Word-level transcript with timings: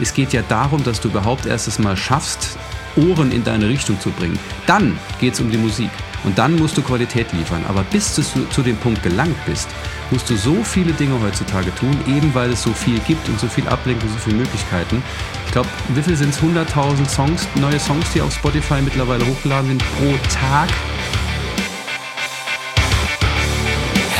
Es 0.00 0.14
geht 0.14 0.32
ja 0.32 0.42
darum, 0.48 0.82
dass 0.82 1.00
du 1.00 1.08
überhaupt 1.08 1.46
erst 1.46 1.68
es 1.68 1.78
mal 1.78 1.96
schaffst, 1.96 2.56
Ohren 2.96 3.30
in 3.32 3.44
deine 3.44 3.68
Richtung 3.68 4.00
zu 4.00 4.10
bringen. 4.10 4.38
Dann 4.66 4.98
geht 5.20 5.34
es 5.34 5.40
um 5.40 5.50
die 5.50 5.58
Musik. 5.58 5.90
Und 6.24 6.36
dann 6.38 6.56
musst 6.56 6.76
du 6.76 6.82
Qualität 6.82 7.32
liefern. 7.32 7.64
Aber 7.68 7.82
bis 7.84 8.14
du 8.14 8.22
zu, 8.22 8.46
zu 8.48 8.62
dem 8.62 8.76
Punkt 8.76 9.02
gelangt 9.02 9.36
bist, 9.46 9.68
musst 10.10 10.28
du 10.28 10.36
so 10.36 10.62
viele 10.62 10.92
Dinge 10.92 11.20
heutzutage 11.20 11.74
tun, 11.74 11.96
eben 12.06 12.34
weil 12.34 12.50
es 12.50 12.62
so 12.62 12.72
viel 12.72 12.98
gibt 13.00 13.28
und 13.28 13.40
so 13.40 13.46
viel 13.46 13.66
Ablenkung, 13.68 14.08
so 14.10 14.18
viele 14.18 14.36
Möglichkeiten. 14.36 15.02
Ich 15.46 15.52
glaube, 15.52 15.68
wie 15.88 16.02
viel 16.02 16.16
sind 16.16 16.30
es? 16.30 16.40
100.000 16.40 17.08
Songs, 17.08 17.48
neue 17.54 17.78
Songs, 17.78 18.06
die 18.14 18.20
auf 18.20 18.34
Spotify 18.34 18.82
mittlerweile 18.82 19.26
hochgeladen 19.26 19.68
sind 19.68 19.82
pro 19.96 20.14
Tag. 20.28 20.68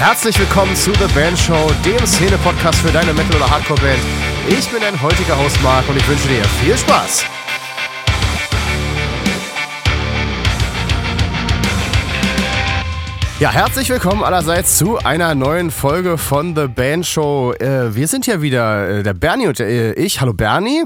Herzlich 0.01 0.39
willkommen 0.39 0.75
zu 0.75 0.95
The 0.95 1.13
Band 1.15 1.39
Show, 1.39 1.71
dem 1.85 2.07
Szene-Podcast 2.07 2.81
für 2.81 2.91
deine 2.91 3.13
Metal- 3.13 3.37
oder 3.37 3.51
Hardcore-Band. 3.51 4.01
Ich 4.49 4.67
bin 4.71 4.81
dein 4.81 5.01
heutiger 5.03 5.39
Host 5.39 5.63
Marc 5.63 5.87
und 5.91 5.97
ich 5.99 6.09
wünsche 6.09 6.27
dir 6.27 6.43
viel 6.43 6.75
Spaß. 6.75 7.27
Ja, 13.41 13.51
herzlich 13.51 13.89
willkommen 13.89 14.23
allerseits 14.23 14.77
zu 14.77 14.99
einer 14.99 15.35
neuen 15.35 15.71
Folge 15.71 16.19
von 16.19 16.55
The 16.55 16.67
Band 16.67 17.07
Show. 17.07 17.55
Äh, 17.55 17.95
wir 17.95 18.07
sind 18.07 18.27
ja 18.27 18.43
wieder, 18.43 18.99
äh, 18.99 19.03
der 19.03 19.15
Bernie 19.15 19.47
und 19.47 19.59
äh, 19.61 19.95
ich. 19.95 20.21
Hallo 20.21 20.35
Bernie. 20.35 20.85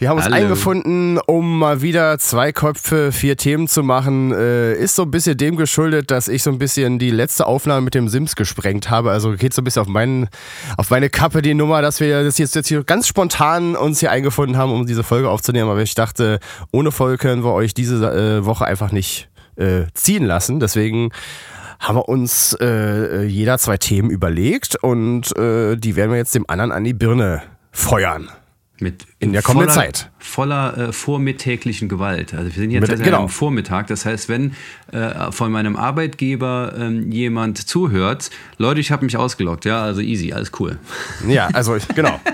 Wir 0.00 0.08
haben 0.08 0.16
uns 0.16 0.24
Hallo. 0.24 0.34
eingefunden, 0.34 1.20
um 1.26 1.60
mal 1.60 1.80
wieder 1.80 2.18
zwei 2.18 2.50
Köpfe, 2.50 3.12
vier 3.12 3.36
Themen 3.36 3.68
zu 3.68 3.84
machen. 3.84 4.32
Äh, 4.32 4.74
ist 4.74 4.96
so 4.96 5.02
ein 5.02 5.12
bisschen 5.12 5.36
dem 5.36 5.54
geschuldet, 5.54 6.10
dass 6.10 6.26
ich 6.26 6.42
so 6.42 6.50
ein 6.50 6.58
bisschen 6.58 6.98
die 6.98 7.12
letzte 7.12 7.46
Aufnahme 7.46 7.82
mit 7.82 7.94
dem 7.94 8.08
Sims 8.08 8.34
gesprengt 8.34 8.90
habe. 8.90 9.12
Also 9.12 9.34
geht 9.36 9.54
so 9.54 9.62
ein 9.62 9.64
bisschen 9.64 9.82
auf, 9.82 9.88
meinen, 9.88 10.28
auf 10.76 10.90
meine 10.90 11.08
Kappe 11.08 11.40
die 11.40 11.54
Nummer, 11.54 11.82
dass 11.82 12.00
wir 12.00 12.24
das 12.24 12.36
jetzt, 12.36 12.56
jetzt 12.56 12.66
hier 12.66 12.82
ganz 12.82 13.06
spontan 13.06 13.76
uns 13.76 14.00
hier 14.00 14.10
eingefunden 14.10 14.56
haben, 14.56 14.72
um 14.72 14.86
diese 14.86 15.04
Folge 15.04 15.30
aufzunehmen. 15.30 15.70
Aber 15.70 15.82
ich 15.82 15.94
dachte, 15.94 16.40
ohne 16.72 16.90
Folge 16.90 17.18
können 17.18 17.44
wir 17.44 17.52
euch 17.52 17.74
diese 17.74 18.04
äh, 18.40 18.44
Woche 18.44 18.64
einfach 18.64 18.90
nicht 18.90 19.28
ziehen 19.92 20.24
lassen. 20.24 20.60
Deswegen 20.60 21.10
haben 21.82 21.96
wir 21.96 22.08
uns 22.08 22.56
äh, 22.60 23.24
jeder 23.24 23.58
zwei 23.58 23.76
Themen 23.76 24.08
überlegt 24.10 24.76
und 24.82 25.36
äh, 25.36 25.76
die 25.76 25.96
werden 25.96 26.10
wir 26.12 26.16
jetzt 26.18 26.34
dem 26.34 26.48
anderen 26.48 26.72
an 26.72 26.84
die 26.84 26.94
Birne 26.94 27.42
feuern. 27.72 28.30
Mit 28.80 29.04
In 29.20 29.32
der 29.32 29.42
kommenden 29.42 29.68
voller, 29.72 29.84
Zeit. 29.92 30.10
Voller 30.18 30.76
äh, 30.88 30.92
vormittäglichen 30.92 31.88
Gewalt. 31.88 32.34
Also 32.34 32.46
wir 32.46 32.52
sind 32.52 32.70
jetzt 32.72 32.80
Mit- 32.80 32.90
also 32.90 33.02
genau. 33.04 33.22
am 33.22 33.28
Vormittag. 33.28 33.86
Das 33.88 34.04
heißt, 34.04 34.28
wenn 34.28 34.54
äh, 34.90 35.30
von 35.30 35.52
meinem 35.52 35.76
Arbeitgeber 35.76 36.72
ähm, 36.76 37.12
jemand 37.12 37.58
zuhört, 37.58 38.30
Leute, 38.58 38.80
ich 38.80 38.90
habe 38.90 39.04
mich 39.04 39.16
ausgelockt, 39.16 39.64
ja, 39.66 39.82
also 39.82 40.00
easy, 40.00 40.32
alles 40.32 40.50
cool. 40.58 40.78
Ja, 41.28 41.48
also 41.52 41.76
genau. 41.94 42.18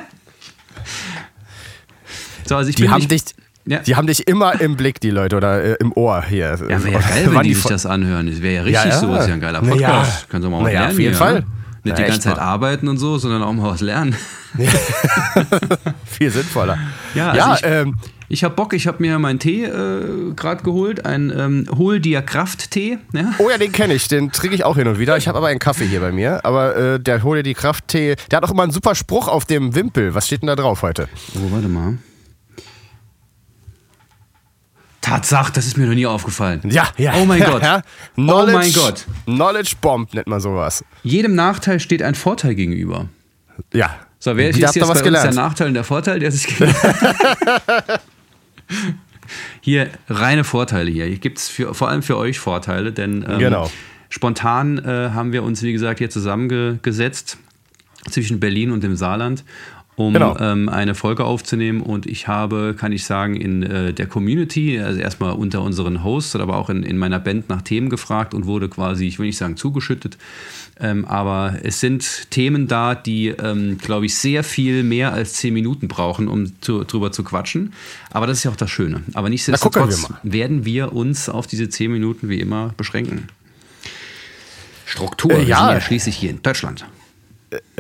So, 2.47 2.57
also 2.57 2.71
ich 2.71 2.77
Die 2.77 2.83
bin 2.83 2.91
haben 2.93 3.01
nicht, 3.01 3.11
dich, 3.11 3.23
Ja. 3.69 3.81
die 3.81 3.97
haben 3.97 4.07
dich 4.07 4.27
immer 4.27 4.61
im 4.61 4.77
Blick, 4.77 4.99
die 5.01 5.11
Leute, 5.11 5.37
oder 5.37 5.63
äh, 5.63 5.77
im 5.81 5.93
Ohr 5.93 6.23
hier. 6.25 6.47
Ja, 6.53 6.61
wäre 6.61 6.91
ja 6.93 6.99
geil, 7.01 7.27
wenn 7.27 7.35
Wann 7.35 7.45
die 7.45 7.55
sich 7.55 7.65
das 7.65 7.85
anhören. 7.87 8.27
Das 8.27 8.41
wäre 8.41 8.55
ja 8.55 8.63
richtig 8.63 8.85
Ja, 8.85 8.89
ja. 8.91 8.99
so. 8.99 9.09
Das 9.13 9.23
ist 9.25 9.29
ja 9.29 9.35
ein 9.35 9.41
geiler 9.41 9.61
Na 9.63 9.75
ja. 9.75 9.89
Podcast. 9.91 10.29
Können 10.31 10.43
Sie 10.43 10.49
mal 10.49 10.65
was 10.65 10.73
lernen. 10.73 10.87
auf 10.93 10.99
jeden 10.99 11.11
hier, 11.11 11.19
Fall. 11.19 11.35
ne? 11.41 11.47
Nicht 11.85 11.99
die 11.99 12.03
ganze 12.03 12.21
Zeit 12.21 12.37
mal. 12.37 12.43
arbeiten 12.43 12.89
und 12.89 12.97
so, 12.99 13.19
sondern 13.19 13.43
auch 13.43 13.53
mal 13.53 13.71
was 13.71 13.81
lernen. 13.81 14.17
Viel 16.07 16.31
sinnvoller. 16.31 16.79
Ja, 17.15 17.31
also 17.31 17.53
ich- 17.67 17.71
ähm, 17.73 17.95
Ich 18.31 18.45
habe 18.45 18.55
Bock, 18.55 18.75
ich 18.75 18.87
habe 18.87 18.99
mir 19.01 19.19
meinen 19.19 19.39
Tee 19.39 19.65
äh, 19.65 20.33
gerade 20.37 20.63
geholt, 20.63 21.07
ein 21.07 21.33
ähm, 21.35 21.67
Hol 21.77 21.99
dir 22.01 22.21
Kraft-Tee. 22.21 22.99
Ja? 23.13 23.33
oh 23.39 23.49
ja, 23.51 23.57
den 23.57 23.73
kenne 23.73 23.95
ich, 23.95 24.07
den 24.09 24.33
trinke 24.33 24.55
ich 24.55 24.65
auch 24.65 24.77
hin 24.77 24.87
und 24.87 24.99
wieder. 24.99 25.17
Ich 25.17 25.29
habe 25.29 25.39
aber 25.39 25.47
einen 25.49 25.59
Kaffee 25.61 25.87
hier 25.87 26.01
bei 26.01 26.13
mir, 26.13 26.45
aber 26.45 26.77
äh, 26.77 27.01
der 27.01 27.23
hol 27.23 27.39
dir 27.39 27.43
die 27.43 27.55
Krafttee. 27.55 28.17
Der 28.31 28.39
hat 28.39 28.45
auch 28.45 28.51
immer 28.51 28.65
einen 28.65 28.73
super 28.73 28.95
Spruch 28.95 29.29
auf 29.29 29.45
dem 29.47 29.75
Wimpel. 29.75 30.15
Was 30.15 30.27
steht 30.27 30.43
denn 30.43 30.49
da 30.49 30.57
drauf 30.57 30.83
heute? 30.83 31.09
Oh, 31.37 31.51
warte 31.53 31.69
mal. 31.69 31.97
Tatsache, 35.09 35.53
das 35.53 35.67
ist 35.67 35.77
mir 35.77 35.87
noch 35.87 35.95
nie 35.95 36.07
aufgefallen. 36.07 36.61
Ja, 36.71 36.89
ja. 36.97 37.15
Oh 37.17 37.25
mein 37.25 37.43
Gott. 37.43 37.63
Ja. 37.63 37.83
Oh 38.17 38.23
Knowledge, 38.23 38.53
mein 38.59 38.73
Gott. 38.73 39.07
Knowledge 39.25 39.73
Bomb 39.81 40.13
nennt 40.15 40.27
man 40.27 40.41
sowas. 40.41 40.85
Jedem 41.03 41.35
Nachteil 41.35 41.81
steht 41.81 42.03
ein 42.03 42.15
Vorteil 42.15 42.55
gegenüber. 42.55 43.09
Ja. 43.73 43.95
So, 44.21 44.37
wer 44.37 44.51
ist 44.51 44.57
jetzt, 44.59 44.75
jetzt 44.75 44.83
bei 44.85 44.89
was 44.89 44.99
uns 44.99 45.05
gelernt. 45.05 45.27
der 45.35 45.43
Nachteil 45.43 45.69
und 45.69 45.75
der 45.75 45.85
Vorteil? 45.85 46.19
Der 46.19 46.33
sich 46.33 46.47
hier 49.61 49.91
reine 50.09 50.45
Vorteile 50.45 50.91
hier. 50.91 51.07
Hier 51.07 51.19
gibt 51.19 51.39
es 51.39 51.49
vor 51.73 51.89
allem 51.89 52.03
für 52.03 52.17
euch 52.17 52.39
Vorteile, 52.39 52.93
denn 52.93 53.25
ähm, 53.29 53.39
Genau. 53.39 53.71
spontan 54.09 54.79
äh, 54.79 55.11
haben 55.13 55.33
wir 55.33 55.43
uns, 55.43 55.63
wie 55.63 55.73
gesagt, 55.73 55.99
hier 55.99 56.11
zusammengesetzt 56.11 57.39
zwischen 58.11 58.41
Berlin 58.41 58.71
und 58.71 58.83
dem 58.83 58.97
Saarland, 58.97 59.45
um 59.99 60.13
Genau. 60.13 60.37
ähm, 60.39 60.69
eine 60.69 60.95
Folge 60.95 61.25
aufzunehmen. 61.25 61.81
Und 61.81 62.07
ich 62.07 62.29
habe, 62.29 62.75
kann 62.79 62.93
ich 62.93 63.05
sagen, 63.05 63.35
in 63.35 63.65
äh, 63.65 63.93
der 63.93 64.07
Community, 64.07 64.79
also 64.79 65.01
erstmal 65.01 65.33
unter 65.33 65.61
unseren 65.61 66.05
Hosts, 66.05 66.37
aber 66.37 66.57
auch 66.57 66.71
in, 66.71 66.85
in 66.85 66.99
meiner 66.99 67.19
Band 67.19 67.49
nach 67.49 67.63
Themen 67.63 67.91
gefragt 67.91 68.33
und 68.33 68.47
wurde 68.47 68.69
quasi, 68.69 69.07
ich 69.07 69.19
will 69.19 69.27
nicht 69.27 69.39
sagen 69.39 69.57
zugeschüttet, 69.57 70.17
ähm, 70.81 71.05
aber 71.05 71.57
es 71.65 71.81
sind 71.81 72.31
Themen 72.31 72.69
da, 72.69 72.95
die, 72.95 73.29
ähm, 73.29 73.79
glaube 73.79 74.07
ich, 74.07 74.17
sehr 74.17 74.45
viel 74.45 74.85
mehr 74.85 75.13
als 75.13 75.35
zehn 75.35 75.53
Minuten 75.53 75.89
brauchen, 75.89 76.29
um 76.29 76.53
zu, 76.61 76.85
drüber 76.85 77.11
zu 77.11 77.25
quatschen. 77.25 77.73
Aber 78.13 78.29
das 78.29 78.39
ist 78.39 78.45
ja 78.45 78.53
auch 78.53 78.57
das 78.57 78.71
Schöne. 78.71 79.03
Aber 79.15 79.29
nichtsdestotrotz 79.29 80.09
wir 80.23 80.33
werden 80.33 80.65
wir 80.65 80.93
uns 80.93 81.29
auf 81.29 81.49
diese 81.49 81.69
zehn 81.69 81.91
Minuten 81.91 82.29
wie 82.29 82.39
immer 82.39 82.73
beschränken. 82.77 83.27
Struktur, 84.87 85.33
Äh, 85.33 85.43
ja. 85.45 85.73
ja 85.73 85.81
schließlich 85.81 86.17
hier 86.17 86.31
in 86.31 86.41
Deutschland. 86.41 86.87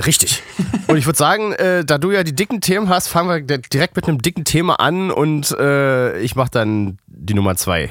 Richtig. 0.05 0.43
Und 0.87 0.97
ich 0.97 1.05
würde 1.07 1.19
sagen, 1.19 1.53
äh, 1.53 1.85
da 1.85 1.99
du 1.99 2.11
ja 2.11 2.25
die 2.25 2.35
dicken 2.35 2.61
Themen 2.61 2.89
hast, 2.89 3.09
fangen 3.09 3.29
wir 3.29 3.41
di- 3.59 3.69
direkt 3.69 3.97
mit 3.97 4.09
einem 4.09 4.23
dicken 4.23 4.45
Thema 4.45 4.81
an 4.81 5.11
und 5.11 5.51
äh, 5.59 6.19
ich 6.21 6.37
mache 6.37 6.51
dann 6.51 6.99
die 7.07 7.35
Nummer 7.35 7.57
zwei. 7.57 7.91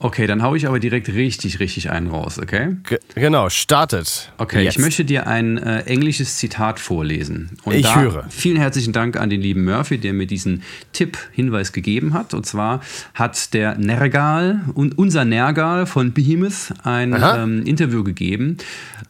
Okay, 0.00 0.28
dann 0.28 0.42
hau 0.42 0.54
ich 0.54 0.68
aber 0.68 0.78
direkt 0.78 1.08
richtig, 1.08 1.58
richtig 1.58 1.90
einen 1.90 2.06
raus, 2.06 2.38
okay? 2.38 2.76
Ge 2.84 3.00
genau, 3.16 3.48
startet. 3.48 4.30
Okay, 4.38 4.62
Jetzt. 4.62 4.76
ich 4.76 4.84
möchte 4.84 5.04
dir 5.04 5.26
ein 5.26 5.58
äh, 5.58 5.80
englisches 5.82 6.36
Zitat 6.36 6.78
vorlesen. 6.78 7.50
Und 7.64 7.74
Ich 7.74 7.82
da 7.82 8.00
höre. 8.00 8.26
Vielen 8.28 8.58
herzlichen 8.58 8.92
Dank 8.92 9.16
an 9.16 9.28
den 9.28 9.40
lieben 9.40 9.64
Murphy, 9.64 9.98
der 9.98 10.12
mir 10.12 10.26
diesen 10.26 10.62
Tipp, 10.92 11.18
Hinweis 11.32 11.72
gegeben 11.72 12.14
hat. 12.14 12.32
Und 12.32 12.46
zwar 12.46 12.80
hat 13.14 13.52
der 13.54 13.76
Nergal, 13.76 14.60
un 14.74 14.92
unser 14.92 15.24
Nergal 15.24 15.86
von 15.86 16.12
Behemoth, 16.12 16.72
ein 16.84 17.16
ähm, 17.20 17.64
Interview 17.64 18.04
gegeben. 18.04 18.58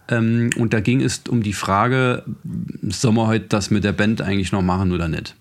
Ähm, 0.08 0.48
und 0.56 0.72
da 0.72 0.80
ging 0.80 1.02
es 1.02 1.22
um 1.28 1.42
die 1.42 1.52
Frage, 1.52 2.24
sollen 2.82 3.14
wir 3.14 3.26
heute 3.26 3.44
das 3.48 3.70
mit 3.70 3.84
der 3.84 3.92
Band 3.92 4.22
eigentlich 4.22 4.52
noch 4.52 4.62
machen 4.62 4.92
oder 4.92 5.08
nicht? 5.08 5.34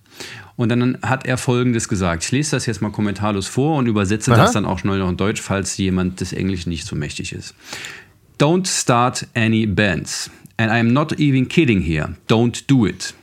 Und 0.57 0.69
dann 0.69 0.97
hat 1.03 1.25
er 1.25 1.37
Folgendes 1.37 1.87
gesagt. 1.87 2.25
Ich 2.25 2.31
lese 2.31 2.55
das 2.55 2.65
jetzt 2.65 2.81
mal 2.81 2.91
kommentarlos 2.91 3.47
vor 3.47 3.77
und 3.77 3.87
übersetze 3.87 4.33
Aha. 4.33 4.41
das 4.41 4.51
dann 4.51 4.65
auch 4.65 4.79
schnell 4.79 4.97
noch 4.97 5.09
in 5.09 5.15
Deutsch, 5.15 5.41
falls 5.41 5.77
jemand 5.77 6.19
des 6.19 6.33
Englischen 6.33 6.69
nicht 6.69 6.85
so 6.85 6.95
mächtig 6.95 7.31
ist. 7.31 7.55
Don't 8.39 8.67
start 8.67 9.27
any 9.35 9.65
bands. 9.65 10.29
And 10.57 10.71
I'm 10.71 10.91
not 10.91 11.13
even 11.19 11.47
kidding 11.47 11.81
here. 11.81 12.15
Don't 12.27 12.65
do 12.67 12.87
it. 12.87 13.13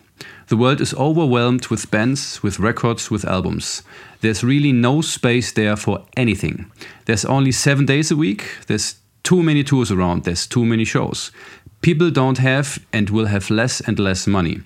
The 0.48 0.56
world 0.56 0.80
is 0.80 0.94
overwhelmed 0.94 1.70
with 1.70 1.90
bands, 1.90 2.42
with 2.42 2.60
records, 2.60 3.10
with 3.10 3.24
albums. 3.24 3.82
There's 4.20 4.44
really 4.44 4.72
no 4.72 5.02
space 5.02 5.52
there 5.52 5.76
for 5.76 6.04
anything. 6.16 6.66
There's 7.06 7.24
only 7.24 7.50
seven 7.50 7.86
days 7.86 8.12
a 8.12 8.16
week. 8.16 8.44
There's 8.66 8.96
too 9.22 9.42
many 9.42 9.64
tours 9.64 9.90
around. 9.90 10.24
There's 10.24 10.46
too 10.46 10.64
many 10.64 10.84
shows. 10.84 11.32
People 11.80 12.10
don't 12.10 12.38
have 12.38 12.78
and 12.92 13.10
will 13.10 13.26
have 13.26 13.50
less 13.50 13.80
and 13.80 13.98
less 13.98 14.26
money. 14.26 14.62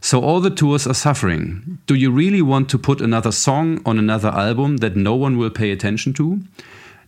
So 0.00 0.22
all 0.22 0.40
the 0.40 0.50
tours 0.50 0.86
are 0.86 0.94
suffering. 0.94 1.78
Do 1.86 1.94
you 1.94 2.10
really 2.10 2.40
want 2.42 2.70
to 2.70 2.78
put 2.78 3.00
another 3.00 3.32
song 3.32 3.80
on 3.84 3.98
another 3.98 4.28
album 4.28 4.78
that 4.78 4.96
no 4.96 5.14
one 5.14 5.36
will 5.36 5.50
pay 5.50 5.70
attention 5.70 6.14
to? 6.14 6.40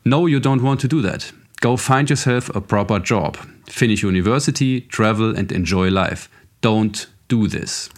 No, 0.05 0.27
you 0.27 0.41
don't 0.41 0.63
want 0.63 0.81
to 0.81 0.89
do 0.89 1.01
that. 1.03 1.33
Go 1.61 1.77
find 1.77 2.11
yourself 2.11 2.55
a 2.55 2.61
proper 2.61 2.99
job. 2.99 3.39
Finish 3.67 4.03
university, 4.03 4.83
travel 4.83 5.35
and 5.35 5.51
enjoy 5.53 5.89
life. 5.89 6.29
Don't 6.61 7.07
do 7.29 7.49
this. 7.49 7.89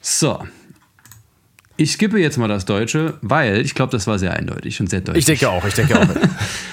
So. 0.00 0.46
Ich 1.76 1.92
skippe 1.92 2.18
jetzt 2.18 2.36
mal 2.36 2.48
das 2.48 2.64
Deutsche, 2.66 3.18
weil 3.22 3.60
ich 3.62 3.74
glaube, 3.74 3.90
das 3.90 4.06
war 4.06 4.18
sehr 4.18 4.34
eindeutig 4.34 4.78
und 4.80 4.90
sehr 4.90 5.00
deutlich. 5.00 5.22
Ich 5.22 5.26
denke 5.26 5.48
auch, 5.48 5.64
ich 5.64 5.74
denke 5.74 5.98
auch. 5.98 6.06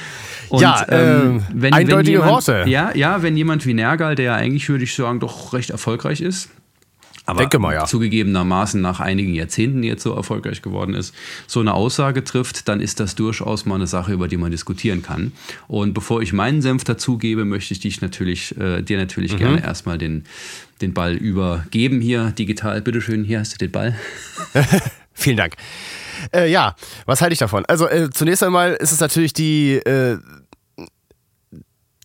Und, 0.49 0.61
Ja, 0.61 0.85
ähm, 0.89 1.43
eindeutige 1.71 2.11
jemand, 2.17 2.31
Worte. 2.31 2.63
Ja, 2.67 2.95
ja, 2.95 3.21
wenn 3.21 3.37
jemand 3.37 3.65
wie 3.65 3.73
Nergal, 3.73 4.15
der 4.15 4.25
ja 4.25 4.35
eigentlich, 4.35 4.67
würde 4.69 4.83
ich 4.83 4.93
sagen, 4.95 5.19
doch 5.19 5.53
recht 5.53 5.69
erfolgreich 5.69 6.21
ist, 6.21 6.49
aber 7.25 7.41
Denke 7.41 7.59
mal, 7.59 7.75
ja. 7.75 7.85
zugegebenermaßen 7.85 8.81
nach 8.81 8.99
einigen 8.99 9.35
Jahrzehnten 9.35 9.83
jetzt 9.83 10.01
so 10.01 10.15
erfolgreich 10.15 10.63
geworden 10.63 10.95
ist, 10.95 11.13
so 11.45 11.59
eine 11.59 11.75
Aussage 11.75 12.23
trifft, 12.23 12.67
dann 12.67 12.81
ist 12.81 12.99
das 12.99 13.13
durchaus 13.13 13.67
mal 13.67 13.75
eine 13.75 13.85
Sache, 13.85 14.13
über 14.13 14.27
die 14.27 14.37
man 14.37 14.49
diskutieren 14.49 15.03
kann. 15.03 15.31
Und 15.67 15.93
bevor 15.93 16.23
ich 16.23 16.33
meinen 16.33 16.63
Senf 16.63 16.85
dazugebe, 16.85 17.45
möchte 17.45 17.75
ich 17.75 17.81
dich 17.81 18.01
natürlich, 18.01 18.57
äh, 18.59 18.81
dir 18.81 18.97
natürlich 18.97 19.33
Mhm. 19.33 19.37
gerne 19.37 19.63
erstmal 19.63 19.99
den, 19.99 20.23
den 20.81 20.95
Ball 20.95 21.13
übergeben 21.13 22.01
hier 22.01 22.31
digital. 22.31 22.81
Bitteschön, 22.81 23.23
hier 23.23 23.41
hast 23.41 23.53
du 23.53 23.57
den 23.59 23.71
Ball. 23.71 23.95
Vielen 25.13 25.37
Dank. 25.37 25.55
Äh, 26.33 26.49
ja, 26.49 26.75
was 27.05 27.21
halte 27.21 27.33
ich 27.33 27.39
davon? 27.39 27.65
Also 27.65 27.87
äh, 27.87 28.09
zunächst 28.09 28.43
einmal 28.43 28.73
ist 28.73 28.91
es 28.91 28.99
natürlich 28.99 29.33
die, 29.33 29.75
äh, 29.75 30.17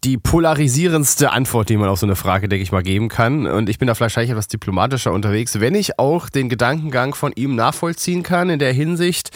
die 0.04 0.18
polarisierendste 0.18 1.32
Antwort, 1.32 1.70
die 1.70 1.76
man 1.76 1.88
auf 1.88 1.98
so 1.98 2.06
eine 2.06 2.16
Frage, 2.16 2.48
denke 2.48 2.62
ich 2.62 2.72
mal, 2.72 2.82
geben 2.82 3.08
kann. 3.08 3.46
Und 3.46 3.68
ich 3.68 3.78
bin 3.78 3.88
da 3.88 3.98
wahrscheinlich 3.98 4.30
etwas 4.30 4.48
diplomatischer 4.48 5.12
unterwegs, 5.12 5.60
wenn 5.60 5.74
ich 5.74 5.98
auch 5.98 6.28
den 6.28 6.48
Gedankengang 6.48 7.14
von 7.14 7.32
ihm 7.34 7.54
nachvollziehen 7.54 8.22
kann 8.22 8.50
in 8.50 8.58
der 8.58 8.72
Hinsicht, 8.72 9.30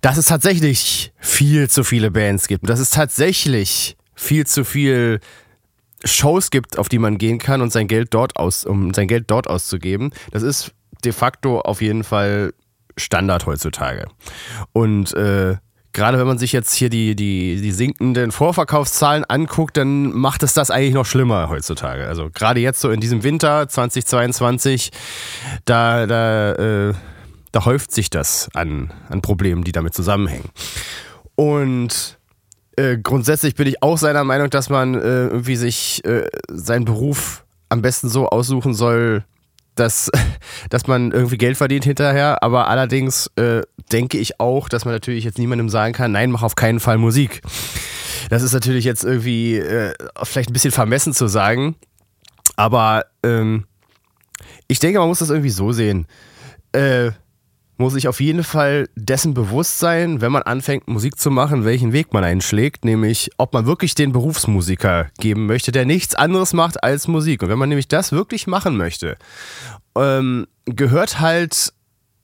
dass 0.00 0.16
es 0.16 0.26
tatsächlich 0.26 1.12
viel 1.18 1.68
zu 1.68 1.84
viele 1.84 2.10
Bands 2.10 2.48
gibt. 2.48 2.68
Dass 2.68 2.80
es 2.80 2.90
tatsächlich 2.90 3.96
viel 4.14 4.46
zu 4.46 4.64
viel 4.64 5.20
Shows 6.04 6.50
gibt, 6.50 6.78
auf 6.78 6.88
die 6.88 6.98
man 6.98 7.18
gehen 7.18 7.38
kann 7.38 7.60
und 7.60 7.70
sein 7.70 7.86
Geld 7.86 8.14
dort 8.14 8.36
aus, 8.36 8.64
um 8.64 8.94
sein 8.94 9.06
Geld 9.06 9.30
dort 9.30 9.48
auszugeben. 9.48 10.12
Das 10.30 10.42
ist 10.42 10.72
de 11.04 11.12
facto 11.12 11.60
auf 11.60 11.82
jeden 11.82 12.04
Fall 12.04 12.54
Standard 13.00 13.46
heutzutage. 13.46 14.06
Und 14.72 15.12
äh, 15.14 15.56
gerade 15.92 16.18
wenn 16.18 16.26
man 16.26 16.38
sich 16.38 16.52
jetzt 16.52 16.74
hier 16.74 16.90
die, 16.90 17.16
die, 17.16 17.60
die 17.60 17.72
sinkenden 17.72 18.32
Vorverkaufszahlen 18.32 19.24
anguckt, 19.24 19.76
dann 19.76 20.12
macht 20.12 20.42
es 20.42 20.54
das 20.54 20.70
eigentlich 20.70 20.94
noch 20.94 21.06
schlimmer 21.06 21.48
heutzutage. 21.48 22.06
Also 22.06 22.30
gerade 22.32 22.60
jetzt 22.60 22.80
so 22.80 22.90
in 22.90 23.00
diesem 23.00 23.22
Winter 23.22 23.68
2022, 23.68 24.90
da, 25.64 26.06
da, 26.06 26.52
äh, 26.52 26.94
da 27.52 27.64
häuft 27.64 27.92
sich 27.92 28.10
das 28.10 28.48
an, 28.54 28.92
an 29.08 29.22
Problemen, 29.22 29.64
die 29.64 29.72
damit 29.72 29.94
zusammenhängen. 29.94 30.50
Und 31.34 32.18
äh, 32.76 32.98
grundsätzlich 32.98 33.54
bin 33.54 33.66
ich 33.66 33.82
auch 33.82 33.98
seiner 33.98 34.24
Meinung, 34.24 34.50
dass 34.50 34.68
man 34.70 34.94
äh, 34.94 34.98
irgendwie 35.26 35.56
sich 35.56 36.04
äh, 36.04 36.26
seinen 36.48 36.84
Beruf 36.84 37.44
am 37.68 37.82
besten 37.82 38.08
so 38.08 38.28
aussuchen 38.28 38.74
soll, 38.74 39.24
dass, 39.74 40.10
dass 40.70 40.86
man 40.86 41.12
irgendwie 41.12 41.38
Geld 41.38 41.56
verdient 41.56 41.84
hinterher. 41.84 42.42
Aber 42.42 42.68
allerdings 42.68 43.28
äh, 43.36 43.62
denke 43.92 44.18
ich 44.18 44.40
auch, 44.40 44.68
dass 44.68 44.84
man 44.84 44.94
natürlich 44.94 45.24
jetzt 45.24 45.38
niemandem 45.38 45.68
sagen 45.68 45.92
kann, 45.92 46.12
nein, 46.12 46.30
mach 46.30 46.42
auf 46.42 46.54
keinen 46.54 46.80
Fall 46.80 46.98
Musik. 46.98 47.42
Das 48.28 48.42
ist 48.42 48.52
natürlich 48.52 48.84
jetzt 48.84 49.04
irgendwie 49.04 49.56
äh, 49.56 49.94
vielleicht 50.22 50.50
ein 50.50 50.52
bisschen 50.52 50.72
vermessen 50.72 51.12
zu 51.12 51.26
sagen. 51.26 51.76
Aber 52.56 53.06
ähm, 53.22 53.64
ich 54.68 54.78
denke, 54.78 54.98
man 54.98 55.08
muss 55.08 55.18
das 55.18 55.30
irgendwie 55.30 55.50
so 55.50 55.72
sehen. 55.72 56.06
Äh, 56.72 57.10
muss 57.80 57.94
sich 57.94 58.06
auf 58.06 58.20
jeden 58.20 58.44
Fall 58.44 58.88
dessen 58.94 59.34
bewusst 59.34 59.78
sein, 59.78 60.20
wenn 60.20 60.30
man 60.30 60.42
anfängt, 60.42 60.86
Musik 60.86 61.18
zu 61.18 61.30
machen, 61.30 61.64
welchen 61.64 61.92
Weg 61.92 62.12
man 62.12 62.22
einschlägt, 62.22 62.84
nämlich 62.84 63.30
ob 63.38 63.54
man 63.54 63.66
wirklich 63.66 63.94
den 63.94 64.12
Berufsmusiker 64.12 65.08
geben 65.18 65.46
möchte, 65.46 65.72
der 65.72 65.86
nichts 65.86 66.14
anderes 66.14 66.52
macht 66.52 66.84
als 66.84 67.08
Musik. 67.08 67.42
Und 67.42 67.48
wenn 67.48 67.58
man 67.58 67.70
nämlich 67.70 67.88
das 67.88 68.12
wirklich 68.12 68.46
machen 68.46 68.76
möchte, 68.76 69.16
ähm, 69.96 70.46
gehört 70.66 71.20
halt 71.20 71.72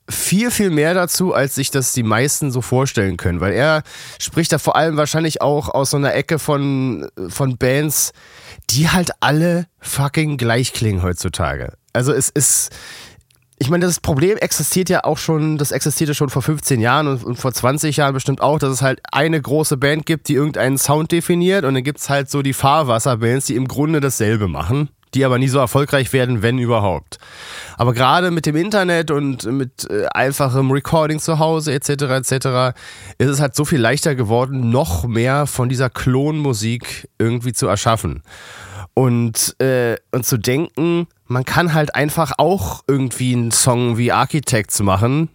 viel, 0.09 0.51
viel 0.51 0.69
mehr 0.69 0.93
dazu, 0.93 1.33
als 1.33 1.55
sich 1.55 1.71
das 1.71 1.91
die 1.91 2.03
meisten 2.03 2.51
so 2.51 2.61
vorstellen 2.61 3.17
können. 3.17 3.41
Weil 3.41 3.53
er 3.53 3.83
spricht 4.19 4.51
da 4.51 4.59
vor 4.59 4.75
allem 4.75 4.95
wahrscheinlich 4.95 5.41
auch 5.41 5.69
aus 5.69 5.89
so 5.89 5.97
einer 5.97 6.13
Ecke 6.13 6.39
von, 6.39 7.09
von 7.29 7.57
Bands, 7.57 8.13
die 8.69 8.89
halt 8.89 9.09
alle 9.19 9.65
fucking 9.79 10.37
gleich 10.37 10.71
klingen 10.71 11.01
heutzutage. 11.01 11.73
Also 11.93 12.13
es 12.13 12.29
ist 12.29 12.69
ich 13.59 13.69
meine, 13.69 13.85
das 13.85 13.99
Problem 13.99 14.37
existiert 14.37 14.89
ja 14.89 15.03
auch 15.03 15.17
schon, 15.17 15.57
das 15.57 15.71
existierte 15.71 16.13
schon 16.13 16.29
vor 16.29 16.43
15 16.43 16.79
Jahren 16.79 17.07
und, 17.07 17.23
und, 17.23 17.35
vor 17.37 17.51
20 17.51 17.97
Jahren 17.97 18.13
bestimmt 18.13 18.41
auch, 18.41 18.59
dass 18.59 18.71
es 18.71 18.81
halt 18.81 18.99
eine 19.11 19.41
große 19.41 19.77
Band 19.77 20.05
gibt, 20.05 20.27
die 20.27 20.35
irgendeinen 20.35 20.77
Sound 20.77 21.11
definiert 21.11 21.65
und 21.65 21.73
dann 21.73 21.83
gibt 21.83 21.99
es 21.99 22.09
halt 22.09 22.29
so 22.29 22.43
die 22.43 22.53
Fahrwasserbands, 22.53 23.47
die 23.47 23.55
im 23.55 23.67
Grunde 23.67 23.99
dasselbe 23.99 24.47
machen, 24.47 24.89
die 25.15 25.25
aber 25.25 25.39
nie 25.39 25.47
so 25.47 25.57
erfolgreich 25.57 26.13
werden, 26.13 26.43
wenn 26.43 26.59
überhaupt. 26.59 27.17
Aber 27.77 27.93
gerade 27.93 28.29
mit 28.29 28.45
dem 28.45 28.55
Internet 28.55 29.09
und 29.09 29.45
mit 29.45 29.89
äh, 29.89 30.05
einfachem 30.13 30.69
Recording 30.69 31.19
zu 31.19 31.39
Hause 31.39 31.73
etc. 31.73 31.89
etc. 31.89 32.77
ist 33.17 33.29
es 33.29 33.41
halt 33.41 33.55
so 33.55 33.65
viel 33.65 33.79
leichter 33.79 34.13
geworden, 34.13 34.69
noch 34.69 35.07
mehr 35.07 35.47
von 35.47 35.67
dieser 35.67 35.89
Klonmusik 35.89 37.09
irgendwie 37.17 37.53
zu 37.53 37.65
erschaffen. 37.67 38.21
Und, 38.97 39.55
äh, 39.61 39.97
und 40.11 40.25
zu 40.25 40.37
denken, 40.39 41.05
man 41.27 41.45
kann 41.45 41.75
halt 41.75 41.93
einfach 41.93 42.31
auch 42.39 42.83
irgendwie 42.87 43.33
einen 43.33 43.51
Song 43.51 43.99
wie 43.99 44.11
Architects 44.11 44.79
machen 44.81 45.29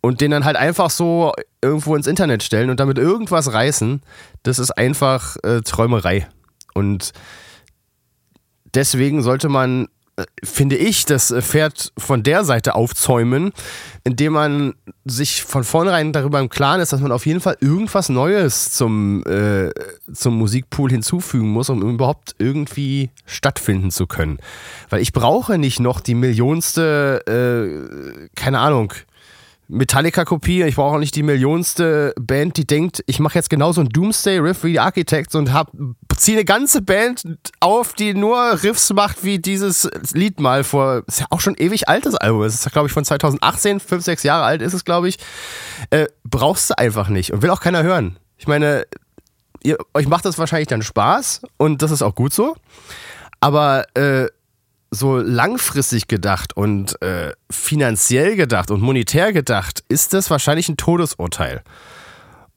und 0.00 0.20
den 0.20 0.32
dann 0.32 0.44
halt 0.44 0.56
einfach 0.56 0.90
so 0.90 1.34
irgendwo 1.62 1.94
ins 1.94 2.08
Internet 2.08 2.42
stellen 2.42 2.68
und 2.68 2.80
damit 2.80 2.98
irgendwas 2.98 3.52
reißen, 3.52 4.02
das 4.42 4.58
ist 4.58 4.72
einfach 4.72 5.36
äh, 5.44 5.60
Träumerei. 5.60 6.26
Und 6.74 7.12
deswegen 8.74 9.22
sollte 9.22 9.48
man 9.48 9.86
finde 10.42 10.76
ich, 10.76 11.04
das 11.04 11.34
Pferd 11.40 11.92
von 11.96 12.22
der 12.22 12.44
Seite 12.44 12.74
aufzäumen, 12.74 13.52
indem 14.04 14.32
man 14.34 14.74
sich 15.04 15.42
von 15.42 15.64
vornherein 15.64 16.12
darüber 16.12 16.40
im 16.40 16.48
Klaren 16.48 16.80
ist, 16.80 16.92
dass 16.92 17.00
man 17.00 17.12
auf 17.12 17.26
jeden 17.26 17.40
Fall 17.40 17.56
irgendwas 17.60 18.08
Neues 18.08 18.72
zum, 18.72 19.22
äh, 19.24 19.70
zum 20.12 20.36
Musikpool 20.38 20.90
hinzufügen 20.90 21.48
muss, 21.48 21.70
um 21.70 21.82
überhaupt 21.82 22.34
irgendwie 22.38 23.10
stattfinden 23.26 23.90
zu 23.90 24.06
können. 24.06 24.38
Weil 24.90 25.02
ich 25.02 25.12
brauche 25.12 25.58
nicht 25.58 25.80
noch 25.80 26.00
die 26.00 26.14
millionste, 26.14 27.22
äh, 27.26 28.28
keine 28.34 28.58
Ahnung, 28.60 28.92
Metallica-Kopie. 29.68 30.62
Ich 30.64 30.76
brauche 30.76 30.96
auch 30.96 30.98
nicht 30.98 31.14
die 31.14 31.22
millionste 31.22 32.14
Band, 32.18 32.56
die 32.56 32.66
denkt, 32.66 33.04
ich 33.06 33.20
mache 33.20 33.34
jetzt 33.34 33.50
genauso 33.50 33.82
ein 33.82 33.90
Doomsday-Riff 33.90 34.64
wie 34.64 34.72
die 34.72 34.80
Architects 34.80 35.34
und 35.34 35.52
hab, 35.52 35.70
ziehe 36.16 36.38
eine 36.38 36.44
ganze 36.44 36.82
Band 36.82 37.22
auf, 37.60 37.92
die 37.92 38.14
nur 38.14 38.62
Riffs 38.62 38.92
macht 38.92 39.24
wie 39.24 39.38
dieses 39.38 39.88
Lied 40.12 40.40
mal 40.40 40.64
vor, 40.64 41.02
ist 41.06 41.20
ja 41.20 41.26
auch 41.30 41.40
schon 41.40 41.54
ewig 41.56 41.88
altes 41.88 42.14
Album. 42.14 42.42
Es 42.42 42.54
ist, 42.54 42.72
glaube 42.72 42.88
ich, 42.88 42.92
von 42.92 43.04
2018, 43.04 43.80
fünf, 43.80 44.04
sechs 44.04 44.22
Jahre 44.22 44.44
alt 44.44 44.62
ist 44.62 44.72
es, 44.72 44.84
glaube 44.84 45.08
ich. 45.08 45.18
Äh, 45.90 46.06
brauchst 46.24 46.70
du 46.70 46.78
einfach 46.78 47.08
nicht 47.08 47.32
und 47.32 47.42
will 47.42 47.50
auch 47.50 47.60
keiner 47.60 47.82
hören. 47.82 48.18
Ich 48.38 48.46
meine, 48.46 48.84
ihr, 49.62 49.76
euch 49.94 50.08
macht 50.08 50.24
das 50.24 50.38
wahrscheinlich 50.38 50.68
dann 50.68 50.82
Spaß 50.82 51.42
und 51.58 51.82
das 51.82 51.90
ist 51.90 52.02
auch 52.02 52.14
gut 52.14 52.32
so. 52.32 52.56
Aber 53.40 53.84
äh, 53.94 54.28
so 54.90 55.18
langfristig 55.18 56.08
gedacht 56.08 56.56
und 56.56 57.00
äh, 57.02 57.32
finanziell 57.50 58.36
gedacht 58.36 58.70
und 58.70 58.80
monetär 58.80 59.32
gedacht, 59.32 59.84
ist 59.88 60.14
das 60.14 60.30
wahrscheinlich 60.30 60.68
ein 60.68 60.76
Todesurteil. 60.76 61.62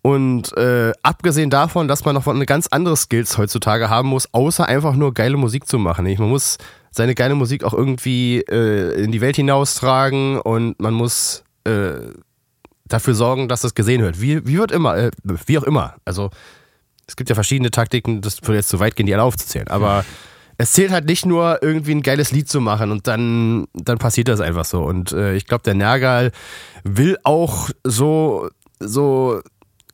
Und 0.01 0.55
äh, 0.57 0.93
abgesehen 1.03 1.49
davon, 1.49 1.87
dass 1.87 2.05
man 2.05 2.15
noch 2.15 2.25
eine 2.25 2.45
ganz 2.45 2.67
andere 2.67 2.97
Skills 2.97 3.37
heutzutage 3.37 3.89
haben 3.89 4.09
muss, 4.09 4.33
außer 4.33 4.65
einfach 4.65 4.95
nur 4.95 5.13
geile 5.13 5.37
Musik 5.37 5.67
zu 5.67 5.77
machen. 5.77 6.05
Man 6.05 6.29
muss 6.29 6.57
seine 6.89 7.13
geile 7.13 7.35
Musik 7.35 7.63
auch 7.63 7.73
irgendwie 7.73 8.39
äh, 8.41 9.03
in 9.03 9.11
die 9.11 9.21
Welt 9.21 9.35
hinaustragen 9.35 10.39
und 10.39 10.79
man 10.79 10.93
muss 10.93 11.43
äh, 11.65 11.93
dafür 12.85 13.13
sorgen, 13.13 13.47
dass 13.47 13.61
das 13.61 13.75
gesehen 13.75 14.01
wird. 14.01 14.19
Wie, 14.21 14.45
wie 14.47 14.57
wird 14.57 14.71
immer, 14.71 14.97
äh, 14.97 15.11
wie 15.45 15.57
auch 15.59 15.63
immer. 15.63 15.95
Also 16.03 16.31
es 17.07 17.15
gibt 17.15 17.29
ja 17.29 17.35
verschiedene 17.35 17.71
Taktiken, 17.71 18.21
das 18.21 18.41
würde 18.41 18.55
jetzt 18.55 18.69
zu 18.69 18.79
weit 18.79 18.95
gehen, 18.95 19.05
die 19.05 19.13
alle 19.13 19.23
aufzuzählen. 19.23 19.67
Aber 19.67 20.03
es 20.61 20.73
zählt 20.73 20.91
halt 20.91 21.05
nicht 21.05 21.25
nur 21.25 21.63
irgendwie 21.63 21.91
ein 21.91 22.03
geiles 22.03 22.31
Lied 22.31 22.47
zu 22.47 22.61
machen 22.61 22.91
und 22.91 23.07
dann, 23.07 23.65
dann 23.73 23.97
passiert 23.97 24.27
das 24.27 24.41
einfach 24.41 24.65
so. 24.65 24.83
Und 24.83 25.11
äh, 25.11 25.33
ich 25.33 25.47
glaube, 25.47 25.63
der 25.63 25.73
Nergal 25.73 26.31
will 26.83 27.17
auch 27.23 27.69
so, 27.83 28.47
so, 28.79 29.41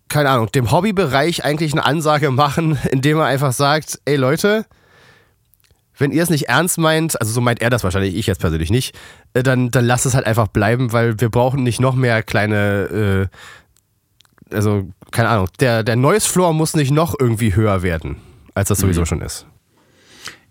keine 0.09 0.29
Ahnung, 0.29 0.51
dem 0.51 0.69
Hobbybereich 0.69 1.45
eigentlich 1.45 1.71
eine 1.71 1.85
Ansage 1.85 2.31
machen, 2.31 2.77
indem 2.91 3.17
er 3.17 3.25
einfach 3.25 3.53
sagt, 3.53 4.01
ey 4.03 4.17
Leute, 4.17 4.65
wenn 5.97 6.11
ihr 6.11 6.21
es 6.21 6.29
nicht 6.29 6.49
ernst 6.49 6.77
meint, 6.77 7.19
also 7.21 7.31
so 7.31 7.39
meint 7.39 7.61
er 7.61 7.69
das 7.69 7.85
wahrscheinlich, 7.85 8.15
ich 8.15 8.27
jetzt 8.27 8.41
persönlich 8.41 8.69
nicht, 8.69 8.93
äh, 9.33 9.43
dann, 9.43 9.71
dann 9.71 9.85
lasst 9.85 10.05
es 10.05 10.15
halt 10.15 10.25
einfach 10.25 10.49
bleiben, 10.49 10.91
weil 10.91 11.17
wir 11.21 11.29
brauchen 11.29 11.63
nicht 11.63 11.79
noch 11.79 11.95
mehr 11.95 12.23
kleine, 12.23 13.29
äh, 14.51 14.53
also 14.53 14.89
keine 15.11 15.29
Ahnung, 15.29 15.47
der, 15.61 15.83
der 15.83 15.95
Noise 15.95 16.27
Floor 16.27 16.51
muss 16.51 16.75
nicht 16.75 16.91
noch 16.91 17.15
irgendwie 17.17 17.55
höher 17.55 17.83
werden, 17.83 18.17
als 18.53 18.67
das 18.67 18.79
sowieso 18.79 19.01
mhm. 19.01 19.05
schon 19.05 19.21
ist. 19.21 19.47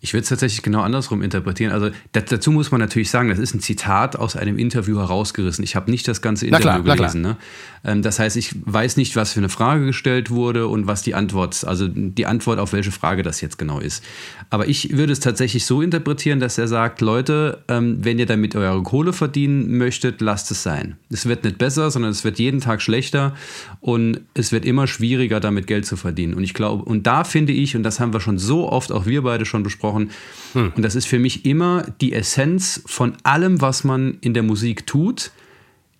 Ich 0.06 0.14
würde 0.14 0.22
es 0.22 0.28
tatsächlich 0.28 0.62
genau 0.62 0.82
andersrum 0.82 1.20
interpretieren. 1.20 1.72
Also 1.72 1.90
dazu 2.12 2.52
muss 2.52 2.70
man 2.70 2.80
natürlich 2.80 3.10
sagen, 3.10 3.28
das 3.28 3.40
ist 3.40 3.54
ein 3.54 3.60
Zitat 3.60 4.14
aus 4.14 4.36
einem 4.36 4.56
Interview 4.56 4.98
herausgerissen. 4.98 5.64
Ich 5.64 5.74
habe 5.74 5.90
nicht 5.90 6.06
das 6.06 6.22
ganze 6.22 6.46
Interview 6.46 6.84
klar, 6.84 6.96
gelesen. 6.96 7.22
Ne? 7.22 7.36
Ähm, 7.84 8.02
das 8.02 8.20
heißt, 8.20 8.36
ich 8.36 8.54
weiß 8.64 8.98
nicht, 8.98 9.16
was 9.16 9.32
für 9.32 9.40
eine 9.40 9.48
Frage 9.48 9.84
gestellt 9.84 10.30
wurde 10.30 10.68
und 10.68 10.86
was 10.86 11.02
die 11.02 11.16
Antwort, 11.16 11.64
also 11.66 11.88
die 11.88 12.24
Antwort 12.24 12.60
auf 12.60 12.72
welche 12.72 12.92
Frage 12.92 13.24
das 13.24 13.40
jetzt 13.40 13.58
genau 13.58 13.80
ist. 13.80 14.04
Aber 14.48 14.68
ich 14.68 14.96
würde 14.96 15.12
es 15.12 15.18
tatsächlich 15.18 15.64
so 15.66 15.82
interpretieren, 15.82 16.38
dass 16.38 16.56
er 16.56 16.68
sagt, 16.68 17.00
Leute, 17.00 17.64
ähm, 17.66 17.98
wenn 18.02 18.20
ihr 18.20 18.26
damit 18.26 18.54
eure 18.54 18.84
Kohle 18.84 19.12
verdienen 19.12 19.76
möchtet, 19.76 20.20
lasst 20.20 20.52
es 20.52 20.62
sein. 20.62 20.96
Es 21.10 21.26
wird 21.26 21.42
nicht 21.42 21.58
besser, 21.58 21.90
sondern 21.90 22.12
es 22.12 22.22
wird 22.22 22.38
jeden 22.38 22.60
Tag 22.60 22.82
schlechter 22.82 23.34
und 23.80 24.20
es 24.34 24.52
wird 24.52 24.64
immer 24.64 24.86
schwieriger, 24.86 25.40
damit 25.40 25.66
Geld 25.66 25.84
zu 25.84 25.96
verdienen. 25.96 26.34
Und 26.34 26.44
ich 26.44 26.54
glaube, 26.54 26.84
und 26.84 27.08
da 27.08 27.24
finde 27.24 27.52
ich, 27.52 27.74
und 27.74 27.82
das 27.82 27.98
haben 27.98 28.12
wir 28.12 28.20
schon 28.20 28.38
so 28.38 28.70
oft, 28.70 28.92
auch 28.92 29.06
wir 29.06 29.22
beide 29.22 29.44
schon 29.44 29.62
besprochen, 29.62 29.95
gesprochen. 30.04 30.10
Hm. 30.52 30.72
Und 30.76 30.82
das 30.82 30.94
ist 30.94 31.06
für 31.06 31.18
mich 31.18 31.44
immer 31.44 31.84
die 32.00 32.12
Essenz 32.12 32.82
von 32.86 33.16
allem, 33.22 33.60
was 33.60 33.84
man 33.84 34.18
in 34.20 34.34
der 34.34 34.42
Musik 34.42 34.86
tut. 34.86 35.30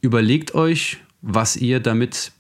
Überlegt 0.01 0.55
euch, 0.55 0.99
was 1.23 1.57
ihr 1.57 1.81
damit 1.81 2.33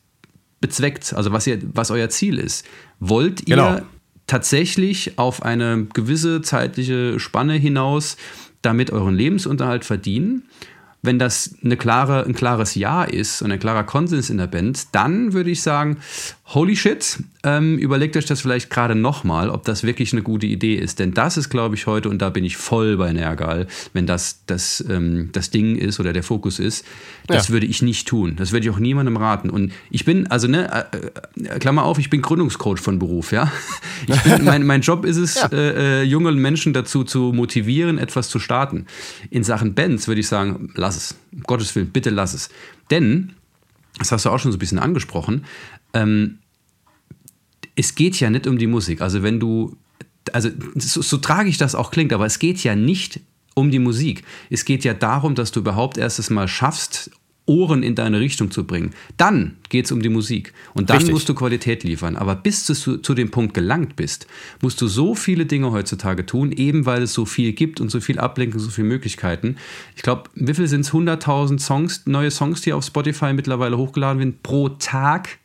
bezweckt, 0.60 1.12
also 1.14 1.32
was, 1.32 1.46
ihr, 1.46 1.58
was 1.72 1.90
euer 1.90 2.08
Ziel 2.08 2.38
ist. 2.38 2.66
Wollt 3.00 3.48
ihr 3.48 3.56
genau. 3.56 3.80
tatsächlich 4.26 5.18
auf 5.18 5.42
eine 5.42 5.86
gewisse 5.92 6.42
zeitliche 6.42 7.18
Spanne 7.18 7.54
hinaus 7.54 8.16
damit 8.62 8.90
euren 8.90 9.14
Lebensunterhalt 9.14 9.84
verdienen? 9.84 10.44
Wenn 11.06 11.18
das 11.18 11.54
eine 11.64 11.76
klare, 11.76 12.24
ein 12.24 12.34
klares 12.34 12.74
Ja 12.74 13.04
ist 13.04 13.42
und 13.42 13.50
ein 13.52 13.58
klarer 13.58 13.84
Konsens 13.84 14.28
in 14.30 14.38
der 14.38 14.46
Band, 14.46 14.88
dann 14.92 15.32
würde 15.32 15.50
ich 15.50 15.62
sagen, 15.62 15.98
holy 16.54 16.76
shit, 16.76 17.18
ähm, 17.42 17.76
überlegt 17.78 18.16
euch 18.16 18.26
das 18.26 18.40
vielleicht 18.40 18.70
gerade 18.70 18.94
nochmal, 18.94 19.50
ob 19.50 19.64
das 19.64 19.82
wirklich 19.82 20.12
eine 20.12 20.22
gute 20.22 20.46
Idee 20.46 20.74
ist. 20.76 20.98
Denn 20.98 21.12
das 21.14 21.36
ist, 21.36 21.48
glaube 21.48 21.74
ich, 21.74 21.86
heute, 21.86 22.08
und 22.08 22.20
da 22.22 22.30
bin 22.30 22.44
ich 22.44 22.56
voll 22.56 22.96
bei 22.96 23.12
Nergal, 23.12 23.66
wenn 23.92 24.06
das 24.06 24.40
das, 24.46 24.84
ähm, 24.88 25.30
das 25.32 25.50
Ding 25.50 25.76
ist 25.76 25.98
oder 25.98 26.12
der 26.12 26.22
Fokus 26.22 26.58
ist, 26.58 26.84
das 27.26 27.48
Ja. 27.48 27.54
würde 27.54 27.66
ich 27.66 27.82
nicht 27.82 28.06
tun. 28.06 28.36
Das 28.36 28.52
würde 28.52 28.66
ich 28.66 28.72
auch 28.72 28.78
niemandem 28.78 29.16
raten. 29.16 29.50
Und 29.50 29.72
ich 29.90 30.04
bin, 30.04 30.26
also 30.28 30.46
ne, 30.48 30.86
äh, 30.92 31.44
äh, 31.54 31.58
Klammer 31.58 31.84
auf, 31.84 31.98
ich 31.98 32.10
bin 32.10 32.22
Gründungscoach 32.22 32.78
von 32.78 32.98
Beruf, 32.98 33.32
ja. 33.32 33.50
Bin, 34.24 34.44
mein, 34.44 34.64
mein 34.66 34.80
Job 34.82 35.04
ist 35.04 35.16
es, 35.16 35.34
Ja. 35.40 35.48
äh, 35.52 36.00
äh, 36.00 36.02
junge 36.04 36.32
Menschen 36.32 36.72
dazu 36.72 37.04
zu 37.04 37.32
motivieren, 37.34 37.98
etwas 37.98 38.28
zu 38.28 38.38
starten. 38.38 38.86
In 39.30 39.42
Sachen 39.44 39.74
Bands 39.74 40.06
würde 40.08 40.20
ich 40.20 40.28
sagen, 40.28 40.70
lass 40.74 40.95
es. 40.96 41.14
Um 41.32 41.42
Gottes 41.42 41.74
Willen, 41.74 41.90
bitte 41.90 42.10
lass 42.10 42.34
es. 42.34 42.48
Denn, 42.90 43.34
das 43.98 44.12
hast 44.12 44.24
du 44.24 44.30
auch 44.30 44.38
schon 44.38 44.52
so 44.52 44.56
ein 44.56 44.60
bisschen 44.60 44.78
angesprochen, 44.78 45.44
ähm, 45.92 46.38
es 47.76 47.94
geht 47.94 48.18
ja 48.20 48.30
nicht 48.30 48.46
um 48.46 48.58
die 48.58 48.66
Musik. 48.66 49.00
Also 49.00 49.22
wenn 49.22 49.38
du, 49.38 49.76
also 50.32 50.48
so, 50.76 51.02
so 51.02 51.18
tragisch 51.18 51.58
das 51.58 51.74
auch 51.74 51.90
klingt, 51.90 52.12
aber 52.12 52.26
es 52.26 52.38
geht 52.38 52.62
ja 52.64 52.74
nicht 52.74 53.20
um 53.54 53.70
die 53.70 53.78
Musik. 53.78 54.24
Es 54.50 54.64
geht 54.64 54.84
ja 54.84 54.94
darum, 54.94 55.34
dass 55.34 55.52
du 55.52 55.60
überhaupt 55.60 55.98
erstes 55.98 56.30
Mal 56.30 56.48
schaffst, 56.48 57.10
Ohren 57.46 57.82
in 57.82 57.94
deine 57.94 58.20
Richtung 58.20 58.50
zu 58.50 58.64
bringen. 58.64 58.92
Dann 59.16 59.56
geht 59.68 59.86
es 59.86 59.92
um 59.92 60.02
die 60.02 60.08
Musik. 60.08 60.52
Und 60.74 60.90
dann 60.90 60.98
Richtig. 60.98 61.14
musst 61.14 61.28
du 61.28 61.34
Qualität 61.34 61.84
liefern. 61.84 62.16
Aber 62.16 62.34
bis 62.34 62.66
du 62.66 62.74
zu, 62.74 62.98
zu 62.98 63.14
dem 63.14 63.30
Punkt 63.30 63.54
gelangt 63.54 63.96
bist, 63.96 64.26
musst 64.60 64.80
du 64.80 64.88
so 64.88 65.14
viele 65.14 65.46
Dinge 65.46 65.70
heutzutage 65.70 66.26
tun, 66.26 66.52
eben 66.52 66.86
weil 66.86 67.02
es 67.02 67.14
so 67.14 67.24
viel 67.24 67.52
gibt 67.52 67.80
und 67.80 67.90
so 67.90 68.00
viel 68.00 68.18
Ablenkung, 68.18 68.60
so 68.60 68.70
viele 68.70 68.88
Möglichkeiten. 68.88 69.56
Ich 69.94 70.02
glaube, 70.02 70.24
wie 70.34 70.54
viel 70.54 70.66
sind 70.66 70.80
es? 70.80 70.90
100.000 70.92 71.60
Songs, 71.60 72.02
neue 72.06 72.30
Songs, 72.30 72.60
die 72.62 72.72
auf 72.72 72.84
Spotify 72.84 73.32
mittlerweile 73.32 73.78
hochgeladen 73.78 74.18
werden 74.18 74.38
pro 74.42 74.68
Tag? 74.68 75.38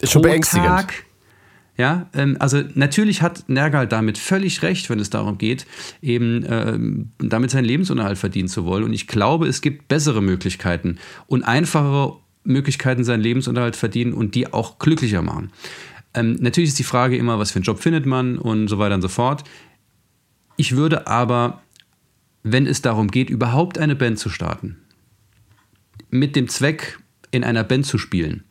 Ist 0.00 0.12
schon 0.12 0.22
pro 0.22 0.28
beängstigend. 0.28 0.66
Tag. 0.66 1.04
Ja, 1.80 2.10
ähm, 2.12 2.36
also 2.40 2.62
natürlich 2.74 3.22
hat 3.22 3.48
Nergal 3.48 3.88
damit 3.88 4.18
völlig 4.18 4.60
recht, 4.60 4.90
wenn 4.90 5.00
es 5.00 5.08
darum 5.08 5.38
geht, 5.38 5.64
eben 6.02 6.44
ähm, 6.46 7.12
damit 7.16 7.50
seinen 7.50 7.64
Lebensunterhalt 7.64 8.18
verdienen 8.18 8.48
zu 8.48 8.66
wollen. 8.66 8.84
Und 8.84 8.92
ich 8.92 9.06
glaube, 9.06 9.46
es 9.48 9.62
gibt 9.62 9.88
bessere 9.88 10.20
Möglichkeiten 10.20 10.98
und 11.26 11.42
einfachere 11.42 12.18
Möglichkeiten, 12.44 13.02
seinen 13.02 13.22
Lebensunterhalt 13.22 13.76
verdienen 13.76 14.12
und 14.12 14.34
die 14.34 14.52
auch 14.52 14.78
glücklicher 14.78 15.22
machen. 15.22 15.52
Ähm, 16.12 16.36
natürlich 16.38 16.68
ist 16.68 16.78
die 16.78 16.84
Frage 16.84 17.16
immer, 17.16 17.38
was 17.38 17.52
für 17.52 17.56
einen 17.56 17.64
Job 17.64 17.80
findet 17.80 18.04
man 18.04 18.36
und 18.36 18.68
so 18.68 18.78
weiter 18.78 18.96
und 18.96 19.02
so 19.02 19.08
fort. 19.08 19.44
Ich 20.58 20.76
würde 20.76 21.06
aber, 21.06 21.62
wenn 22.42 22.66
es 22.66 22.82
darum 22.82 23.10
geht, 23.10 23.30
überhaupt 23.30 23.78
eine 23.78 23.96
Band 23.96 24.18
zu 24.18 24.28
starten, 24.28 24.76
mit 26.10 26.36
dem 26.36 26.46
Zweck, 26.46 26.98
in 27.30 27.42
einer 27.42 27.64
Band 27.64 27.86
zu 27.86 27.96
spielen 27.96 28.44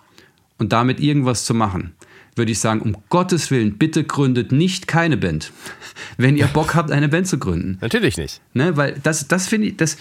und 0.57 0.73
damit 0.73 0.99
irgendwas 0.99 1.45
zu 1.45 1.53
machen, 1.53 1.93
würde 2.39 2.51
ich 2.51 2.57
sagen, 2.57 2.81
um 2.81 2.97
Gottes 3.09 3.51
Willen, 3.51 3.77
bitte 3.77 4.03
gründet 4.03 4.51
nicht 4.51 4.87
keine 4.87 5.17
Band, 5.17 5.51
wenn 6.17 6.35
ihr 6.35 6.47
Bock 6.47 6.73
habt, 6.73 6.89
eine 6.89 7.07
Band 7.07 7.27
zu 7.27 7.37
gründen. 7.37 7.77
Natürlich 7.81 8.17
nicht. 8.17 8.41
Ne? 8.55 8.75
Weil 8.75 8.99
das, 9.03 9.27
das 9.27 9.47
finde 9.47 9.67
ich, 9.67 9.77
das, 9.77 9.97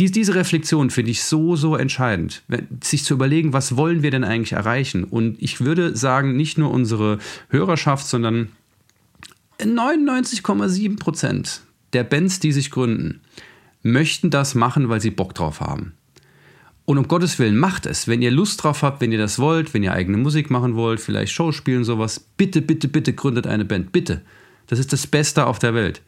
die, 0.00 0.10
diese 0.10 0.34
Reflexion 0.34 0.90
finde 0.90 1.12
ich 1.12 1.22
so, 1.22 1.54
so 1.54 1.76
entscheidend. 1.76 2.42
Sich 2.82 3.04
zu 3.04 3.14
überlegen, 3.14 3.52
was 3.52 3.76
wollen 3.76 4.02
wir 4.02 4.10
denn 4.10 4.24
eigentlich 4.24 4.52
erreichen? 4.52 5.04
Und 5.04 5.40
ich 5.40 5.60
würde 5.60 5.96
sagen, 5.96 6.36
nicht 6.36 6.58
nur 6.58 6.72
unsere 6.72 7.18
Hörerschaft, 7.50 8.06
sondern 8.06 8.48
99,7 9.60 10.98
Prozent 10.98 11.60
der 11.92 12.04
Bands, 12.04 12.40
die 12.40 12.52
sich 12.52 12.70
gründen, 12.70 13.20
möchten 13.82 14.30
das 14.30 14.54
machen, 14.54 14.88
weil 14.88 15.00
sie 15.00 15.10
Bock 15.10 15.34
drauf 15.34 15.60
haben. 15.60 15.92
Und 16.84 16.98
um 16.98 17.06
Gottes 17.06 17.38
Willen, 17.38 17.56
macht 17.56 17.86
es. 17.86 18.08
Wenn 18.08 18.22
ihr 18.22 18.30
Lust 18.30 18.62
drauf 18.62 18.82
habt, 18.82 19.00
wenn 19.00 19.12
ihr 19.12 19.18
das 19.18 19.38
wollt, 19.38 19.72
wenn 19.72 19.82
ihr 19.82 19.92
eigene 19.92 20.16
Musik 20.18 20.50
machen 20.50 20.74
wollt, 20.74 21.00
vielleicht 21.00 21.32
Shows 21.32 21.54
spielen, 21.54 21.84
sowas, 21.84 22.18
bitte, 22.36 22.60
bitte, 22.60 22.88
bitte 22.88 23.12
gründet 23.12 23.46
eine 23.46 23.64
Band. 23.64 23.92
Bitte. 23.92 24.22
Das 24.66 24.78
ist 24.78 24.92
das 24.92 25.06
Beste 25.06 25.46
auf 25.46 25.58
der 25.58 25.74
Welt. 25.74 26.02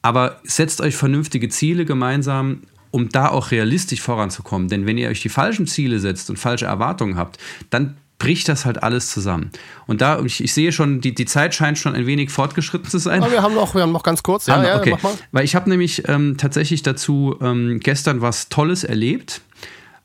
Aber 0.00 0.40
setzt 0.44 0.80
euch 0.80 0.96
vernünftige 0.96 1.48
Ziele 1.50 1.84
gemeinsam, 1.84 2.62
um 2.90 3.10
da 3.10 3.28
auch 3.28 3.50
realistisch 3.50 4.00
voranzukommen. 4.00 4.68
Denn 4.68 4.86
wenn 4.86 4.96
ihr 4.96 5.08
euch 5.10 5.20
die 5.20 5.28
falschen 5.28 5.66
Ziele 5.66 5.98
setzt 5.98 6.30
und 6.30 6.38
falsche 6.38 6.64
Erwartungen 6.66 7.16
habt, 7.16 7.38
dann 7.68 7.96
bricht 8.18 8.48
das 8.48 8.64
halt 8.64 8.82
alles 8.82 9.10
zusammen. 9.12 9.50
Und 9.86 10.00
da, 10.00 10.20
ich, 10.24 10.42
ich 10.42 10.52
sehe 10.52 10.72
schon, 10.72 11.00
die, 11.00 11.14
die 11.14 11.24
Zeit 11.24 11.54
scheint 11.54 11.78
schon 11.78 11.94
ein 11.94 12.06
wenig 12.06 12.30
fortgeschritten 12.30 12.88
zu 12.90 12.98
sein. 12.98 13.22
Aber 13.22 13.30
wir 13.30 13.42
haben 13.42 13.54
noch, 13.54 13.74
wir 13.74 13.82
haben 13.82 13.92
noch 13.92 14.02
ganz 14.02 14.22
kurz. 14.22 14.46
Ja, 14.46 14.56
Ah, 14.56 14.78
okay. 14.78 14.90
mach 14.90 15.02
mal. 15.02 15.14
Weil 15.30 15.44
ich 15.44 15.54
habe 15.54 15.68
nämlich 15.70 16.08
ähm, 16.08 16.36
tatsächlich 16.36 16.82
dazu 16.82 17.36
ähm, 17.40 17.78
gestern 17.80 18.20
was 18.20 18.48
Tolles 18.48 18.82
erlebt, 18.82 19.40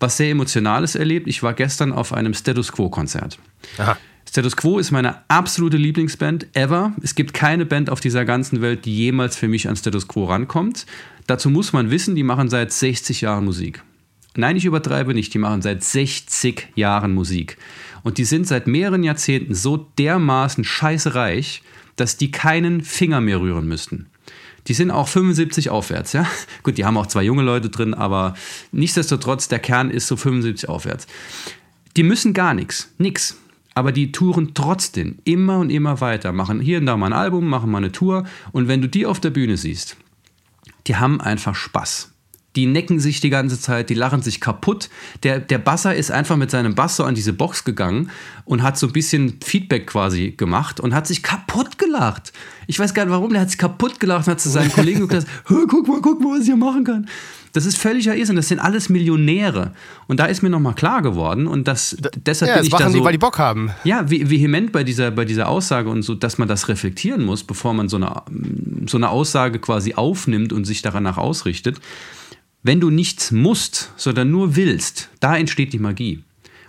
was 0.04 0.18
sehr 0.18 0.30
Emotionales 0.30 0.96
erlebt. 0.96 1.28
Ich 1.28 1.42
war 1.42 1.54
gestern 1.54 1.94
auf 1.94 2.14
einem 2.14 2.34
Status 2.34 2.74
Quo-Konzert. 2.74 3.40
Aha. 3.78 3.98
Status 4.28 4.58
Quo 4.58 4.78
ist 4.78 4.92
meine 4.92 5.30
absolute 5.30 5.78
Lieblingsband 5.78 6.48
ever. 6.56 6.92
Es 7.02 7.16
gibt 7.16 7.34
keine 7.34 7.66
Band 7.66 7.90
auf 7.90 8.02
dieser 8.02 8.26
ganzen 8.26 8.62
Welt, 8.62 8.84
die 8.84 8.96
jemals 8.96 9.38
für 9.38 9.48
mich 9.48 9.70
an 9.70 9.78
Status 9.78 10.08
Quo 10.08 10.26
rankommt. 10.26 10.86
Dazu 11.26 11.50
muss 11.50 11.72
man 11.72 11.90
wissen, 11.90 12.16
die 12.16 12.24
machen 12.24 12.50
seit 12.50 12.74
60 12.74 13.22
Jahren 13.22 13.46
Musik. 13.46 13.82
Nein, 14.36 14.58
ich 14.58 14.66
übertreibe 14.66 15.14
nicht, 15.14 15.34
die 15.34 15.40
machen 15.40 15.62
seit 15.62 15.84
60 15.84 16.70
Jahren 16.76 17.14
Musik. 17.14 17.58
Und 18.04 18.18
die 18.18 18.26
sind 18.26 18.46
seit 18.46 18.68
mehreren 18.68 19.04
Jahrzehnten 19.04 19.56
so 19.56 19.78
dermaßen 19.98 20.66
scheißereich, 20.66 21.62
dass 21.96 22.18
die 22.18 22.32
keinen 22.32 22.82
Finger 22.82 23.22
mehr 23.22 23.40
rühren 23.40 23.68
müssten. 23.68 24.08
Die 24.68 24.74
sind 24.74 24.92
auch 24.92 25.08
75 25.08 25.70
aufwärts, 25.70 26.14
ja. 26.14 26.26
Gut, 26.64 26.78
die 26.78 26.86
haben 26.86 26.98
auch 26.98 27.08
zwei 27.08 27.24
junge 27.24 27.44
Leute 27.44 27.70
drin, 27.70 27.94
aber 27.94 28.36
nichtsdestotrotz, 28.72 29.48
der 29.48 29.60
Kern 29.60 29.90
ist 29.90 30.08
so 30.08 30.16
75 30.16 30.70
aufwärts. 30.70 31.08
Die 31.98 32.04
müssen 32.04 32.34
gar 32.34 32.54
nichts, 32.54 32.90
nix. 32.98 33.38
Aber 33.76 33.92
die 33.92 34.12
touren 34.12 34.54
trotzdem 34.54 35.18
immer 35.24 35.58
und 35.58 35.72
immer 35.72 36.00
weiter, 36.00 36.32
machen 36.32 36.60
hier 36.60 36.78
und 36.78 36.86
da 36.86 36.96
mal 36.96 37.08
ein 37.08 37.14
Album, 37.14 37.48
machen 37.48 37.72
mal 37.72 37.80
eine 37.80 37.92
Tour. 37.92 38.26
Und 38.52 38.68
wenn 38.68 38.82
du 38.82 38.88
die 38.88 39.08
auf 39.08 39.20
der 39.20 39.32
Bühne 39.32 39.58
siehst, 39.58 39.98
die 40.86 40.96
haben 40.96 41.20
einfach 41.20 41.56
Spaß. 41.56 42.13
Die 42.56 42.66
necken 42.68 43.00
sich 43.00 43.20
die 43.20 43.30
ganze 43.32 43.60
Zeit, 43.60 43.90
die 43.90 43.96
lachen 43.96 44.22
sich 44.22 44.40
kaputt. 44.40 44.90
Der, 45.24 45.40
der 45.40 45.58
Basser 45.58 45.96
ist 45.96 46.12
einfach 46.12 46.36
mit 46.38 46.52
seinem 46.52 46.76
Bass 46.76 46.98
so 46.98 47.04
an 47.04 47.16
diese 47.16 47.34
Box 47.34 47.64
gegangen 47.64 48.12
und 48.46 48.62
hat 48.62 48.78
so 48.78 48.88
ein 48.88 48.94
bisschen 48.94 49.38
Feedback 49.44 49.88
quasi 49.88 50.32
gemacht 50.38 50.80
und 50.80 50.94
hat 50.94 51.08
sich 51.08 51.24
kaputt 51.24 51.78
gelacht. 51.80 52.32
Ich 52.68 52.78
weiß 52.80 52.94
gar 52.94 53.06
nicht 53.06 53.12
warum, 53.12 53.32
der 53.32 53.42
hat 53.42 53.50
sich 53.50 53.58
kaputt 53.58 54.00
gelacht 54.00 54.28
und 54.28 54.32
hat 54.34 54.42
zu 54.42 54.50
seinen 54.50 54.72
Kollegen 54.74 55.08
gesagt, 55.08 55.28
"Hör, 55.48 55.66
guck 55.68 55.88
mal, 55.88 56.00
guck 56.02 56.22
mal, 56.22 56.34
was 56.36 56.42
ich 56.42 56.46
hier 56.46 56.56
machen 56.56 56.84
kann. 56.84 57.08
Das 57.54 57.68
ist 57.68 57.78
völliger 57.78 58.16
Irrsinn, 58.16 58.36
das 58.36 58.48
sind 58.48 58.58
alles 58.60 58.90
Millionäre. 58.90 59.74
Und 60.08 60.20
da 60.20 60.26
ist 60.26 60.42
mir 60.42 60.50
nochmal 60.50 60.74
klar 60.74 61.04
geworden 61.04 61.46
und 61.46 61.68
das, 61.68 61.96
deshalb 62.26 62.50
Ja, 62.50 62.56
bin 62.56 62.60
das 62.62 62.66
ich 62.68 62.72
da 62.72 62.80
machen 62.80 62.92
so... 62.94 62.98
die, 62.98 63.04
weil 63.06 63.12
die 63.12 63.18
Bock 63.20 63.38
haben. 63.38 63.70
Ja, 63.84 64.10
ve- 64.10 64.28
vehement 64.28 64.72
bei 64.72 64.84
dieser, 64.84 65.12
bei 65.12 65.24
dieser 65.24 65.48
Aussage 65.50 65.88
und 65.90 66.02
so, 66.02 66.16
dass 66.16 66.40
man 66.40 66.48
das 66.48 66.68
reflektieren 66.68 67.24
muss, 67.24 67.44
bevor 67.44 67.76
man 67.76 67.90
so 67.90 67.98
eine, 67.98 68.24
so 68.88 68.98
eine 68.98 69.10
Aussage 69.10 69.60
quasi 69.60 69.94
aufnimmt 69.94 70.52
und 70.52 70.66
sich 70.66 70.82
danach 70.82 71.18
ausrichtet. 71.20 71.80
Wenn 72.64 72.80
du 72.80 72.90
nichts 72.90 73.32
musst, 73.32 73.92
sondern 73.98 74.32
nur 74.32 74.56
willst, 74.56 75.10
da 75.20 75.36
entsteht 75.38 75.74
die 75.74 75.80
Magie. 75.80 76.24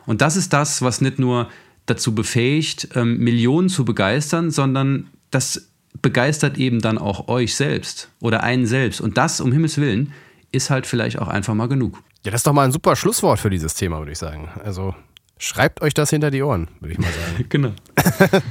Und 0.07 0.21
das 0.21 0.37
ist 0.37 0.53
das, 0.53 0.83
was 0.83 1.01
nicht 1.01 1.19
nur 1.19 1.49
dazu 1.87 2.15
befähigt, 2.15 2.89
ähm, 2.95 3.19
Millionen 3.19 3.69
zu 3.69 3.85
begeistern, 3.85 4.51
sondern 4.51 5.07
das 5.31 5.69
begeistert 6.03 6.59
eben 6.59 6.81
dann 6.81 6.99
auch 6.99 7.29
euch 7.29 7.55
selbst 7.55 8.09
oder 8.21 8.43
einen 8.43 8.67
selbst. 8.67 9.01
Und 9.01 9.17
das, 9.17 9.41
um 9.41 9.53
Himmels 9.53 9.79
Willen, 9.79 10.13
ist 10.53 10.71
halt 10.71 10.87
vielleicht 10.87 11.19
auch 11.19 11.29
einfach 11.29 11.55
mal 11.55 11.69
genug. 11.69 11.99
Ja, 12.25 12.31
das 12.33 12.41
ist 12.41 12.47
doch 12.47 12.53
mal 12.53 12.65
ein 12.65 12.73
super 12.73 12.97
Schlusswort 12.97 13.39
für 13.39 13.51
dieses 13.51 13.75
Thema, 13.75 13.99
würde 13.99 14.13
ich 14.13 14.19
sagen. 14.19 14.49
Also 14.65 14.95
schreibt 15.39 15.83
euch 15.83 15.95
das 15.95 16.11
hinter 16.11 16.31
die 16.31 16.43
Ohren, 16.43 16.69
würde 16.81 16.93
ich 16.93 16.99
mal 16.99 17.07
sagen. 17.11 17.45
Genau. 17.49 17.73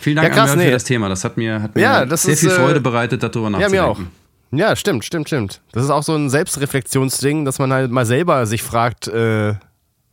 Vielen 0.00 0.16
Dank 0.16 0.28
Ja, 0.28 0.34
krass, 0.34 0.56
nee. 0.56 0.66
für 0.66 0.70
das 0.70 0.84
Thema. 0.84 1.08
Das 1.08 1.24
hat 1.24 1.36
mir, 1.36 1.60
hat 1.60 1.74
mir 1.74 1.80
Ja, 1.82 2.06
das 2.06 2.22
sehr 2.22 2.34
ist, 2.34 2.40
viel 2.40 2.50
äh, 2.50 2.54
Freude 2.54 2.80
bereitet, 2.80 3.22
darüber 3.22 3.46
Ja, 3.46 3.50
nachzudenken. 3.50 3.76
mir 3.76 3.84
auch. 3.84 4.00
Ja, 4.50 4.74
stimmt, 4.76 5.04
stimmt, 5.04 5.28
stimmt. 5.28 5.60
Das 5.72 5.84
ist 5.84 5.90
auch 5.90 6.02
so 6.02 6.14
ein 6.14 6.30
Selbstreflexionsding, 6.30 7.44
dass 7.44 7.58
man 7.58 7.72
halt 7.72 7.90
mal 7.90 8.06
selber 8.06 8.46
sich 8.46 8.62
fragt, 8.62 9.08
äh, 9.08 9.54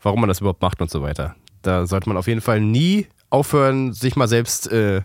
warum 0.02 0.22
man 0.22 0.28
das 0.28 0.40
überhaupt 0.42 0.62
macht 0.62 0.82
und 0.82 0.92
so 0.92 1.02
weiter. 1.02 1.36
Da 1.62 1.88
sollte 1.88 2.10
man 2.10 2.18
auf 2.18 2.28
jeden 2.28 2.42
Fall 2.42 2.60
nie 2.60 3.08
aufhören, 3.30 3.94
sich 3.94 4.16
mal 4.16 4.28
selbst 4.28 4.72
äh, 4.72 5.02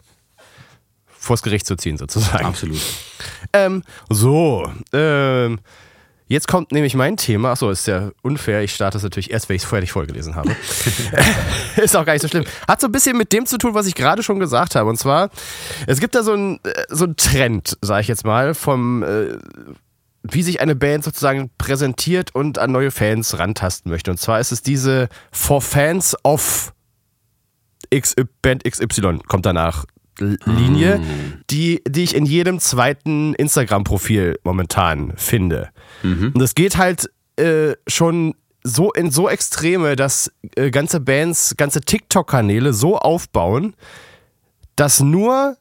vors 1.06 1.42
Gericht 1.42 1.66
zu 1.66 1.76
ziehen, 1.76 1.96
sozusagen. 1.96 2.44
Absolut. 2.44 2.80
Ähm, 3.52 3.82
so, 4.08 4.70
ähm, 4.92 5.60
jetzt 6.30 6.48
kommt 6.48 6.72
nämlich 6.72 6.94
mein 6.94 7.16
Thema. 7.16 7.52
Achso, 7.52 7.70
ist 7.70 7.86
ja 7.86 8.10
unfair. 8.22 8.62
Ich 8.62 8.74
starte 8.74 8.96
es 8.96 9.02
natürlich 9.02 9.30
erst, 9.30 9.48
wenn 9.48 9.56
ich 9.56 9.62
es 9.62 9.68
fertig 9.68 9.92
vorgelesen 9.92 10.36
habe. 10.36 10.50
ist 11.76 11.96
auch 11.96 12.06
gar 12.06 12.14
nicht 12.14 12.22
so 12.22 12.28
schlimm. 12.28 12.44
Hat 12.66 12.80
so 12.80 12.86
ein 12.86 12.92
bisschen 12.92 13.18
mit 13.18 13.32
dem 13.32 13.46
zu 13.46 13.58
tun, 13.58 13.74
was 13.74 13.86
ich 13.86 13.94
gerade 13.94 14.22
schon 14.22 14.38
gesagt 14.38 14.76
habe. 14.76 14.88
Und 14.88 14.96
zwar, 14.96 15.30
es 15.86 16.00
gibt 16.00 16.14
da 16.14 16.22
so 16.22 16.32
einen 16.32 16.60
so 16.88 17.04
einen 17.04 17.16
Trend, 17.16 17.76
sage 17.82 18.02
ich 18.02 18.08
jetzt 18.08 18.24
mal, 18.24 18.54
vom 18.54 19.02
äh, 19.02 19.36
wie 20.22 20.42
sich 20.42 20.60
eine 20.60 20.76
Band 20.76 21.04
sozusagen 21.04 21.50
präsentiert 21.58 22.34
und 22.34 22.58
an 22.58 22.72
neue 22.72 22.90
Fans 22.90 23.38
rantasten 23.38 23.90
möchte. 23.90 24.10
Und 24.10 24.18
zwar 24.18 24.38
ist 24.38 24.52
es 24.52 24.62
diese 24.62 25.08
For 25.32 25.60
Fans 25.60 26.16
of 26.24 26.72
XY, 27.94 28.24
Band 28.42 28.64
XY, 28.64 29.20
kommt 29.26 29.46
danach. 29.46 29.86
Linie, 30.20 31.00
die, 31.50 31.82
die 31.88 32.04
ich 32.04 32.14
in 32.14 32.26
jedem 32.26 32.60
zweiten 32.60 33.34
Instagram-Profil 33.34 34.38
momentan 34.44 35.12
finde. 35.16 35.70
Und 36.34 36.40
es 36.42 36.54
geht 36.54 36.76
halt 36.76 37.10
äh, 37.36 37.74
schon 37.86 38.34
so 38.62 38.92
in 38.92 39.10
so 39.10 39.28
Extreme, 39.28 39.96
dass 39.96 40.30
äh, 40.56 40.70
ganze 40.70 41.00
Bands, 41.00 41.54
ganze 41.56 41.80
TikTok-Kanäle 41.80 42.72
so 42.72 42.98
aufbauen, 42.98 43.74
dass 44.76 45.00
nur, 45.00 45.56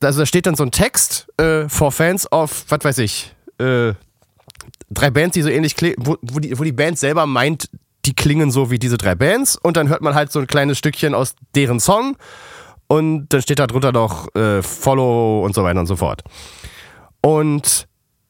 also 0.00 0.20
da 0.20 0.26
steht 0.26 0.46
dann 0.46 0.56
so 0.56 0.64
ein 0.64 0.72
Text 0.72 1.28
äh, 1.38 1.68
for 1.68 1.92
Fans 1.92 2.30
of, 2.32 2.64
was 2.68 2.80
weiß 2.82 2.98
ich, 2.98 3.34
äh, 3.58 3.92
drei 4.90 5.10
Bands, 5.10 5.34
die 5.34 5.42
so 5.42 5.48
ähnlich 5.48 5.76
klingen, 5.76 5.96
wo, 5.98 6.16
wo, 6.20 6.40
die, 6.40 6.58
wo 6.58 6.64
die 6.64 6.72
Band 6.72 6.98
selber 6.98 7.26
meint, 7.26 7.70
die 8.04 8.14
klingen 8.14 8.50
so 8.50 8.70
wie 8.70 8.78
diese 8.78 8.98
drei 8.98 9.14
Bands. 9.14 9.56
Und 9.56 9.76
dann 9.76 9.88
hört 9.88 10.02
man 10.02 10.14
halt 10.14 10.30
so 10.30 10.38
ein 10.38 10.46
kleines 10.46 10.78
Stückchen 10.78 11.14
aus 11.14 11.34
deren 11.54 11.80
Song 11.80 12.16
und 12.88 13.28
dann 13.28 13.42
steht 13.42 13.58
da 13.58 13.66
drunter 13.66 13.92
noch 13.92 14.34
äh, 14.34 14.62
Follow 14.62 15.44
und 15.44 15.54
so 15.54 15.64
weiter 15.64 15.80
und 15.80 15.86
so 15.86 15.96
fort. 15.96 16.22
Und 17.20 17.88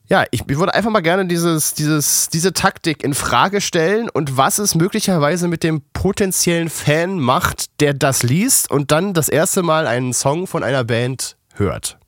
ja, 0.09 0.25
ich, 0.31 0.43
ich 0.49 0.59
würde 0.59 0.75
einfach 0.75 0.91
mal 0.91 1.01
gerne 1.01 1.27
dieses, 1.27 1.75
dieses, 1.75 2.29
diese 2.29 2.53
Taktik 2.53 3.03
in 3.03 3.13
Frage 3.13 3.61
stellen 3.61 4.09
und 4.09 4.37
was 4.37 4.59
es 4.59 4.75
möglicherweise 4.75 5.49
mit 5.49 5.65
dem 5.65 5.83
potenziellen 5.93 6.71
Fan 6.71 7.19
macht, 7.19 7.81
der 7.81 7.93
das 7.93 8.23
liest 8.23 8.71
und 8.71 8.93
dann 8.93 9.15
das 9.15 9.29
erste 9.29 9.63
Mal 9.63 9.87
einen 9.87 10.13
Song 10.13 10.47
von 10.47 10.63
einer 10.63 10.85
Band 10.85 11.37
hört. 11.55 11.99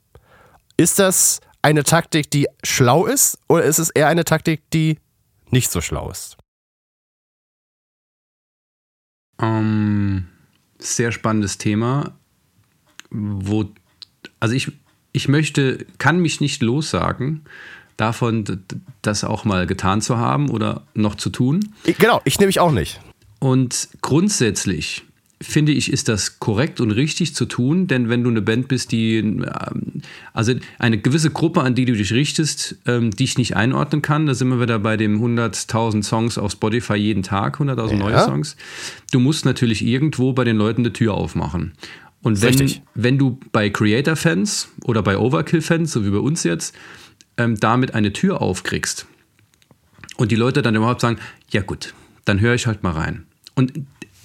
Ist 0.76 1.00
das 1.00 1.40
eine 1.60 1.82
Taktik, 1.82 2.30
die 2.30 2.46
schlau 2.62 3.06
ist 3.06 3.38
oder 3.48 3.64
ist 3.64 3.78
es 3.78 3.90
eher 3.90 4.06
eine 4.06 4.24
Taktik, 4.24 4.70
die 4.70 4.98
nicht 5.50 5.70
so 5.70 5.80
schlau 5.80 6.10
ist? 6.10 6.36
Ähm, 9.40 10.28
sehr 10.78 11.10
spannendes 11.10 11.58
Thema, 11.58 12.16
wo, 13.10 13.70
also 14.40 14.54
ich, 14.54 14.72
ich 15.12 15.28
möchte, 15.28 15.86
kann 15.98 16.20
mich 16.20 16.40
nicht 16.40 16.62
lossagen 16.62 17.42
davon, 17.96 18.44
das 19.02 19.24
auch 19.24 19.44
mal 19.44 19.66
getan 19.66 20.00
zu 20.00 20.18
haben 20.18 20.50
oder 20.50 20.86
noch 20.94 21.16
zu 21.16 21.30
tun. 21.30 21.72
Genau, 21.98 22.20
ich 22.24 22.38
nehme 22.38 22.48
mich 22.48 22.60
auch 22.60 22.72
nicht. 22.72 23.00
Und 23.40 23.88
grundsätzlich 24.00 25.04
finde 25.40 25.72
ich, 25.72 25.92
ist 25.92 26.08
das 26.08 26.40
korrekt 26.40 26.80
und 26.80 26.90
richtig 26.90 27.34
zu 27.34 27.44
tun, 27.44 27.86
denn 27.86 28.08
wenn 28.08 28.24
du 28.24 28.30
eine 28.30 28.42
Band 28.42 28.66
bist, 28.68 28.90
die, 28.90 29.18
ähm, 29.18 30.02
also 30.32 30.54
eine 30.78 30.98
gewisse 30.98 31.30
Gruppe, 31.30 31.62
an 31.62 31.74
die 31.74 31.84
du 31.84 31.92
dich 31.92 32.12
richtest, 32.12 32.76
ähm, 32.86 33.12
die 33.12 33.24
ich 33.24 33.38
nicht 33.38 33.56
einordnen 33.56 34.02
kann, 34.02 34.26
da 34.26 34.34
sind 34.34 34.48
wir 34.48 34.60
wieder 34.60 34.78
bei 34.80 34.96
dem 34.96 35.22
100.000 35.22 36.02
Songs 36.02 36.38
auf 36.38 36.52
Spotify 36.52 36.96
jeden 36.96 37.22
Tag, 37.22 37.60
100.000 37.60 37.90
ja. 37.92 37.96
neue 37.98 38.18
Songs. 38.24 38.56
Du 39.12 39.20
musst 39.20 39.44
natürlich 39.44 39.84
irgendwo 39.84 40.32
bei 40.32 40.44
den 40.44 40.56
Leuten 40.56 40.82
eine 40.82 40.92
Tür 40.92 41.14
aufmachen. 41.14 41.72
Und 42.22 42.42
wenn, 42.42 42.72
wenn 42.94 43.18
du 43.18 43.38
bei 43.52 43.70
Creator-Fans 43.70 44.68
oder 44.84 45.02
bei 45.02 45.18
Overkill-Fans, 45.18 45.92
so 45.92 46.04
wie 46.04 46.10
bei 46.10 46.18
uns 46.18 46.42
jetzt, 46.42 46.74
ähm, 47.36 47.58
damit 47.58 47.94
eine 47.94 48.12
Tür 48.12 48.42
aufkriegst 48.42 49.06
und 50.16 50.32
die 50.32 50.36
Leute 50.36 50.62
dann 50.62 50.74
überhaupt 50.74 51.00
sagen, 51.00 51.18
ja 51.50 51.62
gut, 51.62 51.94
dann 52.24 52.40
höre 52.40 52.54
ich 52.54 52.66
halt 52.66 52.82
mal 52.82 52.92
rein. 52.92 53.26
Und 53.54 53.72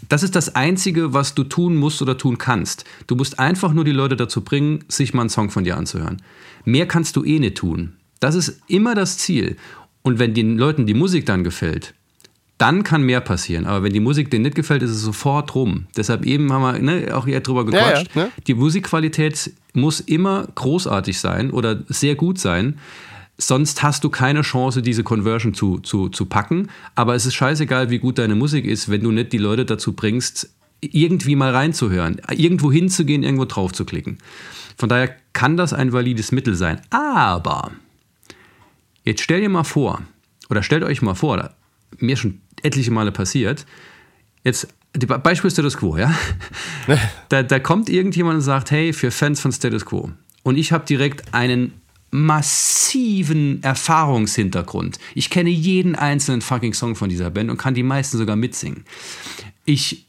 das 0.09 0.23
ist 0.23 0.35
das 0.35 0.55
Einzige, 0.55 1.13
was 1.13 1.35
du 1.35 1.43
tun 1.43 1.75
musst 1.75 2.01
oder 2.01 2.17
tun 2.17 2.37
kannst. 2.37 2.83
Du 3.07 3.15
musst 3.15 3.39
einfach 3.39 3.73
nur 3.73 3.85
die 3.85 3.91
Leute 3.91 4.15
dazu 4.15 4.41
bringen, 4.43 4.83
sich 4.87 5.13
mal 5.13 5.21
einen 5.21 5.29
Song 5.29 5.49
von 5.49 5.63
dir 5.63 5.77
anzuhören. 5.77 6.21
Mehr 6.65 6.87
kannst 6.87 7.15
du 7.15 7.23
eh 7.23 7.39
nicht 7.39 7.57
tun. 7.57 7.93
Das 8.19 8.35
ist 8.35 8.61
immer 8.67 8.95
das 8.95 9.17
Ziel. 9.17 9.55
Und 10.01 10.19
wenn 10.19 10.33
den 10.33 10.57
Leuten 10.57 10.85
die 10.85 10.93
Musik 10.93 11.25
dann 11.25 11.43
gefällt, 11.43 11.93
dann 12.57 12.83
kann 12.83 13.03
mehr 13.03 13.21
passieren. 13.21 13.65
Aber 13.65 13.83
wenn 13.83 13.93
die 13.93 13.99
Musik 13.99 14.29
denen 14.31 14.43
nicht 14.43 14.55
gefällt, 14.55 14.83
ist 14.83 14.91
es 14.91 15.01
sofort 15.01 15.53
rum. 15.55 15.87
Deshalb 15.97 16.25
eben 16.25 16.51
haben 16.53 16.61
wir 16.61 16.79
ne, 16.79 17.15
auch 17.15 17.25
hier 17.25 17.39
drüber 17.41 17.65
gequatscht. 17.65 18.15
Ja, 18.15 18.21
ja, 18.21 18.27
ne? 18.27 18.31
Die 18.47 18.53
Musikqualität 18.53 19.51
muss 19.73 19.99
immer 19.99 20.47
großartig 20.55 21.19
sein 21.19 21.51
oder 21.51 21.83
sehr 21.87 22.15
gut 22.15 22.39
sein. 22.39 22.79
Sonst 23.37 23.81
hast 23.81 24.03
du 24.03 24.09
keine 24.09 24.41
Chance, 24.41 24.81
diese 24.81 25.03
Conversion 25.03 25.53
zu, 25.53 25.79
zu, 25.79 26.09
zu 26.09 26.25
packen. 26.25 26.69
Aber 26.95 27.15
es 27.15 27.25
ist 27.25 27.33
scheißegal, 27.33 27.89
wie 27.89 27.97
gut 27.97 28.19
deine 28.19 28.35
Musik 28.35 28.65
ist, 28.65 28.89
wenn 28.89 29.01
du 29.01 29.11
nicht 29.11 29.33
die 29.33 29.39
Leute 29.39 29.65
dazu 29.65 29.93
bringst, 29.93 30.49
irgendwie 30.81 31.35
mal 31.35 31.51
reinzuhören, 31.51 32.21
irgendwo 32.29 32.71
hinzugehen, 32.71 33.23
irgendwo 33.23 33.45
drauf 33.45 33.73
zu 33.73 33.85
klicken. 33.85 34.19
Von 34.77 34.89
daher 34.89 35.15
kann 35.33 35.57
das 35.57 35.73
ein 35.73 35.93
valides 35.93 36.31
Mittel 36.31 36.55
sein. 36.55 36.81
Aber 36.91 37.71
jetzt 39.03 39.21
stell 39.21 39.41
dir 39.41 39.49
mal 39.49 39.63
vor, 39.63 40.01
oder 40.49 40.61
stellt 40.61 40.83
euch 40.83 41.01
mal 41.01 41.15
vor, 41.15 41.51
mir 41.99 42.17
schon 42.17 42.41
etliche 42.63 42.91
Male 42.91 43.11
passiert, 43.11 43.65
jetzt 44.43 44.67
Beispiel 44.93 45.49
Status 45.49 45.77
Quo, 45.77 45.97
ja? 45.97 46.13
da, 47.29 47.41
da 47.43 47.59
kommt 47.59 47.89
irgendjemand 47.89 48.35
und 48.35 48.41
sagt, 48.41 48.71
hey, 48.71 48.93
für 48.93 49.09
Fans 49.09 49.39
von 49.39 49.51
Status 49.51 49.85
Quo. 49.85 50.11
Und 50.43 50.57
ich 50.57 50.71
habe 50.71 50.85
direkt 50.85 51.33
einen 51.33 51.73
massiven 52.11 53.63
Erfahrungshintergrund. 53.63 54.99
Ich 55.15 55.31
kenne 55.31 55.49
jeden 55.49 55.95
einzelnen 55.95 56.41
fucking 56.41 56.75
Song 56.75 56.95
von 56.95 57.09
dieser 57.09 57.31
Band 57.31 57.49
und 57.49 57.57
kann 57.57 57.73
die 57.73 57.81
meisten 57.81 58.19
sogar 58.19 58.35
mitsingen. 58.35 58.85
Ich 59.65 60.05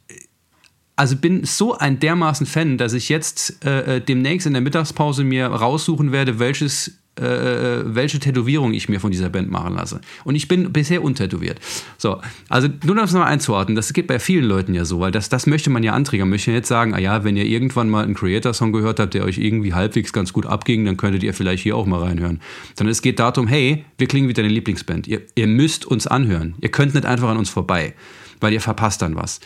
also 0.96 1.16
bin 1.16 1.44
so 1.44 1.76
ein 1.76 1.98
dermaßen 1.98 2.46
Fan, 2.46 2.78
dass 2.78 2.92
ich 2.92 3.08
jetzt 3.08 3.64
äh, 3.64 3.96
äh 3.96 4.00
demnächst 4.00 4.46
in 4.46 4.52
der 4.52 4.62
Mittagspause 4.62 5.24
mir 5.24 5.46
raussuchen 5.46 6.12
werde, 6.12 6.38
welches 6.38 6.98
welche 7.16 8.18
Tätowierung 8.18 8.74
ich 8.74 8.88
mir 8.88 8.98
von 8.98 9.12
dieser 9.12 9.28
Band 9.28 9.50
machen 9.50 9.74
lasse. 9.74 10.00
Und 10.24 10.34
ich 10.34 10.48
bin 10.48 10.72
bisher 10.72 11.02
untätowiert. 11.02 11.60
So, 11.96 12.20
also 12.48 12.68
nur 12.82 12.92
um 12.92 12.96
das 12.96 13.12
mal 13.12 13.24
einzuordnen, 13.24 13.76
das 13.76 13.92
geht 13.92 14.08
bei 14.08 14.18
vielen 14.18 14.44
Leuten 14.44 14.74
ja 14.74 14.84
so, 14.84 14.98
weil 14.98 15.12
das, 15.12 15.28
das 15.28 15.46
möchte 15.46 15.70
man 15.70 15.82
ja 15.84 15.92
anträgern. 15.92 16.28
Möchte 16.28 16.50
jetzt 16.50 16.68
sagen, 16.68 16.92
ah 16.92 16.98
ja, 16.98 17.22
wenn 17.22 17.36
ihr 17.36 17.44
irgendwann 17.44 17.88
mal 17.88 18.04
einen 18.04 18.14
Creator-Song 18.14 18.72
gehört 18.72 18.98
habt, 18.98 19.14
der 19.14 19.24
euch 19.24 19.38
irgendwie 19.38 19.74
halbwegs 19.74 20.12
ganz 20.12 20.32
gut 20.32 20.46
abging, 20.46 20.84
dann 20.84 20.96
könntet 20.96 21.22
ihr 21.22 21.34
vielleicht 21.34 21.62
hier 21.62 21.76
auch 21.76 21.86
mal 21.86 22.02
reinhören. 22.02 22.40
Sondern 22.76 22.90
es 22.90 23.00
geht 23.00 23.20
darum, 23.20 23.46
hey, 23.46 23.84
wir 23.96 24.08
klingen 24.08 24.28
wie 24.28 24.32
deine 24.32 24.48
Lieblingsband. 24.48 25.06
Ihr, 25.06 25.22
ihr 25.36 25.46
müsst 25.46 25.86
uns 25.86 26.06
anhören. 26.06 26.54
Ihr 26.60 26.70
könnt 26.70 26.94
nicht 26.94 27.06
einfach 27.06 27.28
an 27.28 27.36
uns 27.36 27.48
vorbei, 27.48 27.94
weil 28.40 28.52
ihr 28.52 28.60
verpasst 28.60 29.02
dann 29.02 29.14
was. 29.14 29.40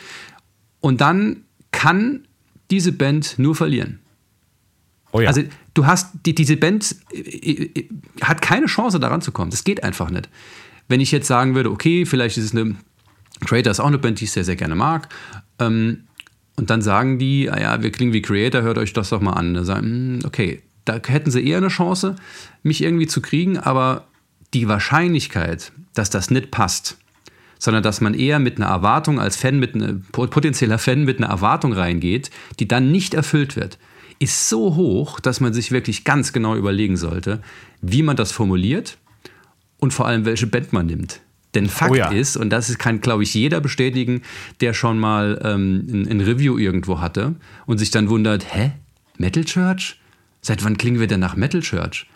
Und 0.80 1.00
dann 1.00 1.44
kann 1.70 2.26
diese 2.70 2.92
Band 2.92 3.38
nur 3.38 3.54
verlieren. 3.54 4.00
Oh 5.12 5.20
ja. 5.20 5.28
Also 5.28 5.42
du 5.78 5.86
hast, 5.86 6.10
die, 6.26 6.34
diese 6.34 6.56
Band 6.56 6.96
äh, 7.12 7.20
äh, 7.20 7.88
hat 8.20 8.42
keine 8.42 8.66
Chance 8.66 8.98
daran 8.98 9.22
zu 9.22 9.30
kommen. 9.30 9.50
Das 9.50 9.64
geht 9.64 9.84
einfach 9.84 10.10
nicht. 10.10 10.28
Wenn 10.88 11.00
ich 11.00 11.12
jetzt 11.12 11.28
sagen 11.28 11.54
würde, 11.54 11.70
okay, 11.70 12.04
vielleicht 12.04 12.36
ist 12.36 12.44
es 12.44 12.52
eine, 12.52 12.74
Creator 13.46 13.70
ist 13.70 13.80
auch 13.80 13.86
eine 13.86 13.98
Band, 13.98 14.20
die 14.20 14.24
ich 14.24 14.32
sehr, 14.32 14.44
sehr 14.44 14.56
gerne 14.56 14.74
mag, 14.74 15.08
ähm, 15.58 16.04
und 16.56 16.70
dann 16.70 16.82
sagen 16.82 17.20
die, 17.20 17.48
ah 17.48 17.60
ja, 17.60 17.82
wir 17.82 17.92
klingen 17.92 18.12
wie 18.12 18.20
Creator, 18.20 18.62
hört 18.62 18.78
euch 18.78 18.92
das 18.92 19.10
doch 19.10 19.20
mal 19.20 19.34
an. 19.34 19.54
Da 19.54 19.62
sagen, 19.62 19.86
hm, 19.86 20.18
okay, 20.24 20.60
da 20.84 21.00
hätten 21.06 21.30
sie 21.30 21.46
eher 21.46 21.58
eine 21.58 21.68
Chance, 21.68 22.16
mich 22.64 22.82
irgendwie 22.82 23.06
zu 23.06 23.22
kriegen, 23.22 23.58
aber 23.58 24.08
die 24.54 24.66
Wahrscheinlichkeit, 24.66 25.70
dass 25.94 26.10
das 26.10 26.32
nicht 26.32 26.50
passt, 26.50 26.98
sondern 27.60 27.84
dass 27.84 28.00
man 28.00 28.14
eher 28.14 28.40
mit 28.40 28.56
einer 28.56 28.66
Erwartung 28.66 29.20
als 29.20 29.36
Fan, 29.36 29.60
mit 29.60 29.76
einer, 29.76 30.00
potenzieller 30.10 30.78
Fan 30.78 31.04
mit 31.04 31.18
einer 31.18 31.28
Erwartung 31.28 31.72
reingeht, 31.72 32.30
die 32.58 32.66
dann 32.66 32.90
nicht 32.90 33.14
erfüllt 33.14 33.54
wird, 33.54 33.78
ist 34.18 34.48
so 34.48 34.74
hoch, 34.74 35.20
dass 35.20 35.40
man 35.40 35.52
sich 35.52 35.70
wirklich 35.70 36.04
ganz 36.04 36.32
genau 36.32 36.56
überlegen 36.56 36.96
sollte, 36.96 37.40
wie 37.80 38.02
man 38.02 38.16
das 38.16 38.32
formuliert 38.32 38.98
und 39.78 39.92
vor 39.92 40.06
allem, 40.06 40.24
welche 40.24 40.46
Band 40.46 40.72
man 40.72 40.86
nimmt. 40.86 41.20
Denn 41.54 41.68
Fakt 41.68 41.92
oh 41.92 41.94
ja. 41.94 42.10
ist, 42.10 42.36
und 42.36 42.50
das 42.50 42.76
kann, 42.78 43.00
glaube 43.00 43.22
ich, 43.22 43.32
jeder 43.32 43.60
bestätigen, 43.60 44.22
der 44.60 44.74
schon 44.74 44.98
mal 44.98 45.40
ähm, 45.42 45.86
ein, 45.88 46.08
ein, 46.08 46.20
Review 46.20 46.58
irgendwo 46.58 47.00
hatte 47.00 47.36
und 47.66 47.78
sich 47.78 47.90
dann 47.90 48.10
wundert, 48.10 48.54
hä? 48.54 48.72
Metal 49.16 49.44
Church? 49.44 49.98
Seit 50.42 50.62
wann 50.64 50.76
klingen 50.76 51.00
wir 51.00 51.06
denn 51.06 51.20
nach 51.20 51.36
Metal 51.36 51.62
Church? 51.62 52.06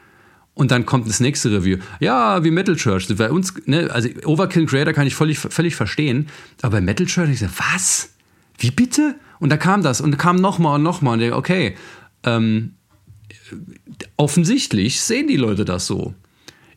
Und 0.55 0.71
dann 0.71 0.85
kommt 0.85 1.09
das 1.09 1.21
nächste 1.21 1.51
Review. 1.51 1.79
Ja, 1.99 2.45
wie 2.45 2.51
Metal 2.51 2.77
Church. 2.77 3.09
Bei 3.17 3.31
uns, 3.31 3.55
ne, 3.65 3.91
also 3.91 4.11
Overkill 4.25 4.67
Creator 4.67 4.93
kann 4.93 5.07
ich 5.07 5.15
völlig, 5.15 5.39
völlig 5.39 5.75
verstehen. 5.75 6.29
Aber 6.61 6.73
bei 6.77 6.81
Metal 6.83 7.07
Church, 7.07 7.31
ich 7.31 7.39
so, 7.39 7.47
was? 7.75 8.11
Wie 8.59 8.71
bitte? 8.71 9.17
Und 9.43 9.49
da 9.49 9.57
kam 9.57 9.83
das 9.83 10.01
und 10.01 10.13
da 10.13 10.17
kam 10.17 10.37
nochmal 10.37 10.77
und 10.77 10.85
nochmal. 10.85 11.15
Und 11.15 11.21
ich, 11.21 11.33
okay, 11.33 11.75
ähm, 12.23 12.75
offensichtlich 14.17 15.01
sehen 15.01 15.27
die 15.27 15.37
Leute 15.37 15.65
das 15.65 15.89
so. 15.89 16.15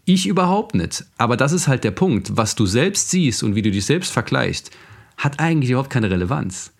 Ich 0.03 0.25
überhaupt 0.25 0.73
nicht. 0.73 1.05
Aber 1.19 1.37
das 1.37 1.51
ist 1.51 1.67
halt 1.67 1.83
der 1.83 1.91
Punkt. 1.91 2.37
Was 2.37 2.55
du 2.55 2.65
selbst 2.65 3.11
siehst 3.11 3.43
und 3.43 3.53
wie 3.53 3.61
du 3.61 3.69
dich 3.69 3.85
selbst 3.85 4.11
vergleichst, 4.11 4.71
hat 5.15 5.39
eigentlich 5.39 5.69
überhaupt 5.69 5.91
keine 5.91 6.09
Relevanz. 6.09 6.73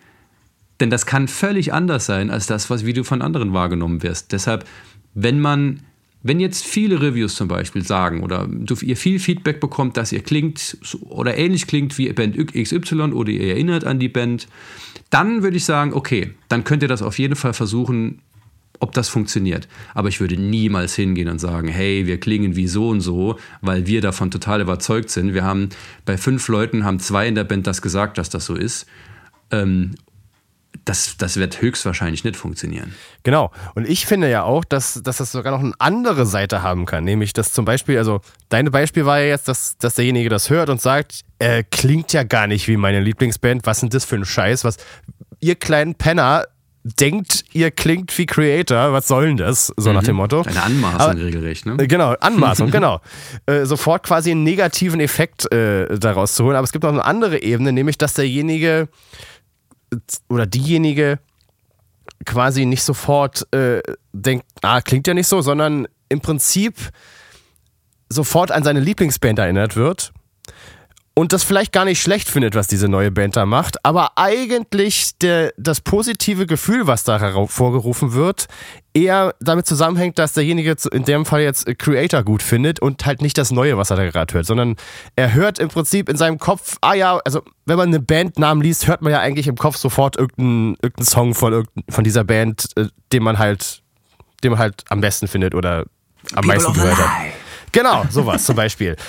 Denn 0.79 0.89
das 0.89 1.05
kann 1.05 1.27
völlig 1.27 1.71
anders 1.71 2.07
sein 2.07 2.31
als 2.31 2.47
das, 2.47 2.71
was 2.71 2.83
wie 2.87 2.93
du 2.93 3.03
von 3.03 3.21
anderen 3.21 3.53
wahrgenommen 3.53 4.01
wirst. 4.01 4.31
Deshalb, 4.31 4.65
wenn 5.13 5.39
man, 5.39 5.83
wenn 6.27 6.39
jetzt 6.39 6.65
viele 6.65 6.99
Reviews 7.03 7.35
zum 7.35 7.47
Beispiel 7.47 7.85
sagen 7.85 8.23
oder 8.23 8.49
ihr 8.81 8.97
viel 8.97 9.19
Feedback 9.19 9.59
bekommt, 9.59 9.95
dass 9.95 10.11
ihr 10.11 10.23
klingt 10.23 10.75
oder 11.01 11.37
ähnlich 11.37 11.67
klingt 11.67 11.95
wie 11.99 12.11
Band 12.13 12.35
XY 12.35 13.13
oder 13.13 13.29
ihr 13.29 13.49
erinnert 13.49 13.83
an 13.83 13.99
die 13.99 14.09
Band, 14.09 14.47
dann 15.11 15.43
würde 15.43 15.57
ich 15.57 15.65
sagen, 15.65 15.93
okay, 15.93 16.31
dann 16.49 16.63
könnt 16.63 16.81
ihr 16.81 16.89
das 16.89 17.03
auf 17.03 17.19
jeden 17.19 17.35
Fall 17.35 17.53
versuchen, 17.53 18.23
ob 18.79 18.91
das 18.93 19.07
funktioniert. 19.07 19.67
Aber 19.93 20.09
ich 20.09 20.19
würde 20.19 20.35
niemals 20.35 20.95
hingehen 20.95 21.29
und 21.29 21.37
sagen, 21.37 21.67
hey, 21.67 22.07
wir 22.07 22.19
klingen 22.19 22.55
wie 22.55 22.67
so 22.67 22.89
und 22.89 23.01
so, 23.01 23.37
weil 23.61 23.85
wir 23.85 24.01
davon 24.01 24.31
total 24.31 24.61
überzeugt 24.61 25.11
sind. 25.11 25.35
Wir 25.35 25.43
haben 25.43 25.69
bei 26.05 26.17
fünf 26.17 26.47
Leuten 26.47 26.85
haben 26.85 26.99
zwei 26.99 27.27
in 27.27 27.35
der 27.35 27.43
Band 27.43 27.67
das 27.67 27.83
gesagt, 27.83 28.17
dass 28.17 28.31
das 28.31 28.47
so 28.47 28.55
ist. 28.55 28.87
Ähm, 29.51 29.91
das, 30.83 31.17
das 31.17 31.37
wird 31.37 31.61
höchstwahrscheinlich 31.61 32.23
nicht 32.23 32.35
funktionieren. 32.35 32.93
Genau. 33.23 33.51
Und 33.75 33.87
ich 33.87 34.05
finde 34.05 34.29
ja 34.29 34.43
auch, 34.43 34.65
dass, 34.65 35.01
dass 35.03 35.17
das 35.17 35.31
sogar 35.31 35.51
noch 35.53 35.59
eine 35.63 35.73
andere 35.79 36.25
Seite 36.25 36.61
haben 36.61 36.85
kann. 36.85 37.03
Nämlich, 37.03 37.33
dass 37.33 37.53
zum 37.53 37.65
Beispiel, 37.65 37.97
also 37.97 38.21
dein 38.49 38.69
Beispiel 38.71 39.05
war 39.05 39.19
ja 39.19 39.27
jetzt, 39.27 39.47
dass, 39.47 39.77
dass 39.77 39.95
derjenige 39.95 40.29
das 40.29 40.49
hört 40.49 40.69
und 40.69 40.81
sagt, 40.81 41.21
äh, 41.39 41.63
klingt 41.71 42.11
ja 42.13 42.23
gar 42.23 42.47
nicht 42.47 42.67
wie 42.67 42.77
meine 42.77 42.99
Lieblingsband. 42.99 43.65
Was 43.65 43.79
sind 43.79 43.93
das 43.93 44.05
für 44.05 44.15
ein 44.15 44.25
Scheiß? 44.25 44.63
Was, 44.65 44.77
ihr 45.39 45.55
kleinen 45.55 45.95
Penner 45.95 46.45
denkt, 46.83 47.45
ihr 47.51 47.71
klingt 47.71 48.15
wie 48.15 48.27
Creator, 48.27 48.93
was 48.93 49.07
soll 49.07 49.25
denn 49.25 49.37
das? 49.37 49.73
So 49.75 49.91
nach 49.91 50.03
dem 50.03 50.17
Motto. 50.17 50.43
Eine 50.43 50.61
Anmaßung 50.61 51.01
Aber- 51.01 51.19
regelrecht, 51.19 51.65
ne? 51.65 51.77
Äh, 51.79 51.87
Genau, 51.87 52.11
Anmaßung, 52.19 52.69
genau. 52.71 53.01
Äh, 53.47 53.65
sofort 53.65 54.03
quasi 54.03 54.29
einen 54.29 54.43
negativen 54.43 54.99
Effekt 54.99 55.51
äh, 55.51 55.97
daraus 55.97 56.35
zu 56.35 56.43
holen. 56.43 56.55
Aber 56.55 56.63
es 56.63 56.71
gibt 56.71 56.83
noch 56.83 56.91
eine 56.91 57.03
andere 57.03 57.41
Ebene, 57.41 57.71
nämlich, 57.71 57.97
dass 57.97 58.13
derjenige 58.13 58.87
oder 60.29 60.45
diejenige 60.45 61.19
quasi 62.25 62.65
nicht 62.65 62.83
sofort 62.83 63.51
äh, 63.53 63.81
denkt, 64.13 64.45
ah, 64.61 64.81
klingt 64.81 65.07
ja 65.07 65.13
nicht 65.13 65.27
so, 65.27 65.41
sondern 65.41 65.87
im 66.09 66.21
Prinzip 66.21 66.75
sofort 68.09 68.51
an 68.51 68.63
seine 68.63 68.79
Lieblingsband 68.79 69.39
erinnert 69.39 69.75
wird 69.75 70.13
und 71.15 71.33
das 71.33 71.43
vielleicht 71.43 71.71
gar 71.71 71.85
nicht 71.85 72.01
schlecht 72.01 72.29
findet, 72.29 72.55
was 72.55 72.67
diese 72.67 72.87
neue 72.87 73.11
Band 73.11 73.35
da 73.35 73.45
macht, 73.45 73.83
aber 73.83 74.17
eigentlich 74.17 75.17
der, 75.17 75.53
das 75.57 75.81
positive 75.81 76.45
Gefühl, 76.45 76.87
was 76.87 77.03
da 77.03 77.19
hervorgerufen 77.19 78.13
wird, 78.13 78.47
eher 78.95 79.35
damit 79.41 79.67
zusammenhängt, 79.67 80.17
dass 80.17 80.33
derjenige 80.33 80.75
in 80.91 81.03
dem 81.03 81.25
Fall 81.25 81.41
jetzt 81.41 81.67
Creator 81.77 82.23
gut 82.23 82.41
findet 82.41 82.79
und 82.79 83.05
halt 83.05 83.21
nicht 83.21 83.37
das 83.37 83.51
Neue, 83.51 83.77
was 83.77 83.91
er 83.91 83.97
da 83.97 84.05
gerade 84.09 84.33
hört, 84.33 84.45
sondern 84.45 84.77
er 85.15 85.33
hört 85.33 85.59
im 85.59 85.67
Prinzip 85.67 86.09
in 86.09 86.15
seinem 86.15 86.39
Kopf, 86.39 86.77
ah 86.81 86.93
ja, 86.93 87.19
also 87.25 87.41
wenn 87.65 87.77
man 87.77 87.93
einen 87.93 88.05
Bandnamen 88.05 88.63
liest, 88.63 88.87
hört 88.87 89.01
man 89.01 89.11
ja 89.11 89.19
eigentlich 89.19 89.47
im 89.47 89.57
Kopf 89.57 89.75
sofort 89.75 90.15
irgendeinen 90.15 90.77
irgendeinen 90.81 91.05
Song 91.05 91.35
von, 91.35 91.67
von 91.89 92.03
dieser 92.03 92.23
Band, 92.23 92.69
äh, 92.77 92.87
den 93.11 93.21
man 93.21 93.37
halt, 93.37 93.83
den 94.43 94.51
man 94.51 94.59
halt 94.59 94.83
am 94.89 95.01
besten 95.01 95.27
findet 95.27 95.53
oder 95.53 95.85
am 96.33 96.45
meisten 96.47 96.73
gehört 96.73 96.97
hat. 96.97 97.33
Genau, 97.73 98.05
sowas 98.09 98.45
zum 98.45 98.55
Beispiel. 98.55 98.95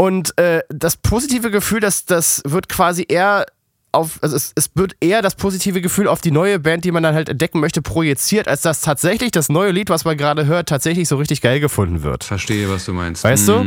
Und 0.00 0.38
äh, 0.38 0.60
das 0.68 0.96
positive 0.96 1.50
Gefühl, 1.50 1.80
das, 1.80 2.04
das 2.04 2.40
wird 2.46 2.68
quasi 2.68 3.04
eher 3.08 3.46
auf, 3.92 4.18
also 4.22 4.36
es, 4.36 4.52
es 4.54 4.70
wird 4.74 4.96
eher 5.00 5.22
das 5.22 5.34
positive 5.34 5.80
Gefühl 5.80 6.08
auf 6.08 6.20
die 6.20 6.30
neue 6.30 6.58
Band, 6.58 6.84
die 6.84 6.92
man 6.92 7.02
dann 7.02 7.14
halt 7.14 7.28
entdecken 7.28 7.60
möchte, 7.60 7.82
projiziert, 7.82 8.48
als 8.48 8.62
dass 8.62 8.80
tatsächlich 8.80 9.30
das 9.30 9.48
neue 9.48 9.70
Lied, 9.70 9.90
was 9.90 10.04
man 10.04 10.16
gerade 10.16 10.46
hört, 10.46 10.68
tatsächlich 10.68 11.08
so 11.08 11.16
richtig 11.16 11.40
geil 11.40 11.60
gefunden 11.60 12.02
wird. 12.02 12.24
Verstehe, 12.24 12.68
was 12.68 12.84
du 12.84 12.92
meinst. 12.92 13.24
Weißt 13.24 13.48
du? 13.48 13.64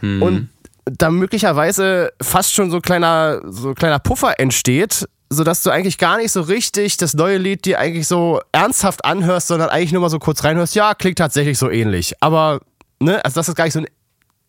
Mhm. 0.00 0.22
Und 0.22 0.48
da 0.84 1.10
möglicherweise 1.10 2.12
fast 2.22 2.54
schon 2.54 2.70
so 2.70 2.80
kleiner, 2.80 3.40
so 3.46 3.74
kleiner 3.74 3.98
Puffer 3.98 4.38
entsteht, 4.38 5.08
sodass 5.28 5.62
du 5.62 5.70
eigentlich 5.70 5.98
gar 5.98 6.18
nicht 6.18 6.30
so 6.30 6.42
richtig 6.42 6.96
das 6.96 7.14
neue 7.14 7.38
Lied 7.38 7.64
dir 7.64 7.80
eigentlich 7.80 8.06
so 8.06 8.40
ernsthaft 8.52 9.04
anhörst, 9.04 9.48
sondern 9.48 9.68
eigentlich 9.68 9.92
nur 9.92 10.02
mal 10.02 10.10
so 10.10 10.20
kurz 10.20 10.44
reinhörst, 10.44 10.76
ja, 10.76 10.94
klingt 10.94 11.18
tatsächlich 11.18 11.58
so 11.58 11.68
ähnlich. 11.68 12.14
Aber, 12.20 12.60
ne, 13.00 13.24
also 13.24 13.40
dass 13.40 13.48
es 13.48 13.54
gar 13.56 13.64
nicht 13.64 13.74
so 13.74 13.80
einen 13.80 13.88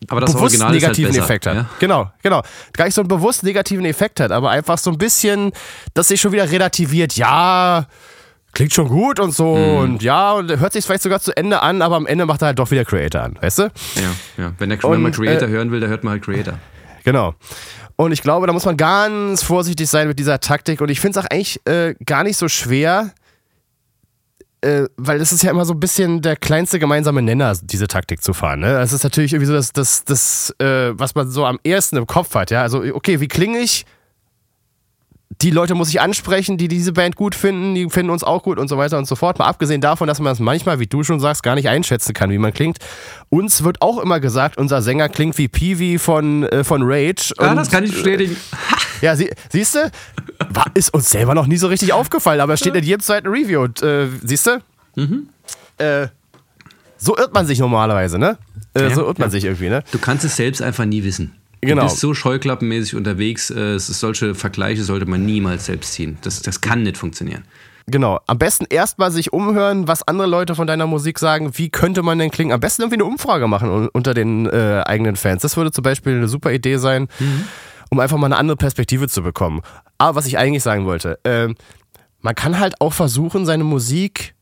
Aber 0.10 0.22
das 0.22 0.32
bewusst 0.34 0.44
Original 0.62 0.72
negativen 0.72 1.10
ist 1.12 1.20
halt 1.20 1.28
besser, 1.28 1.34
Effekt 1.34 1.46
hat. 1.48 1.56
Ja? 1.56 1.70
Genau, 1.80 2.12
genau. 2.22 2.42
Gar 2.74 2.86
nicht 2.86 2.94
so 2.94 3.02
einen 3.02 3.08
bewusst 3.08 3.44
negativen 3.44 3.86
Effekt 3.86 4.20
hat, 4.20 4.32
aber 4.32 4.52
einfach 4.52 4.78
so 4.78 4.92
ein 4.92 4.98
bisschen, 4.98 5.52
dass 5.94 6.10
sich 6.10 6.22
schon 6.22 6.32
wieder 6.32 6.50
relativiert, 6.50 7.14
ja, 7.18 7.88
klingt 8.54 8.74
schon 8.74 8.88
gut 8.88 9.20
und 9.20 9.34
so 9.34 9.56
Mhm. 9.56 9.76
und 9.78 10.04
ja, 10.04 10.34
und 10.34 10.50
hört 10.60 10.74
sich 10.74 10.86
vielleicht 10.86 11.04
sogar 11.04 11.20
zu 11.20 11.36
Ende 11.36 11.62
an, 11.62 11.82
aber 11.82 11.96
am 11.96 12.06
Ende 12.06 12.26
macht 12.26 12.42
er 12.42 12.48
halt 12.48 12.60
doch 12.60 12.70
wieder 12.72 12.86
Creator 12.86 13.22
an, 13.22 13.38
weißt 13.42 13.60
du? 13.60 13.64
Ja, 13.64 13.72
ja. 14.38 14.52
Wenn, 14.60 14.70
der, 14.70 14.84
Und, 14.84 14.92
wenn 14.94 15.02
man 15.02 15.12
Creator 15.12 15.48
äh, 15.48 15.52
hören 15.52 15.72
will, 15.72 15.80
dann 15.80 15.90
hört 15.90 16.04
man 16.04 16.14
halt 16.14 16.24
Creator. 16.24 16.54
Genau. 17.04 17.34
Und 17.96 18.12
ich 18.12 18.22
glaube, 18.22 18.46
da 18.46 18.54
muss 18.54 18.66
man 18.66 18.78
ganz 18.78 19.42
vorsichtig 19.42 19.90
sein 19.90 20.08
mit 20.08 20.20
dieser 20.20 20.40
Taktik. 20.40 20.82
Und 20.82 20.90
ich 20.90 21.00
finde 21.00 21.20
es 21.20 21.26
auch 21.26 21.30
eigentlich 21.32 21.60
äh, 21.66 21.96
gar 22.06 22.24
nicht 22.24 22.38
so 22.38 22.48
schwer, 22.48 23.12
äh, 24.62 24.86
weil 24.98 25.22
es 25.22 25.32
ist 25.32 25.44
ja 25.44 25.52
immer 25.52 25.66
so 25.66 25.74
ein 25.74 25.80
bisschen 25.80 26.22
der 26.22 26.36
kleinste 26.36 26.80
gemeinsame 26.80 27.22
Nenner, 27.22 27.54
diese 27.62 27.88
Taktik 27.88 28.24
zu 28.24 28.34
fahren. 28.34 28.62
Ne? 28.62 28.74
Das 28.74 28.92
ist 28.92 29.04
natürlich 29.04 29.34
irgendwie 29.34 29.48
so 29.48 29.54
das, 29.54 29.72
das, 29.74 30.04
das 30.04 30.56
äh, 30.60 30.92
was 30.98 31.16
man 31.16 31.30
so 31.30 31.46
am 31.46 31.60
ersten 31.64 31.98
im 31.98 32.08
Kopf 32.08 32.34
hat. 32.36 32.52
Ja? 32.52 32.62
Also, 32.64 32.84
okay, 32.94 33.20
wie 33.20 33.28
klinge 33.28 33.60
ich? 33.60 33.86
Die 35.42 35.52
Leute 35.52 35.76
muss 35.76 35.90
ich 35.90 36.02
ansprechen, 36.02 36.58
die 36.58 36.68
diese 36.68 36.94
Band 36.94 37.16
gut 37.16 37.36
finden, 37.36 37.76
die 37.76 37.88
finden 37.92 38.10
uns 38.10 38.24
auch 38.24 38.42
gut 38.42 38.58
und 38.58 38.70
so 38.70 38.78
weiter 38.80 38.98
und 38.98 39.06
so 39.06 39.16
fort. 39.16 39.38
Mal 39.38 39.46
abgesehen 39.46 39.82
davon, 39.82 40.08
dass 40.08 40.20
man 40.20 40.32
das 40.32 40.40
manchmal, 40.40 40.80
wie 40.80 40.88
du 40.88 41.04
schon 41.04 41.20
sagst, 41.20 41.44
gar 41.44 41.54
nicht 41.54 41.70
einschätzen 41.70 42.14
kann, 42.14 42.32
wie 42.32 42.40
man 42.40 42.54
klingt. 42.54 42.80
Uns 43.30 43.64
wird 43.64 43.84
auch 43.84 44.00
immer 44.00 44.20
gesagt, 44.20 44.58
unser 44.58 44.82
Sänger 44.82 45.10
klingt 45.10 45.38
wie 45.38 45.48
Peewee 45.48 46.00
von, 46.00 46.44
äh, 46.44 46.64
von 46.64 46.82
Rage. 46.84 47.34
Ja, 47.40 47.52
Und, 47.52 47.58
das 47.58 47.70
kann 47.70 47.84
ich 47.84 47.92
bestätigen. 47.92 48.36
ja, 49.02 49.16
sie, 49.16 49.30
siehst 49.50 49.76
du? 49.76 49.92
Ist 50.74 50.94
uns 50.94 51.10
selber 51.10 51.34
noch 51.36 51.48
nie 51.48 51.58
so 51.58 51.68
richtig 51.68 51.94
aufgefallen, 51.94 52.42
aber 52.42 52.58
steht 52.58 52.76
in 52.76 52.84
jedem 52.84 53.02
zweiten 53.02 53.28
Review. 53.28 53.62
Und, 53.62 53.82
äh, 53.82 54.08
siehst 54.24 54.48
du? 54.48 54.60
Mhm. 54.96 55.30
Äh, 55.78 56.08
so 56.98 57.16
irrt 57.18 57.34
man 57.34 57.46
sich 57.46 57.60
normalerweise, 57.60 58.18
ne? 58.18 58.38
Äh, 58.74 58.84
Ja, 58.90 58.96
so 58.96 59.06
irrt 59.06 59.20
man 59.20 59.28
ja. 59.28 59.32
sich 59.32 59.44
irgendwie, 59.46 59.70
ne? 59.70 59.84
Du 59.92 60.00
kannst 60.00 60.26
es 60.26 60.36
selbst 60.36 60.62
einfach 60.62 60.86
nie 60.86 61.04
wissen. 61.04 61.34
Genau. 61.62 61.84
Du 61.84 61.88
bist 61.88 62.00
so 62.00 62.14
scheuklappenmäßig 62.14 62.96
unterwegs. 62.96 63.50
Äh, 63.50 63.76
es 63.76 63.88
solche 63.88 64.36
Vergleiche 64.36 64.84
sollte 64.84 65.06
man 65.06 65.26
niemals 65.26 65.66
selbst 65.66 65.94
ziehen. 65.94 66.18
Das, 66.22 66.42
das 66.42 66.62
kann 66.62 66.84
nicht 66.84 66.98
funktionieren. 66.98 67.44
Genau. 67.90 68.20
Am 68.28 68.38
besten 68.38 68.66
erstmal 68.70 69.12
sich 69.12 69.32
umhören, 69.32 69.88
was 69.88 70.06
andere 70.08 70.28
Leute 70.28 70.56
von 70.56 70.68
deiner 70.68 70.88
Musik 70.88 71.20
sagen. 71.20 71.52
Wie 71.58 71.70
könnte 71.70 72.04
man 72.04 72.20
denn 72.20 72.32
klingen? 72.32 72.52
Am 72.52 72.60
besten 72.60 72.82
irgendwie 72.82 72.98
eine 72.98 73.06
Umfrage 73.06 73.48
machen 73.48 73.70
un- 73.70 73.88
unter 73.90 74.14
den 74.14 74.46
äh, 74.46 74.84
eigenen 74.86 75.16
Fans. 75.16 75.42
Das 75.42 75.56
würde 75.56 75.72
zum 75.72 75.84
Beispiel 75.84 76.16
eine 76.18 76.28
super 76.28 76.52
Idee 76.52 76.78
sein, 76.78 77.08
um 77.90 78.00
einfach 78.00 78.18
mal 78.18 78.28
eine 78.28 78.38
andere 78.38 78.58
Perspektive 78.58 79.08
zu 79.08 79.22
bekommen. 79.24 79.62
Aber 79.98 80.16
was 80.16 80.26
ich 80.26 80.38
eigentlich 80.38 80.64
sagen 80.64 80.86
wollte, 80.86 81.20
ähm, 81.24 81.56
man 82.22 82.36
kann 82.36 82.60
halt 82.60 82.82
auch 82.82 82.94
versuchen, 82.94 83.46
seine 83.46 83.64
Musik 83.64 84.36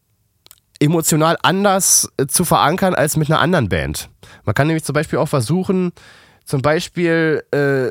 emotional 0.80 1.38
anders 1.42 2.10
äh, 2.18 2.28
zu 2.28 2.46
verankern 2.46 2.96
als 2.96 3.18
mit 3.18 3.30
einer 3.30 3.40
anderen 3.40 3.70
Band. 3.70 4.10
Man 4.44 4.56
kann 4.56 4.68
nämlich 4.68 4.84
zum 4.84 4.94
Beispiel 4.94 5.20
auch 5.20 5.28
versuchen, 5.30 5.92
zum 6.46 6.62
Beispiel 6.62 7.44
äh, 7.52 7.90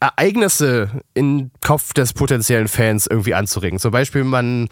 Ereignisse 0.00 1.02
im 1.14 1.50
Kopf 1.60 1.92
des 1.94 2.12
potenziellen 2.12 2.68
Fans 2.68 3.06
irgendwie 3.06 3.34
anzuregen. 3.34 3.78
Zum 3.78 3.92
Beispiel 3.92 4.24
man, 4.24 4.68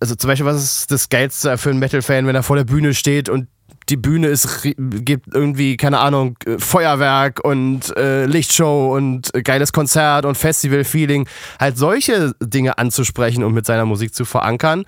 also 0.00 0.14
zum 0.14 0.28
Beispiel, 0.28 0.46
was 0.46 0.62
ist 0.62 0.90
das 0.90 1.08
Geilste 1.10 1.56
für 1.58 1.70
einen 1.70 1.78
Metal-Fan, 1.78 2.26
wenn 2.26 2.34
er 2.34 2.42
vor 2.42 2.56
der 2.56 2.64
Bühne 2.64 2.94
steht 2.94 3.28
und 3.28 3.48
die 3.88 3.96
Bühne 3.96 4.28
ist, 4.28 4.62
gibt 4.76 5.34
irgendwie, 5.34 5.76
keine 5.76 5.98
Ahnung, 5.98 6.36
äh, 6.46 6.58
Feuerwerk 6.58 7.44
und 7.44 7.96
äh, 7.96 8.26
Lichtshow 8.26 8.94
und 8.94 9.34
äh, 9.34 9.42
geiles 9.42 9.72
Konzert 9.72 10.24
und 10.24 10.36
Festival-Feeling. 10.36 11.28
Halt 11.60 11.76
solche 11.76 12.34
Dinge 12.40 12.78
anzusprechen 12.78 13.44
und 13.44 13.52
mit 13.52 13.66
seiner 13.66 13.84
Musik 13.84 14.14
zu 14.14 14.24
verankern, 14.24 14.84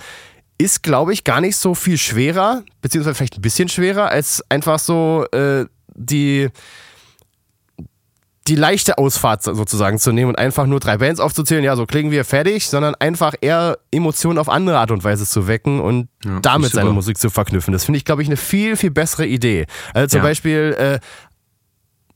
ist, 0.59 0.83
glaube 0.83 1.13
ich, 1.13 1.25
gar 1.25 1.41
nicht 1.41 1.57
so 1.57 1.75
viel 1.75 1.99
schwerer, 1.99 2.63
beziehungsweise 2.81 3.15
vielleicht 3.15 3.39
ein 3.39 3.43
bisschen 3.43 3.69
schwerer, 3.69 4.09
als 4.09 4.43
einfach 4.49 4.79
so 4.79 5.27
äh, 5.33 5.67
die 5.95 6.49
die 8.49 8.55
leichte 8.55 8.99
Ausfahrt 8.99 9.43
sozusagen 9.43 9.99
zu 9.99 10.13
nehmen 10.13 10.31
und 10.31 10.39
einfach 10.39 10.67
nur 10.67 10.79
drei 10.81 10.99
Bands 10.99 11.21
aufzuzählen, 11.21 11.65
ja, 11.65 11.75
so 11.77 11.85
klingen 11.87 12.11
wir 12.11 12.25
fertig, 12.25 12.69
sondern 12.69 12.95
einfach 12.95 13.35
eher 13.41 13.79
Emotionen 13.91 14.39
auf 14.39 14.49
andere 14.49 14.79
Art 14.79 14.91
und 14.91 15.03
Weise 15.05 15.27
zu 15.27 15.49
wecken 15.49 15.81
und 15.81 16.09
Ja, 16.25 16.41
damit 16.41 16.73
seine 16.73 16.91
Musik 16.91 17.19
zu 17.19 17.29
verknüpfen. 17.31 17.73
Das 17.73 17.85
finde 17.85 17.99
ich, 17.99 18.05
glaube 18.05 18.23
ich, 18.23 18.29
eine 18.29 18.37
viel, 18.37 18.77
viel 18.77 18.91
bessere 18.91 19.27
Idee. 19.27 19.67
Also 19.95 20.09
zum 20.09 20.19
Ja. 20.19 20.23
Beispiel, 20.25 21.01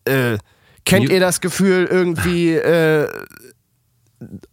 äh, 0.07 0.33
äh, 0.35 0.39
kennt 0.85 1.09
ihr 1.11 1.21
das 1.21 1.41
Gefühl, 1.41 1.87
irgendwie 1.91 2.55
äh, 2.55 3.09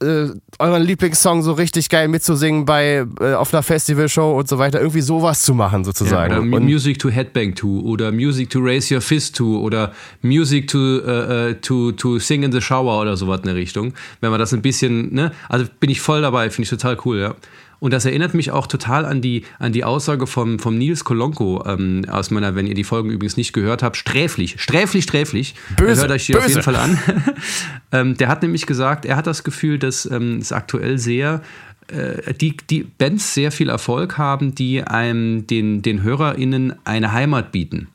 äh, 0.01 0.27
euren 0.59 0.83
Lieblingssong 0.83 1.41
so 1.41 1.51
richtig 1.53 1.89
geil 1.89 2.07
mitzusingen 2.07 2.65
bei 2.65 3.05
äh, 3.19 3.33
auf 3.33 3.53
einer 3.53 3.63
Festivalshow 3.63 4.37
und 4.37 4.47
so 4.47 4.57
weiter, 4.57 4.79
irgendwie 4.79 5.01
sowas 5.01 5.41
zu 5.41 5.53
machen 5.53 5.83
sozusagen. 5.83 6.33
oder 6.33 6.57
und, 6.57 6.63
Music 6.63 6.99
to 6.99 7.09
Headbang 7.09 7.53
to 7.53 7.81
oder 7.81 8.11
Music 8.11 8.49
to 8.49 8.59
Raise 8.59 8.93
Your 8.93 9.01
Fist 9.01 9.35
to 9.35 9.59
oder 9.59 9.91
Music 10.21 10.67
to, 10.69 10.99
äh, 10.99 11.49
äh, 11.49 11.53
to, 11.55 11.91
to 11.91 12.17
Sing 12.19 12.43
in 12.43 12.51
the 12.51 12.61
Shower 12.61 13.01
oder 13.01 13.17
sowas 13.17 13.41
in 13.41 13.47
der 13.47 13.55
Richtung. 13.55 13.93
Wenn 14.21 14.31
man 14.31 14.39
das 14.39 14.53
ein 14.53 14.61
bisschen, 14.61 15.13
ne, 15.13 15.31
also 15.49 15.65
bin 15.79 15.89
ich 15.89 15.99
voll 15.99 16.21
dabei, 16.21 16.49
finde 16.49 16.63
ich 16.63 16.69
total 16.69 16.97
cool, 17.05 17.19
ja. 17.19 17.35
Und 17.79 17.93
das 17.93 18.05
erinnert 18.05 18.33
mich 18.33 18.51
auch 18.51 18.67
total 18.67 19.05
an 19.05 19.21
die, 19.21 19.43
an 19.59 19.71
die 19.71 19.83
Aussage 19.83 20.25
vom, 20.25 20.57
vom 20.59 20.77
Nils 20.77 21.03
Kolonko 21.03 21.63
ähm, 21.67 22.05
aus 22.09 22.31
meiner, 22.31 22.55
wenn 22.55 22.65
ihr 22.65 22.73
die 22.73 22.83
Folgen 22.83 23.09
übrigens 23.11 23.37
nicht 23.37 23.53
gehört 23.53 23.83
habt, 23.83 23.97
sträflich, 23.97 24.59
sträflich, 24.59 25.03
sträflich. 25.03 25.55
Böse, 25.75 26.01
Hört 26.01 26.11
euch 26.11 26.25
die 26.25 26.35
auf 26.35 26.41
böse. 26.41 26.53
jeden 26.53 26.63
Fall 26.63 26.75
an. 26.75 26.99
ähm, 27.91 28.17
der 28.17 28.29
hat 28.29 28.41
nämlich 28.41 28.65
gesagt, 28.65 29.05
er 29.05 29.15
hat 29.15 29.27
das 29.27 29.43
Gefühl, 29.43 29.77
dass 29.77 30.05
ähm, 30.09 30.37
es 30.37 30.51
aktuell 30.51 30.97
sehr 30.97 31.41
äh, 31.89 32.33
die, 32.33 32.57
die 32.69 32.83
Bands 32.83 33.33
sehr 33.33 33.51
viel 33.51 33.69
Erfolg 33.69 34.17
haben, 34.17 34.55
die 34.55 34.83
einem 34.83 35.45
den, 35.47 35.81
den 35.81 36.03
HörerInnen 36.03 36.73
eine 36.83 37.11
Heimat 37.11 37.51
bieten. 37.51 37.89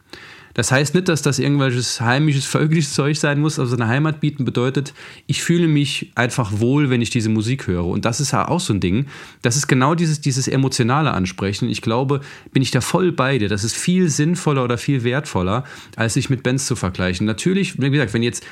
Das 0.55 0.71
heißt 0.73 0.95
nicht, 0.95 1.09
dass 1.09 1.23
das 1.23 1.39
irgendwelches 1.39 2.01
heimisches, 2.01 2.45
völkisches 2.47 2.95
Zeug 2.95 3.17
sein 3.19 3.41
muss. 3.41 3.59
Also 3.59 3.75
eine 3.77 3.89
Heimat 3.89 4.21
bieten 4.21 4.45
bedeutet, 4.45 4.93
ich 5.27 5.43
fühle 5.43 5.67
mich 5.69 6.13
einfach 6.15 6.53
wohl, 6.61 6.91
wenn 6.91 7.01
ich 7.03 7.11
diese 7.11 7.29
Musik 7.29 7.67
höre. 7.67 7.87
Und 7.87 8.05
das 8.05 8.21
ist 8.21 8.33
ja 8.33 8.49
auch 8.49 8.61
so 8.61 8.73
ein 8.73 8.81
Ding. 8.81 9.07
Das 9.43 9.57
ist 9.57 9.67
genau 9.69 9.95
dieses, 9.95 10.21
dieses 10.21 10.49
emotionale 10.49 11.13
Ansprechen. 11.13 11.69
Ich 11.69 11.83
glaube, 11.83 12.21
bin 12.53 12.63
ich 12.63 12.71
da 12.71 12.81
voll 12.81 13.13
bei 13.13 13.39
dir. 13.39 13.49
Das 13.49 13.65
ist 13.65 13.77
viel 13.77 14.09
sinnvoller 14.09 14.65
oder 14.65 14.79
viel 14.79 15.05
wertvoller, 15.05 15.65
als 15.97 16.15
sich 16.15 16.31
mit 16.31 16.43
Bands 16.43 16.67
zu 16.67 16.77
vergleichen. 16.77 17.27
Natürlich, 17.27 17.81
wie 17.81 17.91
gesagt, 17.91 18.15
wenn 18.15 18.23
jetzt 18.23 18.45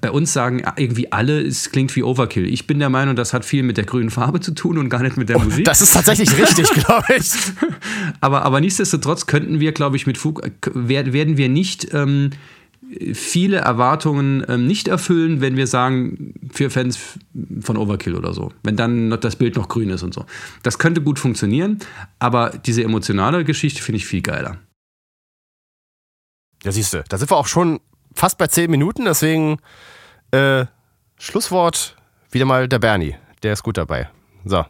bei 0.00 0.10
uns 0.10 0.32
sagen 0.32 0.62
irgendwie 0.76 1.12
alle, 1.12 1.40
es 1.40 1.70
klingt 1.70 1.94
wie 1.96 2.02
Overkill. 2.02 2.46
Ich 2.46 2.66
bin 2.66 2.78
der 2.78 2.90
Meinung, 2.90 3.16
das 3.16 3.32
hat 3.32 3.44
viel 3.44 3.62
mit 3.62 3.76
der 3.76 3.84
grünen 3.84 4.10
Farbe 4.10 4.40
zu 4.40 4.52
tun 4.52 4.78
und 4.78 4.88
gar 4.88 5.02
nicht 5.02 5.16
mit 5.16 5.28
der 5.28 5.36
Oh, 5.36 5.40
Musik. 5.40 5.64
das 5.64 5.80
ist 5.80 5.92
tatsächlich 5.92 6.36
richtig, 6.38 6.68
glaube 6.72 7.04
ich. 7.18 7.30
aber, 8.20 8.42
aber 8.42 8.60
nichtsdestotrotz 8.60 9.26
könnten 9.26 9.60
wir, 9.60 9.72
glaube 9.72 9.96
ich, 9.96 10.06
mit 10.06 10.18
Fug, 10.18 10.42
werden 10.74 11.12
wir 11.12 11.43
nicht 11.48 11.92
ähm, 11.92 12.30
viele 13.12 13.58
Erwartungen 13.58 14.44
ähm, 14.48 14.66
nicht 14.66 14.88
erfüllen, 14.88 15.40
wenn 15.40 15.56
wir 15.56 15.66
sagen, 15.66 16.34
für 16.52 16.70
Fans 16.70 16.98
von 17.60 17.76
Overkill 17.76 18.14
oder 18.14 18.32
so. 18.32 18.52
Wenn 18.62 18.76
dann 18.76 19.08
noch 19.08 19.18
das 19.18 19.36
Bild 19.36 19.56
noch 19.56 19.68
grün 19.68 19.90
ist 19.90 20.02
und 20.02 20.14
so. 20.14 20.26
Das 20.62 20.78
könnte 20.78 21.00
gut 21.00 21.18
funktionieren, 21.18 21.78
aber 22.18 22.50
diese 22.50 22.84
emotionale 22.84 23.44
Geschichte 23.44 23.82
finde 23.82 23.98
ich 23.98 24.06
viel 24.06 24.22
geiler. 24.22 24.58
Ja, 26.62 26.72
siehst 26.72 26.94
du, 26.94 27.04
da 27.08 27.18
sind 27.18 27.30
wir 27.30 27.36
auch 27.36 27.46
schon 27.46 27.80
fast 28.14 28.38
bei 28.38 28.46
zehn 28.46 28.70
Minuten, 28.70 29.04
deswegen 29.04 29.58
äh, 30.30 30.66
Schlusswort 31.18 31.96
wieder 32.30 32.44
mal 32.44 32.68
der 32.68 32.78
Bernie. 32.78 33.16
Der 33.42 33.52
ist 33.52 33.62
gut 33.62 33.76
dabei. 33.76 34.08
So. 34.44 34.64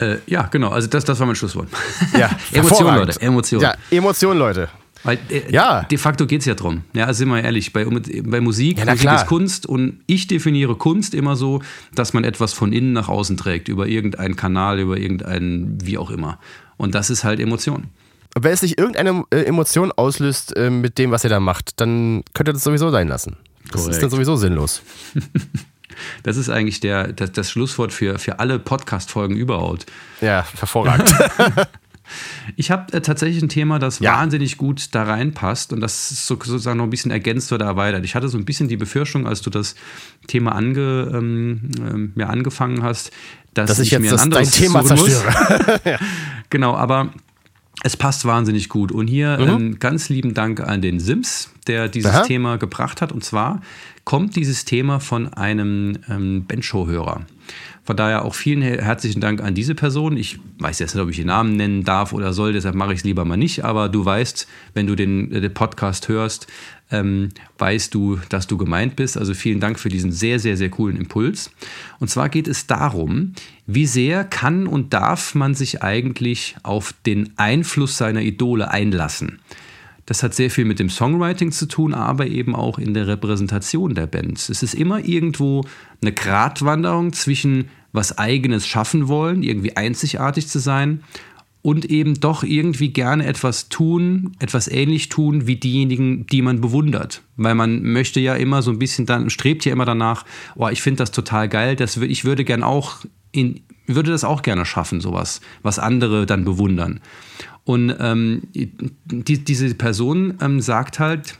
Äh, 0.00 0.18
ja, 0.26 0.42
genau. 0.42 0.70
Also 0.70 0.88
das, 0.88 1.04
das 1.04 1.18
war 1.18 1.26
mein 1.26 1.34
Schlusswort. 1.36 1.68
Ja, 2.12 2.26
Emotion, 2.52 2.52
hervorragend. 2.52 3.06
Leute. 3.06 3.20
Emotion. 3.20 3.60
Ja, 3.60 3.74
Emotion, 3.90 4.38
Leute. 4.38 4.68
Weil 5.04 5.18
äh, 5.30 5.50
Ja. 5.52 5.82
de 5.84 5.96
facto 5.98 6.26
geht 6.26 6.40
es 6.40 6.46
ja 6.46 6.54
drum. 6.54 6.82
Ja, 6.92 7.12
sind 7.12 7.28
wir 7.28 7.42
ehrlich, 7.42 7.72
bei, 7.72 7.84
bei 7.84 8.40
Musik, 8.40 8.78
Ja, 8.78 8.84
Musik 8.84 9.00
klar. 9.00 9.16
ist 9.16 9.26
Kunst 9.26 9.66
und 9.66 10.00
ich 10.06 10.26
definiere 10.26 10.76
Kunst 10.76 11.14
immer 11.14 11.36
so, 11.36 11.62
dass 11.94 12.12
man 12.12 12.24
etwas 12.24 12.52
von 12.52 12.72
innen 12.72 12.92
nach 12.92 13.08
außen 13.08 13.36
trägt, 13.36 13.68
über 13.68 13.86
irgendeinen 13.86 14.36
Kanal, 14.36 14.80
über 14.80 14.96
irgendeinen, 14.96 15.78
wie 15.84 15.98
auch 15.98 16.10
immer. 16.10 16.38
Und 16.76 16.94
das 16.94 17.10
ist 17.10 17.24
halt 17.24 17.40
Emotion. 17.40 17.84
Und 18.34 18.44
wenn 18.44 18.52
es 18.52 18.62
nicht 18.62 18.78
irgendeine 18.78 19.24
äh, 19.30 19.42
Emotion 19.44 19.90
auslöst 19.92 20.56
äh, 20.56 20.70
mit 20.70 20.98
dem, 20.98 21.10
was 21.10 21.24
ihr 21.24 21.30
da 21.30 21.40
macht, 21.40 21.80
dann 21.80 22.22
könnt 22.34 22.48
ihr 22.48 22.52
das 22.52 22.64
sowieso 22.64 22.90
sein 22.90 23.08
lassen. 23.08 23.36
Das 23.70 23.80
ist 23.82 23.86
Korrekt. 23.86 24.02
dann 24.02 24.10
sowieso 24.10 24.36
sinnlos. 24.36 24.82
Das 26.22 26.36
ist 26.36 26.48
eigentlich 26.48 26.78
der, 26.78 27.12
das, 27.12 27.32
das 27.32 27.50
Schlusswort 27.50 27.92
für, 27.92 28.20
für 28.20 28.38
alle 28.38 28.60
Podcast-Folgen 28.60 29.34
überhaupt. 29.36 29.86
Ja, 30.20 30.46
hervorragend. 30.60 31.12
Ich 32.56 32.70
habe 32.70 32.92
äh, 32.92 33.00
tatsächlich 33.00 33.42
ein 33.42 33.48
Thema, 33.48 33.78
das 33.78 33.98
Ja. 34.00 34.14
wahnsinnig 34.14 34.56
gut 34.56 34.94
da 34.94 35.04
reinpasst 35.04 35.72
und 35.72 35.80
das 35.80 36.26
so, 36.26 36.34
sozusagen 36.36 36.78
noch 36.78 36.84
ein 36.84 36.90
bisschen 36.90 37.10
ergänzt 37.10 37.52
oder 37.52 37.66
erweitert. 37.66 38.04
Ich 38.04 38.14
hatte 38.14 38.28
so 38.28 38.38
ein 38.38 38.44
bisschen 38.44 38.68
die 38.68 38.76
Befürchtung, 38.76 39.26
als 39.26 39.40
du 39.42 39.50
das 39.50 39.74
Thema 40.26 40.52
ange, 40.54 41.10
ähm, 41.14 41.60
ähm, 41.80 42.12
ja, 42.16 42.26
angefangen 42.26 42.82
hast, 42.82 43.10
dass, 43.54 43.68
Dass 43.70 43.78
ich 43.80 43.90
jetzt 43.90 44.00
mir 44.02 44.10
ein 44.10 44.16
dein 44.16 44.20
anderes 44.24 44.50
Thema 44.52 44.82
suchen 44.82 44.96
muss. 44.98 45.20
zerstöre. 45.20 45.98
Genau, 46.50 46.74
aber 46.74 47.12
es 47.82 47.96
passt 47.96 48.24
wahnsinnig 48.24 48.68
gut. 48.68 48.90
Und 48.92 49.06
hier 49.06 49.38
Mhm. 49.38 49.48
ähm, 49.48 49.78
ganz 49.78 50.08
lieben 50.08 50.34
Dank 50.34 50.60
an 50.60 50.80
den 50.82 50.98
Sims, 51.00 51.50
der 51.66 51.88
dieses 51.88 52.10
Aha. 52.12 52.22
Thema 52.22 52.56
gebracht 52.56 53.02
hat. 53.02 53.12
Und 53.12 53.22
zwar 53.24 53.60
kommt 54.04 54.34
dieses 54.36 54.64
Thema 54.64 54.98
von 55.00 55.32
einem 55.34 55.98
ähm, 56.08 56.44
Bencho-Hörer. 56.46 57.26
Von 57.88 57.96
daher 57.96 58.26
auch 58.26 58.34
vielen 58.34 58.60
her- 58.60 58.84
herzlichen 58.84 59.22
Dank 59.22 59.40
an 59.40 59.54
diese 59.54 59.74
Person. 59.74 60.18
Ich 60.18 60.38
weiß 60.58 60.78
jetzt 60.78 60.94
nicht, 60.94 61.02
ob 61.02 61.08
ich 61.08 61.16
den 61.16 61.28
Namen 61.28 61.56
nennen 61.56 61.84
darf 61.84 62.12
oder 62.12 62.34
soll, 62.34 62.52
deshalb 62.52 62.74
mache 62.74 62.92
ich 62.92 62.98
es 62.98 63.04
lieber 63.04 63.24
mal 63.24 63.38
nicht. 63.38 63.64
Aber 63.64 63.88
du 63.88 64.04
weißt, 64.04 64.46
wenn 64.74 64.86
du 64.86 64.94
den, 64.94 65.32
äh, 65.32 65.40
den 65.40 65.54
Podcast 65.54 66.06
hörst, 66.08 66.48
ähm, 66.90 67.30
weißt 67.56 67.94
du, 67.94 68.18
dass 68.28 68.46
du 68.46 68.58
gemeint 68.58 68.94
bist. 68.94 69.16
Also 69.16 69.32
vielen 69.32 69.58
Dank 69.58 69.78
für 69.80 69.88
diesen 69.88 70.12
sehr, 70.12 70.38
sehr, 70.38 70.58
sehr 70.58 70.68
coolen 70.68 70.98
Impuls. 70.98 71.50
Und 71.98 72.10
zwar 72.10 72.28
geht 72.28 72.46
es 72.46 72.66
darum, 72.66 73.32
wie 73.66 73.86
sehr 73.86 74.22
kann 74.22 74.66
und 74.66 74.92
darf 74.92 75.34
man 75.34 75.54
sich 75.54 75.82
eigentlich 75.82 76.56
auf 76.64 76.92
den 77.06 77.30
Einfluss 77.38 77.96
seiner 77.96 78.20
Idole 78.20 78.70
einlassen. 78.70 79.38
Das 80.08 80.22
hat 80.22 80.32
sehr 80.32 80.50
viel 80.50 80.64
mit 80.64 80.78
dem 80.78 80.88
Songwriting 80.88 81.52
zu 81.52 81.66
tun, 81.68 81.92
aber 81.92 82.28
eben 82.28 82.56
auch 82.56 82.78
in 82.78 82.94
der 82.94 83.06
Repräsentation 83.06 83.94
der 83.94 84.06
Bands. 84.06 84.48
Es 84.48 84.62
ist 84.62 84.72
immer 84.72 85.04
irgendwo 85.04 85.66
eine 86.00 86.14
Gratwanderung 86.14 87.12
zwischen 87.12 87.68
was 87.92 88.16
eigenes 88.16 88.66
schaffen 88.66 89.08
wollen, 89.08 89.42
irgendwie 89.42 89.76
einzigartig 89.76 90.48
zu 90.48 90.60
sein 90.60 91.02
und 91.60 91.84
eben 91.84 92.18
doch 92.20 92.42
irgendwie 92.42 92.88
gerne 92.88 93.26
etwas 93.26 93.68
tun, 93.68 94.34
etwas 94.38 94.66
ähnlich 94.66 95.10
tun 95.10 95.46
wie 95.46 95.56
diejenigen, 95.56 96.24
die 96.24 96.40
man 96.40 96.62
bewundert. 96.62 97.20
Weil 97.36 97.54
man 97.54 97.82
möchte 97.82 98.18
ja 98.18 98.34
immer 98.34 98.62
so 98.62 98.70
ein 98.70 98.78
bisschen 98.78 99.04
dann, 99.04 99.28
strebt 99.28 99.66
ja 99.66 99.72
immer 99.72 99.84
danach, 99.84 100.24
oh, 100.56 100.68
ich 100.68 100.80
finde 100.80 101.02
das 101.02 101.10
total 101.10 101.50
geil, 101.50 101.76
das, 101.76 101.98
ich 101.98 102.24
würde 102.24 102.46
gern 102.46 102.62
auch 102.62 103.04
in, 103.30 103.60
würde 103.86 104.10
das 104.10 104.24
auch 104.24 104.40
gerne 104.40 104.64
schaffen, 104.64 105.02
sowas, 105.02 105.42
was 105.62 105.78
andere 105.78 106.24
dann 106.24 106.46
bewundern. 106.46 107.00
Und 107.68 107.94
ähm, 108.00 108.44
die, 108.54 109.44
diese 109.44 109.74
Person 109.74 110.38
ähm, 110.40 110.62
sagt 110.62 110.98
halt, 110.98 111.36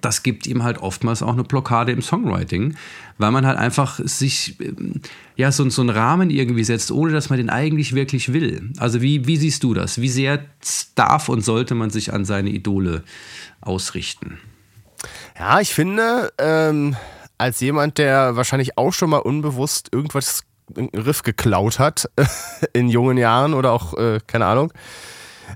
das 0.00 0.24
gibt 0.24 0.44
ihm 0.48 0.64
halt 0.64 0.78
oftmals 0.78 1.22
auch 1.22 1.34
eine 1.34 1.44
Blockade 1.44 1.92
im 1.92 2.02
Songwriting, 2.02 2.74
weil 3.18 3.30
man 3.30 3.46
halt 3.46 3.56
einfach 3.56 4.00
sich 4.02 4.58
ähm, 4.58 5.00
ja 5.36 5.52
so, 5.52 5.70
so 5.70 5.82
einen 5.82 5.90
Rahmen 5.90 6.30
irgendwie 6.30 6.64
setzt, 6.64 6.90
ohne 6.90 7.12
dass 7.12 7.30
man 7.30 7.36
den 7.36 7.48
eigentlich 7.48 7.94
wirklich 7.94 8.32
will. 8.32 8.72
Also 8.78 9.02
wie, 9.02 9.28
wie 9.28 9.36
siehst 9.36 9.62
du 9.62 9.72
das? 9.72 10.00
Wie 10.00 10.08
sehr 10.08 10.44
darf 10.96 11.28
und 11.28 11.42
sollte 11.42 11.76
man 11.76 11.90
sich 11.90 12.12
an 12.12 12.24
seine 12.24 12.50
Idole 12.50 13.04
ausrichten? 13.60 14.38
Ja, 15.38 15.60
ich 15.60 15.72
finde, 15.72 16.32
ähm, 16.38 16.96
als 17.38 17.60
jemand, 17.60 17.98
der 17.98 18.34
wahrscheinlich 18.34 18.76
auch 18.78 18.92
schon 18.92 19.10
mal 19.10 19.18
unbewusst 19.18 19.90
irgendwas, 19.92 20.42
Riff 20.76 21.22
geklaut 21.22 21.78
hat, 21.78 22.10
in 22.72 22.88
jungen 22.88 23.16
Jahren 23.16 23.54
oder 23.54 23.70
auch, 23.70 23.96
äh, 23.96 24.18
keine 24.26 24.46
Ahnung, 24.46 24.72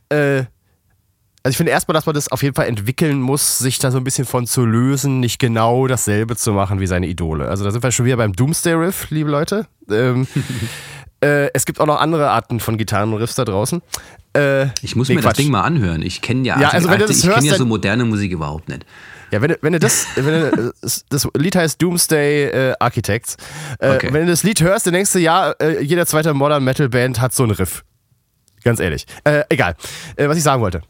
äh, 0.09 0.45
also 1.43 1.53
ich 1.53 1.57
finde 1.57 1.73
erstmal, 1.73 1.95
dass 1.95 2.05
man 2.05 2.15
das 2.15 2.29
auf 2.31 2.43
jeden 2.43 2.55
Fall 2.55 2.67
entwickeln 2.67 3.21
muss, 3.21 3.59
sich 3.59 3.79
da 3.79 3.91
so 3.91 3.97
ein 3.97 4.05
bisschen 4.05 4.27
von 4.27 4.47
zu 4.47 4.67
lösen, 4.67 5.21
nicht 5.21 5.39
genau 5.39 5.87
dasselbe 5.87 6.37
zu 6.37 6.53
machen 6.53 6.81
wie 6.81 6.87
seine 6.87 7.07
Idole. 7.07 7.49
Also 7.49 7.65
da 7.65 7.71
sind 7.71 7.83
wir 7.83 7.91
schon 7.93 8.05
wieder 8.05 8.19
beim 8.19 8.35
Doomsday 8.35 8.75
Riff, 8.75 9.07
liebe 9.11 9.31
Leute. 9.31 9.67
Ähm, 9.91 10.27
äh, 11.25 11.49
es 11.55 11.65
gibt 11.65 11.81
auch 11.81 11.87
noch 11.87 11.99
andere 12.01 12.29
Arten 12.31 12.61
von 12.61 12.77
Gitarrenriffs 12.77 13.37
da 13.37 13.45
draußen. 13.47 13.81
Äh, 14.37 14.67
Ich 14.83 14.97
muss 14.97 15.09
nee, 15.09 15.15
mir 15.15 15.23
das 15.23 15.31
Quatsch. 15.31 15.39
Ding 15.39 15.51
mal 15.51 15.63
anhören. 15.63 16.03
Ich 16.03 16.21
kenne 16.21 16.43
ja, 16.47 16.61
Ja, 16.61 16.69
also 16.69 16.91
wenn 16.91 16.99
du 16.99 17.05
ich 17.07 17.11
das 17.13 17.23
kenne 17.23 17.35
hörst, 17.37 17.47
ja 17.47 17.55
so 17.57 17.65
moderne 17.65 18.05
Musik 18.05 18.33
überhaupt 18.33 18.69
nicht. 18.69 18.85
Ja, 19.33 19.41
wenn 19.41 19.49
du, 19.49 19.59
wenn 19.63 19.73
du 19.73 19.79
das, 19.79 20.07
wenn 20.17 20.25
du, 20.57 20.73
das- 20.83 21.05
das 21.09 21.27
Lied 21.37 21.57
heißt 21.57 21.81
Doomsday 21.81 22.45
äh, 22.71 22.75
Architects. 22.81 23.37
Äh, 23.79 23.95
Okay. 23.95 24.09
Wenn 24.13 24.27
du 24.27 24.31
das 24.33 24.43
Lied 24.43 24.61
hörst, 24.61 24.87
dann 24.87 24.93
denkst 24.93 25.13
du, 25.15 25.19
ja, 25.21 25.53
äh, 25.53 25.83
jeder 25.83 26.05
zweite 26.05 26.35
Modern 26.35 26.63
Metal 26.65 26.89
Band 26.91 27.19
hat 27.21 27.33
so 27.33 27.45
einen 27.45 27.53
Riff. 27.53 27.83
Ganz 28.65 28.81
ehrlich. 28.81 29.07
Äh, 29.25 29.45
egal. 29.49 29.77
Äh, 30.17 30.29
was 30.29 30.37
ich 30.37 30.43
sagen 30.43 30.63
wollte. 30.63 30.83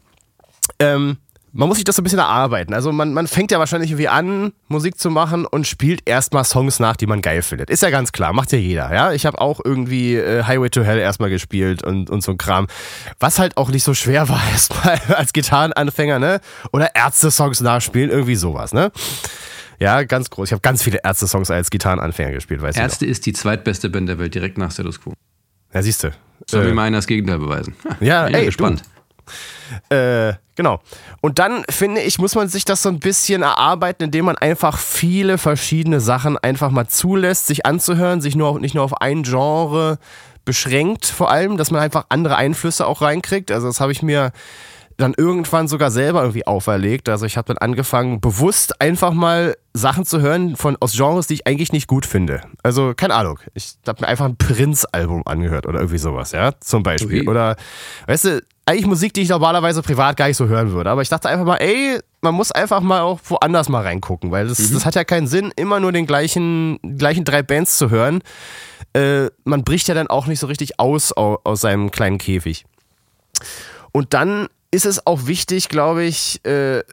Ähm, 0.79 1.17
man 1.53 1.67
muss 1.67 1.77
sich 1.77 1.83
das 1.83 1.97
so 1.97 2.01
ein 2.01 2.03
bisschen 2.03 2.19
erarbeiten. 2.19 2.73
Also 2.73 2.91
man, 2.91 3.13
man 3.13 3.27
fängt 3.27 3.51
ja 3.51 3.59
wahrscheinlich 3.59 3.91
irgendwie 3.91 4.07
an, 4.07 4.53
Musik 4.69 4.97
zu 4.97 5.09
machen 5.09 5.45
und 5.45 5.67
spielt 5.67 6.07
erstmal 6.07 6.45
Songs 6.45 6.79
nach, 6.79 6.95
die 6.95 7.07
man 7.07 7.21
geil 7.21 7.41
findet. 7.41 7.69
Ist 7.69 7.83
ja 7.83 7.89
ganz 7.89 8.11
klar, 8.11 8.31
macht 8.33 8.51
ja 8.51 8.57
jeder. 8.57 8.93
Ja, 8.93 9.11
ich 9.11 9.25
habe 9.25 9.39
auch 9.41 9.59
irgendwie 9.63 10.15
äh, 10.15 10.43
Highway 10.43 10.69
to 10.69 10.83
Hell 10.83 10.97
erstmal 10.97 11.29
gespielt 11.29 11.83
und, 11.83 12.09
und 12.09 12.23
so 12.23 12.31
ein 12.31 12.37
Kram. 12.37 12.67
Was 13.19 13.37
halt 13.37 13.57
auch 13.57 13.69
nicht 13.69 13.83
so 13.83 13.93
schwer 13.93 14.29
war 14.29 14.41
erstmal 14.51 14.99
als 15.15 15.33
Gitarrenanfänger, 15.33 16.19
ne? 16.19 16.39
Oder 16.71 16.95
Ärzte-Songs 16.95 17.59
nachspielen, 17.61 18.09
irgendwie 18.09 18.35
sowas, 18.35 18.73
ne? 18.73 18.91
Ja, 19.79 20.03
ganz 20.03 20.29
groß. 20.29 20.49
Ich 20.49 20.53
habe 20.53 20.61
ganz 20.61 20.83
viele 20.83 20.99
Ärzte-Songs 21.03 21.51
als 21.51 21.69
Gitarrenanfänger 21.69 22.31
gespielt, 22.31 22.61
weißt 22.61 22.77
Ärzte 22.77 23.05
ist 23.05 23.25
die 23.25 23.33
zweitbeste 23.33 23.89
Band 23.89 24.07
der 24.07 24.19
Welt, 24.19 24.35
direkt 24.35 24.57
nach 24.57 24.71
Status 24.71 25.01
Quo. 25.01 25.09
du? 25.09 25.15
Ja, 25.73 25.81
siehst 25.81 26.03
du. 26.03 26.11
Soll 26.49 26.63
Äh, 26.63 26.67
mir 26.69 26.73
mal 26.73 26.83
einer 26.83 26.97
das 26.97 27.07
Gegenteil 27.07 27.39
beweisen. 27.39 27.75
Ja, 27.99 28.25
bin 28.25 28.35
ey, 28.35 28.45
gespannt. 28.45 28.83
Äh, 29.89 30.33
genau. 30.55 30.81
Und 31.21 31.39
dann 31.39 31.63
finde 31.69 32.01
ich, 32.01 32.19
muss 32.19 32.35
man 32.35 32.49
sich 32.49 32.65
das 32.65 32.81
so 32.81 32.89
ein 32.89 32.99
bisschen 32.99 33.41
erarbeiten, 33.41 34.03
indem 34.03 34.25
man 34.25 34.37
einfach 34.37 34.77
viele 34.77 35.37
verschiedene 35.37 36.01
Sachen 36.01 36.37
einfach 36.37 36.71
mal 36.71 36.87
zulässt, 36.87 37.47
sich 37.47 37.65
anzuhören, 37.65 38.21
sich 38.21 38.35
nur 38.35 38.49
auf, 38.49 38.59
nicht 38.59 38.75
nur 38.75 38.83
auf 38.83 38.99
ein 39.01 39.23
Genre 39.23 39.99
beschränkt, 40.43 41.05
vor 41.05 41.29
allem, 41.31 41.55
dass 41.57 41.71
man 41.71 41.81
einfach 41.81 42.05
andere 42.09 42.35
Einflüsse 42.35 42.85
auch 42.85 43.01
reinkriegt. 43.01 43.51
Also 43.51 43.67
das 43.67 43.79
habe 43.79 43.91
ich 43.91 44.01
mir 44.01 44.31
dann 44.97 45.13
irgendwann 45.17 45.67
sogar 45.67 45.91
selber 45.91 46.21
irgendwie 46.21 46.45
auferlegt. 46.45 47.09
Also 47.09 47.25
ich 47.25 47.37
habe 47.37 47.47
dann 47.47 47.57
angefangen, 47.57 48.19
bewusst 48.21 48.79
einfach 48.81 49.13
mal 49.13 49.55
Sachen 49.73 50.05
zu 50.05 50.21
hören 50.21 50.55
von 50.55 50.77
aus 50.79 50.93
Genres, 50.93 51.27
die 51.27 51.35
ich 51.35 51.47
eigentlich 51.47 51.71
nicht 51.71 51.87
gut 51.87 52.05
finde. 52.05 52.41
Also 52.63 52.93
keine 52.95 53.13
Ahnung. 53.15 53.39
Ich 53.53 53.73
habe 53.87 54.01
mir 54.01 54.07
einfach 54.07 54.25
ein 54.25 54.35
Prince-Album 54.37 55.23
angehört 55.25 55.65
oder 55.65 55.79
irgendwie 55.79 55.97
sowas, 55.97 56.31
ja, 56.33 56.51
zum 56.59 56.83
Beispiel. 56.83 57.21
Okay. 57.21 57.29
Oder 57.29 57.55
weißt 58.07 58.25
du, 58.25 58.41
eigentlich 58.65 58.85
Musik, 58.85 59.13
die 59.13 59.21
ich 59.21 59.29
normalerweise 59.29 59.81
privat 59.81 60.17
gar 60.17 60.27
nicht 60.27 60.37
so 60.37 60.47
hören 60.47 60.71
würde. 60.71 60.89
Aber 60.89 61.01
ich 61.01 61.09
dachte 61.09 61.29
einfach 61.29 61.45
mal, 61.45 61.57
ey, 61.57 61.99
man 62.21 62.35
muss 62.35 62.51
einfach 62.51 62.81
mal 62.81 63.01
auch 63.01 63.19
woanders 63.23 63.69
mal 63.69 63.81
reingucken, 63.81 64.29
weil 64.31 64.47
das, 64.47 64.57
das 64.71 64.85
hat 64.85 64.95
ja 64.95 65.03
keinen 65.03 65.27
Sinn, 65.27 65.51
immer 65.55 65.79
nur 65.79 65.91
den 65.91 66.05
gleichen, 66.05 66.77
gleichen 66.97 67.25
drei 67.25 67.41
Bands 67.41 67.77
zu 67.77 67.89
hören. 67.89 68.21
Äh, 68.93 69.29
man 69.45 69.63
bricht 69.63 69.87
ja 69.87 69.93
dann 69.95 70.07
auch 70.07 70.27
nicht 70.27 70.39
so 70.39 70.47
richtig 70.47 70.79
aus 70.79 71.15
au- 71.15 71.39
aus 71.43 71.61
seinem 71.61 71.91
kleinen 71.91 72.17
Käfig. 72.17 72.65
Und 73.93 74.13
dann 74.13 74.47
ist 74.71 74.85
es 74.85 75.05
auch 75.05 75.27
wichtig, 75.27 75.69
glaube 75.69 76.03
ich, 76.03 76.43
äh, 76.45 76.83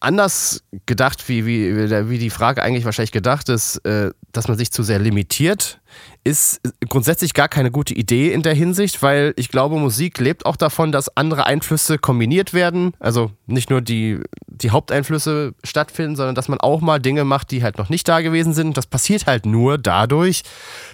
anders 0.00 0.62
gedacht, 0.86 1.28
wie, 1.28 1.46
wie, 1.46 1.90
wie 2.08 2.18
die 2.18 2.30
Frage 2.30 2.62
eigentlich 2.62 2.84
wahrscheinlich 2.84 3.12
gedacht 3.12 3.48
ist, 3.48 3.76
äh, 3.84 4.10
dass 4.32 4.48
man 4.48 4.58
sich 4.58 4.70
zu 4.72 4.82
sehr 4.82 4.98
limitiert, 4.98 5.80
ist 6.24 6.60
grundsätzlich 6.88 7.34
gar 7.34 7.48
keine 7.48 7.70
gute 7.70 7.94
Idee 7.94 8.32
in 8.32 8.42
der 8.42 8.54
Hinsicht, 8.54 9.02
weil 9.02 9.32
ich 9.36 9.48
glaube, 9.48 9.78
Musik 9.78 10.18
lebt 10.18 10.44
auch 10.44 10.56
davon, 10.56 10.92
dass 10.92 11.16
andere 11.16 11.46
Einflüsse 11.46 11.98
kombiniert 11.98 12.52
werden. 12.52 12.92
Also 12.98 13.30
nicht 13.46 13.70
nur 13.70 13.80
die, 13.80 14.20
die 14.46 14.70
Haupteinflüsse 14.70 15.54
stattfinden, 15.64 16.16
sondern 16.16 16.34
dass 16.34 16.48
man 16.48 16.60
auch 16.60 16.80
mal 16.80 17.00
Dinge 17.00 17.24
macht, 17.24 17.50
die 17.50 17.62
halt 17.62 17.78
noch 17.78 17.88
nicht 17.88 18.08
da 18.08 18.20
gewesen 18.20 18.52
sind. 18.52 18.76
Das 18.76 18.86
passiert 18.86 19.26
halt 19.26 19.46
nur 19.46 19.78
dadurch, 19.78 20.42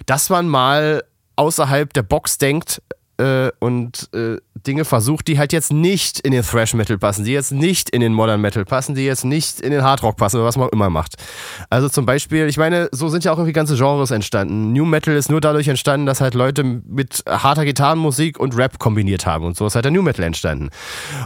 dass 0.05 0.29
man 0.29 0.47
mal 0.47 1.03
außerhalb 1.35 1.91
der 1.93 2.03
Box 2.03 2.37
denkt, 2.37 2.81
äh, 3.23 3.51
und 3.59 4.09
äh, 4.13 4.37
Dinge 4.67 4.85
versucht, 4.85 5.27
die 5.27 5.39
halt 5.39 5.53
jetzt 5.53 5.71
nicht 5.71 6.19
in 6.19 6.31
den 6.31 6.43
Thrash 6.43 6.73
Metal 6.73 6.97
passen, 6.97 7.23
die 7.23 7.31
jetzt 7.31 7.51
nicht 7.51 7.89
in 7.89 8.01
den 8.01 8.13
Modern 8.13 8.41
Metal 8.41 8.65
passen, 8.65 8.95
die 8.95 9.05
jetzt 9.05 9.23
nicht 9.23 9.61
in 9.61 9.71
den 9.71 9.81
Hard 9.81 10.03
Rock 10.03 10.17
passen 10.17 10.37
oder 10.37 10.45
was 10.45 10.57
man 10.57 10.67
auch 10.67 10.71
immer 10.71 10.89
macht. 10.89 11.15
Also 11.69 11.89
zum 11.89 12.05
Beispiel, 12.05 12.47
ich 12.47 12.57
meine, 12.57 12.89
so 12.91 13.07
sind 13.07 13.23
ja 13.23 13.31
auch 13.31 13.37
irgendwie 13.37 13.53
ganze 13.53 13.75
Genres 13.75 14.11
entstanden. 14.11 14.73
New 14.73 14.85
Metal 14.85 15.15
ist 15.15 15.29
nur 15.29 15.39
dadurch 15.41 15.67
entstanden, 15.67 16.05
dass 16.05 16.21
halt 16.21 16.33
Leute 16.33 16.63
mit 16.63 17.23
harter 17.27 17.65
Gitarrenmusik 17.65 18.39
und 18.39 18.57
Rap 18.57 18.79
kombiniert 18.79 19.25
haben 19.25 19.45
und 19.45 19.55
so 19.55 19.65
ist 19.65 19.75
halt 19.75 19.85
der 19.85 19.91
New 19.91 20.01
Metal 20.01 20.25
entstanden. 20.25 20.69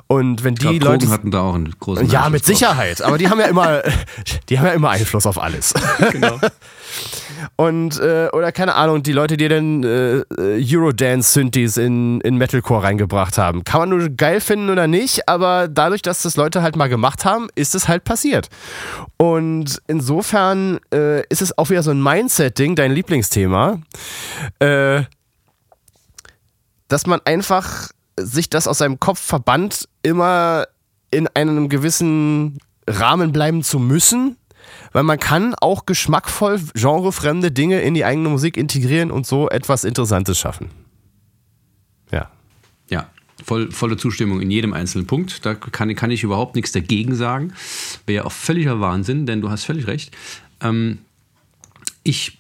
Und 0.06 0.44
wenn 0.44 0.56
die 0.56 0.80
glaub, 0.80 0.94
Leute 0.94 1.10
hatten 1.10 1.32
da 1.32 1.42
auch 1.42 1.56
einen 1.56 1.74
großen 1.80 2.10
Ja, 2.10 2.30
mit 2.30 2.46
Sicherheit, 2.46 3.02
aber 3.02 3.18
die 3.18 3.30
haben 3.30 3.40
ja 3.40 3.48
immer 3.48 3.82
die 4.50 4.60
haben 4.60 4.68
ja 4.68 4.74
immer 4.74 4.90
Einfluss 4.92 5.26
auf 5.26 5.42
alles. 5.42 5.74
Genau. 6.12 6.40
Und, 7.56 8.00
äh, 8.00 8.30
oder 8.34 8.52
keine 8.52 8.76
Ahnung, 8.76 9.04
die 9.04 9.14
Leute, 9.14 9.38
die 9.38 9.48
dann 9.48 9.84
äh, 9.84 10.24
Eurodance-Synthes 10.38 11.78
in, 11.78 12.22
in 12.22 12.38
Metalcore 12.38 12.84
reingebracht 12.84 13.38
haben. 13.38 13.64
Kann 13.64 13.82
man 13.82 13.90
nur 13.90 14.10
geil 14.10 14.42
finden 14.42 14.70
oder 14.70 14.88
nicht, 14.88 15.28
aber 15.28 15.68
dadurch, 15.68 16.02
dass 16.02 16.22
das 16.22 16.36
Leute 16.36 16.62
halt 16.62 16.76
mal 16.76 16.90
gemacht 16.90 17.26
haben, 17.26 17.48
ist 17.56 17.76
es 17.76 17.88
halt 17.88 18.04
passiert. 18.04 18.50
Und 19.18 19.82
insofern 19.88 20.80
äh, 20.94 21.22
ist 21.28 21.42
es 21.42 21.58
auch 21.58 21.70
wieder 21.70 21.84
so 21.84 21.92
ein 21.92 22.02
Mindset-Ding, 22.02 22.76
dein 22.76 22.92
Lieblingsthema, 22.92 23.80
äh, 24.60 25.04
dass 26.88 27.08
man 27.08 27.22
einfach 27.26 27.90
sich 28.20 28.50
das 28.50 28.68
aus 28.68 28.80
seinem 28.80 29.00
Kopf 29.00 29.20
verbannt, 29.20 29.88
immer 30.04 30.66
in 31.12 31.28
einem 31.28 31.70
gewissen 31.70 32.60
Rahmen 32.88 33.32
bleiben 33.32 33.64
zu 33.64 33.80
müssen 33.80 34.38
weil 34.92 35.04
man 35.04 35.20
kann 35.20 35.56
auch 35.56 35.86
geschmackvoll 35.86 36.62
genrefremde 36.74 37.52
Dinge 37.52 37.82
in 37.82 37.94
die 37.94 38.06
eigene 38.06 38.30
Musik 38.30 38.58
integrieren 38.58 39.12
und 39.12 39.26
so 39.26 39.50
etwas 39.50 39.84
Interessantes 39.84 40.38
schaffen. 40.38 40.70
Ja. 42.12 42.30
Ja, 42.90 43.10
voll, 43.44 43.72
volle 43.72 43.98
Zustimmung 43.98 44.42
in 44.42 44.52
jedem 44.52 44.74
einzelnen 44.74 45.08
Punkt. 45.08 45.46
Da 45.46 45.56
kann, 45.56 45.94
kann 45.96 46.12
ich 46.12 46.24
überhaupt 46.24 46.56
nichts 46.56 46.72
dagegen 46.72 47.16
sagen. 47.16 47.54
Wäre 48.06 48.24
ja 48.24 48.26
auch 48.26 48.32
völliger 48.32 48.80
Wahnsinn, 48.80 49.26
denn 49.26 49.42
du 49.42 49.50
hast 49.50 49.66
völlig 49.66 49.88
recht. 49.88 50.16
Ähm, 50.62 51.00
ich 52.04 52.38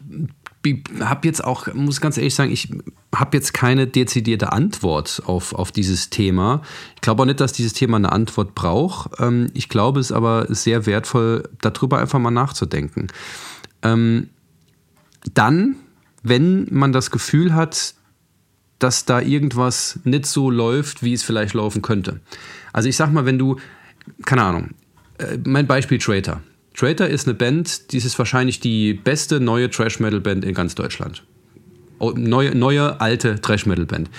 habe 0.99 1.27
jetzt 1.27 1.43
auch, 1.43 1.73
muss 1.73 2.01
ganz 2.01 2.17
ehrlich 2.17 2.35
sagen, 2.35 2.51
ich 2.51 2.69
habe 3.19 3.37
jetzt 3.37 3.53
keine 3.53 3.87
dezidierte 3.87 4.51
Antwort 4.51 5.21
auf, 5.25 5.53
auf 5.53 5.71
dieses 5.71 6.09
Thema. 6.09 6.61
Ich 6.95 7.01
glaube 7.01 7.21
auch 7.21 7.25
nicht, 7.25 7.39
dass 7.39 7.53
dieses 7.53 7.73
Thema 7.73 7.97
eine 7.97 8.11
Antwort 8.11 8.55
braucht. 8.55 9.11
Ähm, 9.19 9.49
ich 9.53 9.69
glaube 9.69 9.99
es 9.99 10.11
aber 10.11 10.47
sehr 10.49 10.85
wertvoll, 10.85 11.49
darüber 11.61 11.99
einfach 11.99 12.19
mal 12.19 12.31
nachzudenken. 12.31 13.07
Ähm, 13.81 14.29
dann, 15.33 15.75
wenn 16.23 16.67
man 16.71 16.91
das 16.91 17.11
Gefühl 17.11 17.53
hat, 17.53 17.95
dass 18.79 19.05
da 19.05 19.21
irgendwas 19.21 19.99
nicht 20.03 20.25
so 20.25 20.51
läuft, 20.51 21.03
wie 21.03 21.13
es 21.13 21.23
vielleicht 21.23 21.53
laufen 21.53 21.81
könnte. 21.81 22.19
Also 22.73 22.89
ich 22.89 22.95
sag 22.95 23.11
mal, 23.11 23.25
wenn 23.25 23.39
du, 23.39 23.57
keine 24.25 24.43
Ahnung, 24.43 24.71
äh, 25.17 25.37
mein 25.45 25.67
Beispiel 25.67 25.97
Traitor. 25.97 26.41
Traitor 26.75 27.07
ist 27.07 27.27
eine 27.27 27.33
Band, 27.33 27.91
die 27.91 27.97
ist 27.97 28.19
wahrscheinlich 28.19 28.59
die 28.59 28.93
beste 28.93 29.39
neue 29.39 29.69
Trash-Metal-Band 29.69 30.45
in 30.45 30.53
ganz 30.53 30.75
Deutschland. 30.75 31.23
Oh, 31.99 32.11
neue, 32.15 32.55
neue, 32.55 33.01
alte 33.01 33.41
Trash-Metal-Band. 33.41 34.09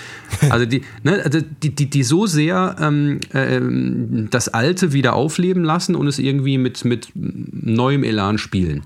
Also 0.49 0.65
die, 0.65 0.81
ne, 1.03 1.21
also 1.23 1.39
die, 1.41 1.73
die, 1.73 1.89
die 1.89 2.03
so 2.03 2.25
sehr 2.25 2.75
ähm, 2.79 3.19
äh, 3.33 4.27
das 4.29 4.49
Alte 4.49 4.91
wieder 4.93 5.13
aufleben 5.13 5.63
lassen 5.63 5.95
und 5.95 6.07
es 6.07 6.19
irgendwie 6.19 6.57
mit, 6.57 6.83
mit 6.83 7.09
neuem 7.15 8.03
Elan 8.03 8.37
spielen. 8.37 8.83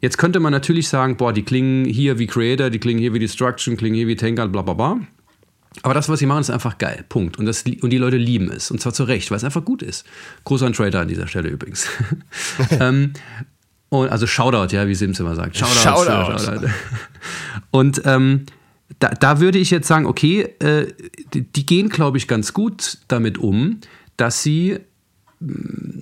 Jetzt 0.00 0.18
könnte 0.18 0.40
man 0.40 0.52
natürlich 0.52 0.88
sagen, 0.88 1.16
boah, 1.16 1.32
die 1.32 1.42
klingen 1.42 1.84
hier 1.84 2.18
wie 2.18 2.26
Creator, 2.26 2.70
die 2.70 2.78
klingen 2.78 3.00
hier 3.00 3.14
wie 3.14 3.18
Destruction, 3.18 3.76
klingen 3.76 3.96
hier 3.96 4.08
wie 4.08 4.16
Tankard, 4.16 4.52
bla 4.52 4.62
bla 4.62 4.74
bla. 4.74 5.00
Aber 5.82 5.94
das, 5.94 6.08
was 6.08 6.18
sie 6.18 6.26
machen, 6.26 6.40
ist 6.40 6.50
einfach 6.50 6.78
geil. 6.78 7.04
Punkt. 7.08 7.38
Und, 7.38 7.46
das, 7.46 7.64
und 7.64 7.90
die 7.90 7.98
Leute 7.98 8.16
lieben 8.16 8.50
es. 8.50 8.70
Und 8.70 8.80
zwar 8.80 8.92
zu 8.92 9.04
Recht, 9.04 9.30
weil 9.30 9.36
es 9.36 9.44
einfach 9.44 9.64
gut 9.64 9.82
ist. 9.82 10.06
Großer 10.44 10.72
Trader 10.72 11.00
an 11.00 11.08
dieser 11.08 11.26
Stelle 11.26 11.48
übrigens. 11.48 11.86
ähm, 12.80 13.12
und, 13.90 14.08
also 14.10 14.26
Shoutout, 14.26 14.74
ja, 14.74 14.86
wie 14.86 14.94
Sims 14.94 15.18
immer 15.20 15.34
sagt. 15.34 15.56
Shoutout. 15.56 16.04
Shoutout. 16.04 16.38
Shoutout. 16.38 16.66
Und 17.70 18.02
ähm, 18.04 18.46
da, 18.98 19.08
da, 19.10 19.40
würde 19.40 19.58
ich 19.58 19.70
jetzt 19.70 19.88
sagen, 19.88 20.06
okay, 20.06 20.42
äh, 20.60 20.92
die, 21.34 21.42
die, 21.42 21.66
gehen, 21.66 21.88
glaube 21.88 22.18
ich, 22.18 22.28
ganz 22.28 22.52
gut 22.52 22.98
damit 23.08 23.38
um, 23.38 23.80
dass 24.16 24.42
sie 24.42 24.78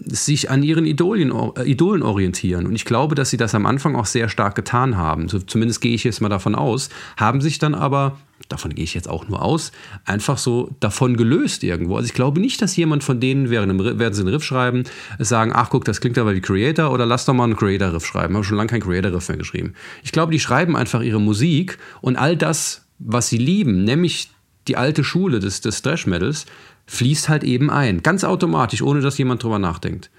sich 0.06 0.50
an 0.50 0.62
ihren 0.62 0.86
Idolen, 0.86 1.30
äh, 1.30 1.64
Idolen 1.64 2.02
orientieren. 2.02 2.66
Und 2.66 2.74
ich 2.74 2.84
glaube, 2.84 3.14
dass 3.14 3.30
sie 3.30 3.36
das 3.36 3.54
am 3.54 3.66
Anfang 3.66 3.94
auch 3.94 4.06
sehr 4.06 4.28
stark 4.28 4.54
getan 4.54 4.96
haben. 4.96 5.28
So, 5.28 5.38
zumindest 5.38 5.80
gehe 5.80 5.94
ich 5.94 6.04
jetzt 6.04 6.20
mal 6.20 6.28
davon 6.28 6.54
aus. 6.54 6.88
Haben 7.16 7.40
sich 7.40 7.58
dann 7.58 7.74
aber, 7.74 8.18
davon 8.48 8.74
gehe 8.74 8.84
ich 8.84 8.94
jetzt 8.94 9.08
auch 9.08 9.28
nur 9.28 9.42
aus, 9.42 9.72
einfach 10.04 10.38
so 10.38 10.74
davon 10.80 11.16
gelöst 11.16 11.64
irgendwo. 11.64 11.96
Also 11.96 12.06
ich 12.06 12.14
glaube 12.14 12.40
nicht, 12.40 12.62
dass 12.62 12.76
jemand 12.76 13.04
von 13.04 13.20
denen, 13.20 13.50
während, 13.50 13.98
während 13.98 14.14
sie 14.14 14.22
einen 14.22 14.32
Riff 14.32 14.44
schreiben, 14.44 14.84
sagen, 15.18 15.52
ach 15.54 15.70
guck, 15.70 15.84
das 15.84 16.00
klingt 16.00 16.18
aber 16.18 16.34
wie 16.34 16.40
Creator 16.40 16.92
oder 16.92 17.06
lass 17.06 17.24
doch 17.24 17.34
mal 17.34 17.44
einen 17.44 17.56
Creator-Riff 17.56 18.04
schreiben. 18.04 18.32
Ich 18.32 18.36
habe 18.36 18.44
schon 18.44 18.56
lange 18.56 18.70
keinen 18.70 18.82
Creator-Riff 18.82 19.28
mehr 19.28 19.38
geschrieben. 19.38 19.74
Ich 20.02 20.12
glaube, 20.12 20.32
die 20.32 20.40
schreiben 20.40 20.76
einfach 20.76 21.02
ihre 21.02 21.20
Musik 21.20 21.78
und 22.00 22.16
all 22.16 22.36
das, 22.36 22.86
was 22.98 23.28
sie 23.28 23.38
lieben, 23.38 23.84
nämlich 23.84 24.30
die 24.68 24.76
alte 24.76 25.04
Schule 25.04 25.40
des, 25.40 25.60
des 25.60 25.82
Thrash-Metals, 25.82 26.46
fließt 26.86 27.28
halt 27.28 27.44
eben 27.44 27.70
ein. 27.70 28.02
Ganz 28.02 28.24
automatisch, 28.24 28.82
ohne 28.82 29.00
dass 29.00 29.18
jemand 29.18 29.42
drüber 29.42 29.58
nachdenkt. 29.58 30.10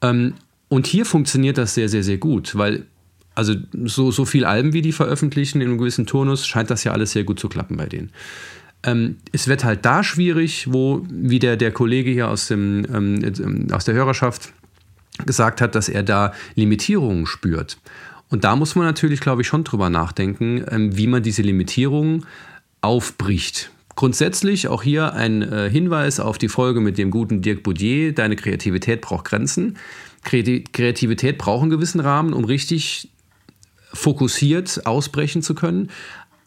Ähm, 0.00 0.34
und 0.68 0.86
hier 0.86 1.04
funktioniert 1.04 1.58
das 1.58 1.74
sehr, 1.74 1.88
sehr, 1.88 2.02
sehr 2.02 2.16
gut, 2.16 2.56
weil 2.56 2.86
also 3.34 3.54
so, 3.84 4.10
so 4.10 4.24
viel 4.24 4.44
Alben, 4.44 4.72
wie 4.72 4.82
die 4.82 4.92
veröffentlichen 4.92 5.60
in 5.60 5.68
einem 5.68 5.78
gewissen 5.78 6.06
Turnus, 6.06 6.46
scheint 6.46 6.70
das 6.70 6.84
ja 6.84 6.92
alles 6.92 7.12
sehr 7.12 7.24
gut 7.24 7.40
zu 7.40 7.48
klappen 7.48 7.76
bei 7.76 7.86
denen. 7.86 8.10
Ähm, 8.84 9.16
es 9.32 9.48
wird 9.48 9.64
halt 9.64 9.84
da 9.84 10.02
schwierig, 10.02 10.72
wo, 10.72 11.06
wie 11.10 11.38
der, 11.38 11.56
der 11.56 11.72
Kollege 11.72 12.10
hier 12.10 12.28
aus, 12.28 12.48
dem, 12.48 12.84
ähm, 12.92 13.68
aus 13.72 13.84
der 13.84 13.94
Hörerschaft 13.94 14.52
gesagt 15.24 15.60
hat, 15.60 15.74
dass 15.74 15.88
er 15.88 16.02
da 16.02 16.32
Limitierungen 16.54 17.26
spürt. 17.26 17.78
Und 18.28 18.44
da 18.44 18.56
muss 18.56 18.74
man 18.74 18.86
natürlich, 18.86 19.20
glaube 19.20 19.42
ich, 19.42 19.48
schon 19.48 19.62
drüber 19.62 19.90
nachdenken, 19.90 20.64
ähm, 20.70 20.96
wie 20.96 21.06
man 21.06 21.22
diese 21.22 21.42
Limitierungen 21.42 22.24
aufbricht. 22.80 23.70
Grundsätzlich 23.94 24.68
auch 24.68 24.82
hier 24.82 25.12
ein 25.12 25.42
äh, 25.42 25.68
Hinweis 25.70 26.18
auf 26.18 26.38
die 26.38 26.48
Folge 26.48 26.80
mit 26.80 26.96
dem 26.96 27.10
guten 27.10 27.42
Dirk 27.42 27.62
Boudier. 27.62 28.14
Deine 28.14 28.36
Kreativität 28.36 29.02
braucht 29.02 29.26
Grenzen. 29.26 29.76
Kreativität 30.24 31.36
braucht 31.36 31.62
einen 31.62 31.70
gewissen 31.70 32.00
Rahmen, 32.00 32.32
um 32.32 32.44
richtig 32.44 33.11
fokussiert 33.92 34.86
ausbrechen 34.86 35.42
zu 35.42 35.54
können. 35.54 35.90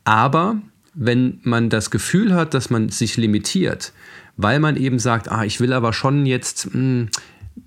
Aber 0.04 0.62
wenn 0.94 1.40
man 1.44 1.70
das 1.70 1.92
Gefühl 1.92 2.34
hat, 2.34 2.54
dass 2.54 2.70
man 2.70 2.90
sich 2.90 3.18
limitiert, 3.18 3.94
weil 4.38 4.60
man 4.60 4.78
eben 4.78 5.00
sagt, 5.00 5.32
ah, 5.32 5.44
ich 5.44 5.60
will 5.60 5.74
aber 5.74 5.94
schon 5.94 6.26
jetzt, 6.26 6.74
mh, 6.74 6.74
hm, 6.74 7.10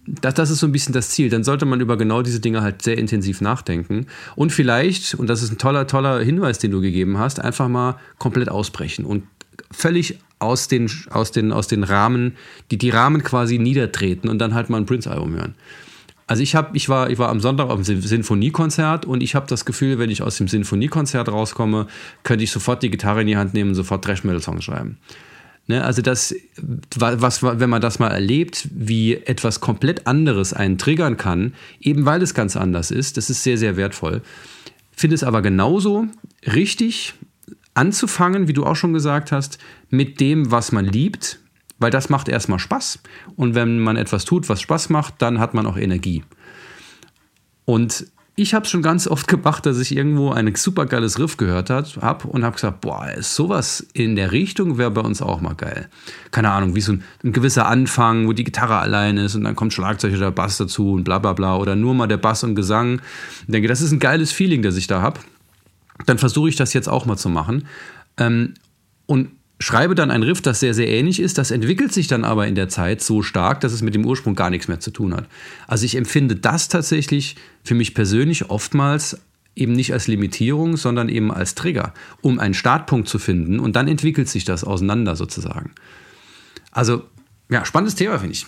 das, 0.07 0.35
das 0.35 0.51
ist 0.51 0.61
so 0.61 0.67
ein 0.67 0.73
bisschen 0.73 0.93
das 0.93 1.11
Ziel, 1.11 1.31
dann 1.31 1.45
sollte 1.45 1.65
man 1.65 1.81
über 1.81 1.97
genau 1.97 2.23
diese 2.23 2.41
Dinge 2.41 2.61
halt 2.61 2.83
sehr 2.83 2.99
intensiv 2.99 3.41
nachdenken 3.41 4.07
und 4.37 4.53
vielleicht, 4.53 5.15
und 5.15 5.29
das 5.29 5.43
ist 5.43 5.51
ein 5.51 5.59
toller, 5.59 5.87
toller 5.87 6.21
Hinweis, 6.21 6.59
den 6.59 6.71
du 6.71 6.81
gegeben 6.81 7.19
hast, 7.19 7.41
einfach 7.41 7.69
mal 7.69 7.99
komplett 8.19 8.51
ausbrechen 8.51 9.05
und 9.05 9.25
völlig 9.71 10.19
aus 10.39 10.69
den, 10.69 10.91
aus 11.11 11.33
den, 11.33 11.53
aus 11.53 11.69
den 11.69 11.85
Rahmen, 11.85 12.37
die 12.71 12.79
die 12.79 12.91
Rahmen 12.91 13.23
quasi 13.23 13.59
niedertreten 13.59 14.29
und 14.29 14.39
dann 14.39 14.55
halt 14.55 14.71
mal 14.71 14.79
ein 14.79 14.87
Prince-Album 14.87 15.35
hören. 15.35 15.55
Also 16.29 16.43
ich, 16.43 16.55
hab, 16.55 16.77
ich, 16.77 16.89
war, 16.91 17.11
ich 17.11 17.19
war 17.19 17.31
am 17.31 17.41
Sonntag 17.41 17.71
auf 17.71 17.83
dem 17.83 18.01
Sinfoniekonzert 18.03 19.07
und 19.07 19.23
ich 19.23 19.35
habe 19.35 19.47
das 19.49 19.65
Gefühl, 19.65 19.99
wenn 19.99 20.11
ich 20.11 20.23
aus 20.23 20.37
dem 20.37 20.47
Sinfoniekonzert 20.47 21.29
rauskomme, 21.31 21.87
könnte 22.23 22.45
ich 22.45 22.51
sofort 22.51 22.83
die 22.83 22.91
Gitarre 22.91 23.23
in 23.23 23.27
die 23.27 23.39
Hand 23.39 23.55
nehmen 23.55 23.71
und 23.71 23.75
sofort 23.75 24.05
Thrash-Metal-Songs 24.05 24.63
schreiben. 24.63 24.99
Ne, 25.69 25.83
also 25.83 26.03
das, 26.03 26.35
was, 26.97 27.43
wenn 27.43 27.71
man 27.71 27.81
das 27.81 27.99
mal 27.99 28.09
erlebt, 28.09 28.69
wie 28.73 29.15
etwas 29.15 29.61
komplett 29.61 30.07
anderes 30.07 30.53
einen 30.53 30.77
triggern 30.79 31.17
kann, 31.17 31.55
eben 31.81 32.05
weil 32.05 32.23
es 32.23 32.35
ganz 32.35 32.57
anders 32.57 32.91
ist, 32.91 33.17
das 33.17 33.31
ist 33.31 33.43
sehr, 33.43 33.59
sehr 33.59 33.77
wertvoll. 33.77 34.23
Finde 34.93 35.15
es 35.15 35.25
aber 35.25 35.41
genauso 35.43 36.07
richtig, 36.47 37.15
anzufangen, 37.73 38.49
wie 38.49 38.53
du 38.53 38.65
auch 38.65 38.77
schon 38.77 38.93
gesagt 38.93 39.33
hast, 39.33 39.59
mit 39.89 40.21
dem, 40.21 40.51
was 40.51 40.73
man 40.73 40.85
liebt, 40.85 41.39
weil 41.79 41.91
das 41.91 42.09
macht 42.09 42.29
erstmal 42.29 42.59
Spaß. 42.59 43.01
Und 43.37 43.55
wenn 43.55 43.79
man 43.79 43.97
etwas 43.97 44.25
tut, 44.25 44.49
was 44.49 44.61
Spaß 44.61 44.89
macht, 44.91 45.15
dann 45.19 45.39
hat 45.39 45.55
man 45.55 45.67
auch 45.67 45.77
Energie. 45.77 46.25
Und 47.65 48.07
ich 48.39 48.55
habe 48.55 48.67
schon 48.67 48.83
ganz 48.83 49.09
oft 49.09 49.27
gemacht, 49.29 49.67
dass 49.67 49.79
ich 49.79 49.95
irgendwo 49.95 50.31
ein 50.31 50.55
supergeiles 50.55 51.19
Riff 51.19 51.37
gehört 51.37 51.71
habe 51.71 52.29
und 52.29 52.45
habe 52.45 52.55
gesagt, 52.55 52.81
boah, 52.81 53.11
sowas 53.21 53.87
in 53.93 54.17
der 54.17 54.33
Richtung 54.33 54.79
wäre 54.79 54.91
bei 54.91 55.01
uns 55.01 55.21
auch 55.21 55.41
mal 55.41 55.55
geil. 55.55 55.89
Keine 56.31 56.51
Ahnung, 56.51 56.75
wie 56.75 56.81
so 56.81 56.93
ein, 56.93 57.05
ein, 57.25 57.33
gewisser 57.33 57.67
Anfang, 57.67 58.29
wo 58.29 58.33
die 58.33 58.45
Gitarre 58.45 58.77
allein 58.77 59.17
ist 59.17 59.35
und 59.35 59.45
dann 59.45 59.57
kommt 59.57 59.73
Schlagzeug 59.73 60.15
oder 60.15 60.31
Bass 60.31 60.57
dazu 60.57 60.93
und 60.93 61.05
bla 61.05 61.19
bla 61.19 61.33
bla 61.33 61.57
oder 61.57 61.75
nur 61.75 61.95
mal 61.95 62.07
der 62.07 62.17
Bass 62.17 62.45
und 62.45 62.55
Gesang. 62.55 63.01
Ich 63.41 63.53
denke, 63.53 63.69
das 63.69 63.81
ist 63.81 63.93
ein 63.93 63.99
geiles 63.99 64.31
Feeling, 64.31 64.63
das 64.63 64.77
ich 64.77 64.87
da 64.87 65.03
habe. 65.03 65.21
Dann 66.07 66.19
versuche 66.19 66.49
ich 66.49 66.57
das 66.57 66.73
jetzt 66.75 66.89
auch 66.89 67.07
mal 67.07 67.17
zu 67.17 67.29
machen. 67.29 67.67
Ähm, 68.19 68.55
und 69.07 69.31
schreibe 69.61 69.95
dann 69.95 70.11
ein 70.11 70.23
Riff, 70.23 70.41
das 70.41 70.61
sehr, 70.61 70.75
sehr 70.75 70.89
ähnlich 70.89 71.21
ist. 71.21 71.39
Das 71.39 71.51
entwickelt 71.51 71.93
sich 71.93 72.07
dann 72.07 72.25
aber 72.25 72.47
in 72.47 72.55
der 72.55 72.69
Zeit 72.69 73.03
so 73.03 73.23
stark, 73.23 73.61
dass 73.61 73.73
es 73.73 73.83
mit 73.83 73.95
dem 73.95 74.05
Ursprung 74.05 74.35
gar 74.35 74.51
nichts 74.51 74.69
mehr 74.69 74.81
zu 74.81 74.91
tun 74.91 75.15
hat. 75.15 75.27
Also 75.67 75.85
ich 75.85 75.97
empfinde 75.97 76.37
das 76.37 76.69
tatsächlich 76.69 77.37
für 77.65 77.75
mich 77.75 77.95
persönlich 77.95 78.51
oftmals 78.51 79.21
eben 79.57 79.73
nicht 79.73 79.93
als 79.93 80.07
Limitierung, 80.07 80.77
sondern 80.77 81.09
eben 81.09 81.33
als 81.33 81.57
Trigger, 81.57 81.93
um 82.23 82.39
einen 82.39 82.55
Startpunkt 82.55 83.09
zu 83.09 83.19
finden 83.19 83.59
und 83.59 83.75
dann 83.75 83.89
entwickelt 83.89 84.29
sich 84.29 84.45
das 84.45 84.63
auseinander 84.63 85.17
sozusagen. 85.17 85.73
Also, 86.71 87.03
ja, 87.51 87.65
spannendes 87.65 87.97
Thema, 87.97 88.19
finde 88.21 88.35
ich. 88.35 88.47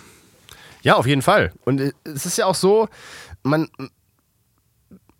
Ja, 0.83 0.95
auf 0.95 1.07
jeden 1.07 1.23
Fall. 1.23 1.53
Und 1.65 1.81
es 2.05 2.27
ist 2.27 2.39
ja 2.39 2.47
auch 2.47 2.55
so, 2.55 2.89
man, 3.43 3.69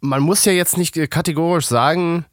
man 0.01 0.23
muss 0.23 0.45
ja 0.45 0.53
jetzt 0.53 0.77
nicht 0.77 0.95
kategorisch 1.11 1.67
sagen, 1.67 2.25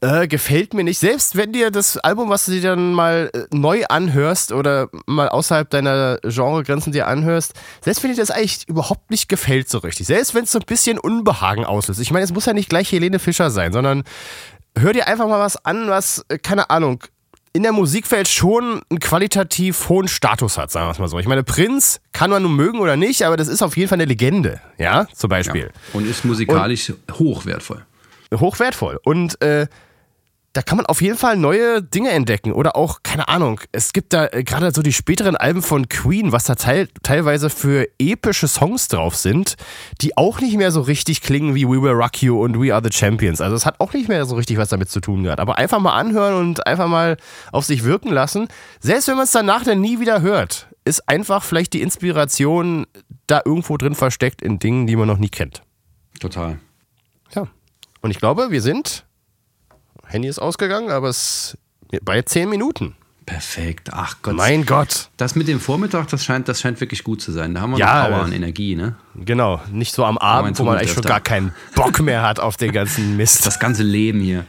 äh, 0.00 0.26
gefällt 0.28 0.74
mir 0.74 0.84
nicht. 0.84 0.98
Selbst 0.98 1.36
wenn 1.36 1.52
dir 1.52 1.70
das 1.70 1.98
Album, 1.98 2.30
was 2.30 2.46
du 2.46 2.52
dir 2.52 2.62
dann 2.62 2.92
mal 2.92 3.30
äh, 3.34 3.44
neu 3.52 3.84
anhörst 3.88 4.52
oder 4.52 4.88
mal 5.06 5.28
außerhalb 5.28 5.68
deiner 5.68 6.18
Genregrenzen 6.22 6.92
dir 6.92 7.06
anhörst, 7.06 7.54
selbst 7.82 8.02
wenn 8.02 8.10
dir 8.10 8.16
das 8.16 8.30
eigentlich 8.30 8.68
überhaupt 8.68 9.10
nicht 9.10 9.28
gefällt 9.28 9.68
so 9.68 9.78
richtig, 9.78 10.06
selbst 10.06 10.34
wenn 10.34 10.44
es 10.44 10.52
so 10.52 10.58
ein 10.58 10.66
bisschen 10.66 10.98
Unbehagen 10.98 11.64
auslöst. 11.64 12.00
Ich 12.00 12.10
meine, 12.10 12.24
es 12.24 12.32
muss 12.32 12.46
ja 12.46 12.52
nicht 12.52 12.68
gleich 12.68 12.90
Helene 12.92 13.18
Fischer 13.18 13.50
sein, 13.50 13.72
sondern 13.72 14.04
hör 14.76 14.92
dir 14.92 15.06
einfach 15.06 15.28
mal 15.28 15.40
was 15.40 15.64
an, 15.64 15.88
was, 15.88 16.24
äh, 16.28 16.38
keine 16.38 16.70
Ahnung, 16.70 17.04
in 17.52 17.64
der 17.64 17.72
Musikwelt 17.72 18.28
schon 18.28 18.80
einen 18.88 19.00
qualitativ 19.00 19.88
hohen 19.88 20.06
Status 20.06 20.56
hat, 20.56 20.70
sagen 20.70 20.86
wir 20.86 20.92
es 20.92 20.98
mal 21.00 21.08
so. 21.08 21.18
Ich 21.18 21.26
meine, 21.26 21.42
Prinz 21.42 22.00
kann 22.12 22.30
man 22.30 22.42
nun 22.44 22.54
mögen 22.54 22.78
oder 22.78 22.96
nicht, 22.96 23.22
aber 23.22 23.36
das 23.36 23.48
ist 23.48 23.60
auf 23.60 23.76
jeden 23.76 23.88
Fall 23.88 23.96
eine 23.96 24.04
Legende, 24.04 24.60
ja, 24.78 25.08
zum 25.12 25.28
Beispiel. 25.28 25.62
Ja, 25.62 25.70
und 25.92 26.08
ist 26.08 26.24
musikalisch 26.24 26.90
und 26.90 27.18
hochwertvoll. 27.18 27.84
Hochwertvoll. 28.32 29.00
Und 29.02 29.42
äh, 29.42 29.66
da 30.52 30.62
kann 30.62 30.76
man 30.76 30.86
auf 30.86 31.00
jeden 31.00 31.16
Fall 31.16 31.36
neue 31.36 31.80
Dinge 31.80 32.10
entdecken. 32.10 32.52
Oder 32.52 32.74
auch, 32.74 33.04
keine 33.04 33.28
Ahnung, 33.28 33.60
es 33.70 33.92
gibt 33.92 34.12
da 34.12 34.26
äh, 34.26 34.42
gerade 34.42 34.72
so 34.72 34.82
die 34.82 34.92
späteren 34.92 35.36
Alben 35.36 35.62
von 35.62 35.88
Queen, 35.88 36.32
was 36.32 36.44
da 36.44 36.56
teil 36.56 36.88
teilweise 37.02 37.50
für 37.50 37.88
epische 38.00 38.48
Songs 38.48 38.88
drauf 38.88 39.14
sind, 39.14 39.56
die 40.00 40.16
auch 40.16 40.40
nicht 40.40 40.56
mehr 40.56 40.72
so 40.72 40.80
richtig 40.80 41.22
klingen 41.22 41.54
wie 41.54 41.68
We 41.68 41.80
Will 41.80 41.92
Rock 41.92 42.20
You 42.22 42.42
und 42.42 42.60
We 42.60 42.74
Are 42.74 42.82
the 42.82 42.92
Champions. 42.92 43.40
Also 43.40 43.54
es 43.54 43.64
hat 43.64 43.78
auch 43.78 43.92
nicht 43.92 44.08
mehr 44.08 44.24
so 44.26 44.34
richtig 44.34 44.56
was 44.56 44.70
damit 44.70 44.90
zu 44.90 45.00
tun 45.00 45.22
gehabt. 45.22 45.40
Aber 45.40 45.56
einfach 45.58 45.78
mal 45.78 45.94
anhören 45.94 46.34
und 46.34 46.66
einfach 46.66 46.88
mal 46.88 47.16
auf 47.52 47.64
sich 47.64 47.84
wirken 47.84 48.10
lassen. 48.10 48.48
Selbst 48.80 49.06
wenn 49.06 49.16
man 49.16 49.24
es 49.24 49.32
danach 49.32 49.62
dann 49.62 49.80
nie 49.80 50.00
wieder 50.00 50.20
hört, 50.20 50.66
ist 50.84 51.08
einfach 51.08 51.44
vielleicht 51.44 51.74
die 51.74 51.82
Inspiration 51.82 52.86
da 53.28 53.40
irgendwo 53.44 53.76
drin 53.76 53.94
versteckt 53.94 54.42
in 54.42 54.58
Dingen, 54.58 54.88
die 54.88 54.96
man 54.96 55.06
noch 55.06 55.18
nie 55.18 55.28
kennt. 55.28 55.62
Total. 56.18 56.58
Ja. 57.34 57.46
Und 58.00 58.10
ich 58.10 58.18
glaube, 58.18 58.50
wir 58.50 58.62
sind 58.62 59.04
Handy 60.10 60.28
ist 60.28 60.38
ausgegangen, 60.40 60.90
aber 60.90 61.08
es 61.08 61.56
bei 62.02 62.22
zehn 62.22 62.48
Minuten. 62.48 62.96
Perfekt. 63.26 63.90
Ach 63.92 64.16
Gott. 64.22 64.34
Mein 64.34 64.66
Gott. 64.66 65.08
Das 65.16 65.36
mit 65.36 65.46
dem 65.46 65.60
Vormittag, 65.60 66.08
das 66.08 66.24
scheint, 66.24 66.48
das 66.48 66.60
scheint 66.60 66.80
wirklich 66.80 67.04
gut 67.04 67.22
zu 67.22 67.30
sein. 67.30 67.54
Da 67.54 67.60
haben 67.60 67.70
wir 67.70 67.78
ja, 67.78 68.02
noch 68.02 68.10
Power 68.10 68.24
und 68.24 68.32
Energie, 68.32 68.74
ne? 68.74 68.96
Genau. 69.14 69.60
Nicht 69.70 69.94
so 69.94 70.04
am 70.04 70.18
Abend, 70.18 70.58
wo 70.58 70.64
man 70.64 70.78
eigentlich 70.78 70.92
schon 70.92 71.04
gar 71.04 71.20
keinen 71.20 71.52
Bock 71.76 72.00
mehr 72.00 72.22
hat 72.22 72.40
auf 72.40 72.56
den 72.56 72.72
ganzen 72.72 73.16
Mist. 73.16 73.46
Das 73.46 73.60
ganze 73.60 73.84
Leben 73.84 74.20
hier. 74.20 74.46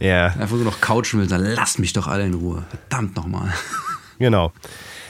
Ja. 0.00 0.26
Einfach 0.26 0.56
nur 0.56 0.64
noch 0.64 0.80
couchen 0.80 1.20
will, 1.20 1.28
dann 1.28 1.44
lasst 1.44 1.78
mich 1.78 1.92
doch 1.92 2.08
alle 2.08 2.26
in 2.26 2.34
Ruhe. 2.34 2.64
Verdammt 2.68 3.16
nochmal. 3.16 3.52
Genau. 4.16 4.52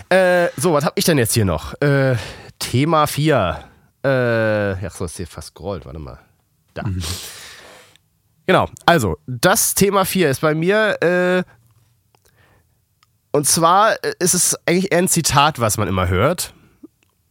Äh, 0.09 0.49
so, 0.57 0.73
was 0.73 0.83
habe 0.83 0.95
ich 0.97 1.05
denn 1.05 1.19
jetzt 1.19 1.35
hier 1.35 1.45
noch? 1.45 1.75
Äh, 1.83 2.17
Thema 2.59 3.07
4. 3.07 3.65
Äh, 4.03 4.09
ach 4.09 4.95
so, 4.95 5.05
ist 5.05 5.19
hier 5.19 5.27
fast 5.27 5.49
scrollt. 5.49 5.85
Warte 5.85 5.99
mal. 5.99 6.19
Da. 6.73 6.85
Mhm. 6.85 7.03
Genau, 8.47 8.69
also 8.85 9.17
das 9.27 9.75
Thema 9.75 10.05
4 10.05 10.31
ist 10.31 10.41
bei 10.41 10.55
mir, 10.55 11.03
äh, 11.03 11.43
und 13.33 13.47
zwar 13.47 13.97
ist 14.21 14.35
es 14.35 14.57
eigentlich 14.67 14.93
eher 14.93 14.99
ein 14.99 15.09
Zitat, 15.09 15.59
was 15.59 15.77
man 15.77 15.89
immer 15.89 16.09
hört. 16.09 16.55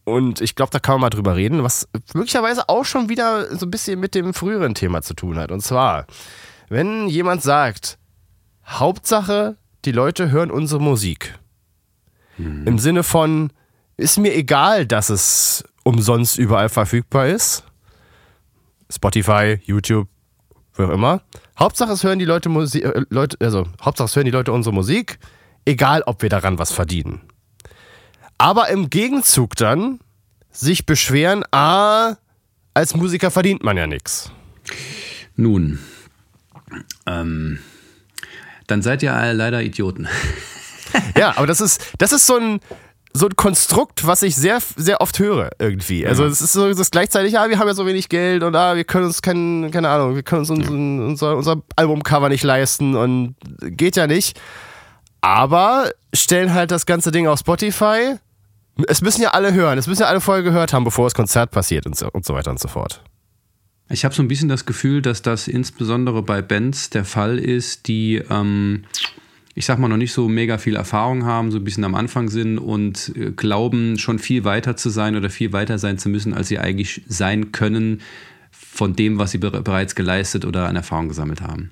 Und 0.04 0.42
ich 0.42 0.54
glaube, 0.54 0.70
da 0.70 0.78
kann 0.78 0.94
man 0.94 1.02
mal 1.02 1.10
drüber 1.10 1.34
reden, 1.34 1.62
was 1.62 1.88
möglicherweise 2.12 2.68
auch 2.68 2.84
schon 2.84 3.08
wieder 3.08 3.56
so 3.56 3.64
ein 3.64 3.70
bisschen 3.70 3.98
mit 3.98 4.14
dem 4.14 4.34
früheren 4.34 4.74
Thema 4.74 5.00
zu 5.00 5.14
tun 5.14 5.38
hat. 5.38 5.50
Und 5.50 5.62
zwar, 5.62 6.06
wenn 6.68 7.08
jemand 7.08 7.42
sagt, 7.42 7.98
Hauptsache, 8.66 9.56
die 9.86 9.92
Leute 9.92 10.30
hören 10.30 10.50
unsere 10.50 10.80
Musik. 10.80 11.38
Mhm. 12.36 12.66
Im 12.66 12.78
Sinne 12.78 13.02
von, 13.02 13.50
ist 13.96 14.18
mir 14.18 14.34
egal, 14.34 14.86
dass 14.86 15.08
es 15.08 15.64
umsonst 15.84 16.38
überall 16.38 16.68
verfügbar 16.68 17.28
ist. 17.28 17.64
Spotify, 18.90 19.60
YouTube, 19.64 20.08
wie 20.76 20.82
auch 20.82 20.90
immer. 20.90 21.22
Hauptsache 21.58 21.92
es 21.92 22.04
hören 22.04 22.18
die 22.18 22.24
Leute 22.24 22.48
Musik, 22.48 22.84
äh, 22.84 23.02
Leute, 23.10 23.36
also 23.40 23.66
Hauptsache 23.82 24.06
es 24.06 24.16
hören 24.16 24.26
die 24.26 24.30
Leute 24.30 24.52
unsere 24.52 24.74
Musik, 24.74 25.18
egal 25.64 26.02
ob 26.02 26.22
wir 26.22 26.28
daran 26.28 26.58
was 26.58 26.72
verdienen. 26.72 27.20
Aber 28.38 28.68
im 28.68 28.90
Gegenzug 28.90 29.56
dann 29.56 30.00
sich 30.50 30.86
beschweren, 30.86 31.44
ah, 31.52 32.16
als 32.74 32.94
Musiker 32.94 33.30
verdient 33.30 33.62
man 33.62 33.76
ja 33.76 33.86
nichts. 33.86 34.30
Nun, 35.36 35.78
ähm, 37.06 37.58
dann 38.66 38.82
seid 38.82 39.02
ihr 39.02 39.12
leider 39.32 39.62
Idioten. 39.62 40.08
ja, 41.16 41.36
aber 41.36 41.46
das 41.46 41.60
ist, 41.60 41.82
das 41.98 42.12
ist 42.12 42.26
so 42.26 42.36
ein, 42.36 42.60
so 43.16 43.26
ein 43.26 43.36
Konstrukt, 43.36 44.06
was 44.06 44.22
ich 44.22 44.34
sehr, 44.34 44.58
sehr 44.76 45.00
oft 45.00 45.20
höre 45.20 45.50
irgendwie. 45.60 46.04
Also 46.04 46.24
es 46.24 46.40
ist 46.40 46.52
so 46.52 46.74
das 46.74 46.90
gleichzeitig, 46.90 47.32
ja, 47.32 47.48
wir 47.48 47.60
haben 47.60 47.68
ja 47.68 47.74
so 47.74 47.86
wenig 47.86 48.08
Geld 48.08 48.42
und 48.42 48.56
ah, 48.56 48.74
wir 48.74 48.82
können 48.82 49.04
uns 49.04 49.22
kein, 49.22 49.70
keine 49.70 49.88
Ahnung, 49.88 50.16
wir 50.16 50.24
können 50.24 50.40
uns 50.40 50.50
unser, 50.50 50.72
unser, 50.72 51.36
unser 51.36 51.62
Albumcover 51.76 52.28
nicht 52.28 52.42
leisten 52.42 52.96
und 52.96 53.36
geht 53.60 53.94
ja 53.94 54.08
nicht. 54.08 54.40
Aber 55.20 55.90
stellen 56.12 56.52
halt 56.52 56.72
das 56.72 56.86
ganze 56.86 57.12
Ding 57.12 57.28
auf 57.28 57.38
Spotify. 57.38 58.16
Es 58.88 59.00
müssen 59.00 59.22
ja 59.22 59.30
alle 59.30 59.54
hören, 59.54 59.78
es 59.78 59.86
müssen 59.86 60.02
ja 60.02 60.08
alle 60.08 60.20
vorher 60.20 60.42
gehört 60.42 60.72
haben, 60.72 60.82
bevor 60.82 61.06
das 61.06 61.14
Konzert 61.14 61.52
passiert 61.52 61.86
und 61.86 61.96
so, 61.96 62.10
und 62.10 62.26
so 62.26 62.34
weiter 62.34 62.50
und 62.50 62.58
so 62.58 62.66
fort. 62.66 63.00
Ich 63.90 64.04
habe 64.04 64.12
so 64.12 64.22
ein 64.22 64.28
bisschen 64.28 64.48
das 64.48 64.66
Gefühl, 64.66 65.02
dass 65.02 65.22
das 65.22 65.46
insbesondere 65.46 66.22
bei 66.22 66.42
Bands 66.42 66.90
der 66.90 67.04
Fall 67.04 67.38
ist, 67.38 67.86
die 67.86 68.16
ähm, 68.28 68.86
ich 69.54 69.66
sag 69.66 69.78
mal, 69.78 69.88
noch 69.88 69.96
nicht 69.96 70.12
so 70.12 70.28
mega 70.28 70.58
viel 70.58 70.74
Erfahrung 70.74 71.24
haben, 71.24 71.50
so 71.50 71.58
ein 71.58 71.64
bisschen 71.64 71.84
am 71.84 71.94
Anfang 71.94 72.28
sind 72.28 72.58
und 72.58 73.12
äh, 73.16 73.30
glauben, 73.30 73.98
schon 73.98 74.18
viel 74.18 74.44
weiter 74.44 74.76
zu 74.76 74.90
sein 74.90 75.16
oder 75.16 75.30
viel 75.30 75.52
weiter 75.52 75.78
sein 75.78 75.98
zu 75.98 76.08
müssen, 76.08 76.34
als 76.34 76.48
sie 76.48 76.58
eigentlich 76.58 77.02
sein 77.08 77.52
können 77.52 78.00
von 78.50 78.96
dem, 78.96 79.18
was 79.18 79.30
sie 79.30 79.38
bereits 79.38 79.94
geleistet 79.94 80.44
oder 80.44 80.68
an 80.68 80.74
Erfahrung 80.74 81.08
gesammelt 81.08 81.40
haben. 81.40 81.70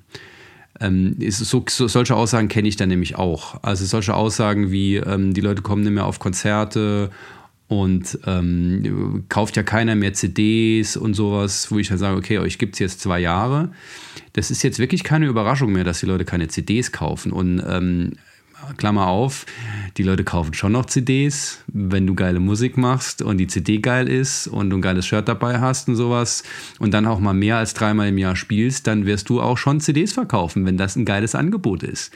Ähm, 0.79 1.17
so, 1.29 1.63
so, 1.67 1.87
solche 1.87 2.15
Aussagen 2.15 2.47
kenne 2.47 2.67
ich 2.67 2.77
dann 2.77 2.89
nämlich 2.89 3.17
auch. 3.17 3.61
Also 3.61 3.85
solche 3.85 4.15
Aussagen 4.15 4.71
wie, 4.71 4.95
ähm, 4.95 5.33
die 5.33 5.41
Leute 5.41 5.61
kommen 5.61 5.83
nicht 5.83 5.93
mehr 5.93 6.05
auf 6.05 6.19
Konzerte 6.19 7.11
und 7.81 8.19
ähm, 8.25 9.25
kauft 9.29 9.55
ja 9.55 9.63
keiner 9.63 9.95
mehr 9.95 10.13
CDs 10.13 10.97
und 10.97 11.13
sowas, 11.13 11.71
wo 11.71 11.79
ich 11.79 11.89
dann 11.89 11.97
sage, 11.97 12.17
okay, 12.17 12.39
euch 12.39 12.57
gibt 12.57 12.75
es 12.75 12.79
jetzt 12.79 13.01
zwei 13.01 13.19
Jahre. 13.19 13.71
Das 14.33 14.51
ist 14.51 14.63
jetzt 14.63 14.79
wirklich 14.79 15.03
keine 15.03 15.27
Überraschung 15.27 15.71
mehr, 15.71 15.83
dass 15.83 15.99
die 15.99 16.05
Leute 16.05 16.25
keine 16.25 16.47
CDs 16.47 16.91
kaufen. 16.91 17.31
Und 17.31 17.63
ähm, 17.67 18.13
Klammer 18.77 19.07
auf, 19.07 19.45
die 19.97 20.03
Leute 20.03 20.23
kaufen 20.23 20.53
schon 20.53 20.71
noch 20.71 20.85
CDs, 20.85 21.59
wenn 21.67 22.07
du 22.07 22.15
geile 22.15 22.39
Musik 22.39 22.77
machst 22.77 23.21
und 23.21 23.37
die 23.37 23.47
CD 23.47 23.79
geil 23.79 24.07
ist 24.07 24.47
und 24.47 24.69
du 24.69 24.77
ein 24.77 24.81
geiles 24.81 25.05
Shirt 25.05 25.27
dabei 25.27 25.59
hast 25.59 25.89
und 25.89 25.95
sowas 25.95 26.43
und 26.79 26.93
dann 26.93 27.05
auch 27.05 27.19
mal 27.19 27.33
mehr 27.33 27.57
als 27.57 27.73
dreimal 27.73 28.07
im 28.07 28.17
Jahr 28.17 28.35
spielst, 28.35 28.87
dann 28.87 29.05
wirst 29.05 29.29
du 29.29 29.41
auch 29.41 29.57
schon 29.57 29.81
CDs 29.81 30.13
verkaufen, 30.13 30.65
wenn 30.65 30.77
das 30.77 30.95
ein 30.95 31.05
geiles 31.05 31.35
Angebot 31.35 31.83
ist. 31.83 32.13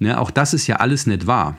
Ne, 0.00 0.18
auch 0.18 0.32
das 0.32 0.54
ist 0.54 0.66
ja 0.66 0.76
alles 0.76 1.06
nicht 1.06 1.28
wahr 1.28 1.56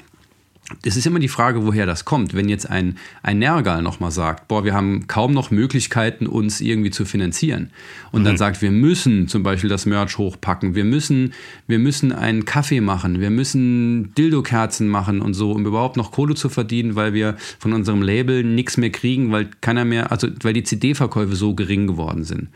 es 0.83 0.97
ist 0.97 1.05
immer 1.05 1.19
die 1.19 1.27
Frage, 1.27 1.65
woher 1.65 1.85
das 1.85 2.05
kommt. 2.05 2.33
Wenn 2.33 2.49
jetzt 2.49 2.69
ein, 2.69 2.97
ein 3.21 3.37
Nergal 3.37 3.83
nochmal 3.83 4.09
sagt, 4.09 4.47
boah, 4.47 4.63
wir 4.63 4.73
haben 4.73 5.05
kaum 5.05 5.31
noch 5.31 5.51
Möglichkeiten, 5.51 6.25
uns 6.25 6.59
irgendwie 6.59 6.89
zu 6.89 7.05
finanzieren. 7.05 7.69
Und 8.11 8.21
mhm. 8.21 8.25
dann 8.25 8.37
sagt, 8.37 8.63
wir 8.63 8.71
müssen 8.71 9.27
zum 9.27 9.43
Beispiel 9.43 9.69
das 9.69 9.85
Merch 9.85 10.17
hochpacken, 10.17 10.73
wir 10.73 10.83
müssen, 10.83 11.33
wir 11.67 11.77
müssen 11.77 12.11
einen 12.11 12.45
Kaffee 12.45 12.81
machen, 12.81 13.19
wir 13.19 13.29
müssen 13.29 14.13
Dildo-Kerzen 14.15 14.87
machen 14.87 15.21
und 15.21 15.35
so, 15.35 15.51
um 15.51 15.65
überhaupt 15.65 15.97
noch 15.97 16.11
Kohle 16.11 16.33
zu 16.33 16.49
verdienen, 16.49 16.95
weil 16.95 17.13
wir 17.13 17.35
von 17.59 17.73
unserem 17.73 18.01
Label 18.01 18.43
nichts 18.43 18.77
mehr 18.77 18.91
kriegen, 18.91 19.31
weil 19.31 19.49
keiner 19.61 19.85
mehr, 19.85 20.11
also 20.11 20.27
weil 20.41 20.53
die 20.53 20.63
CD-Verkäufe 20.63 21.35
so 21.35 21.53
gering 21.53 21.85
geworden 21.85 22.23
sind 22.23 22.49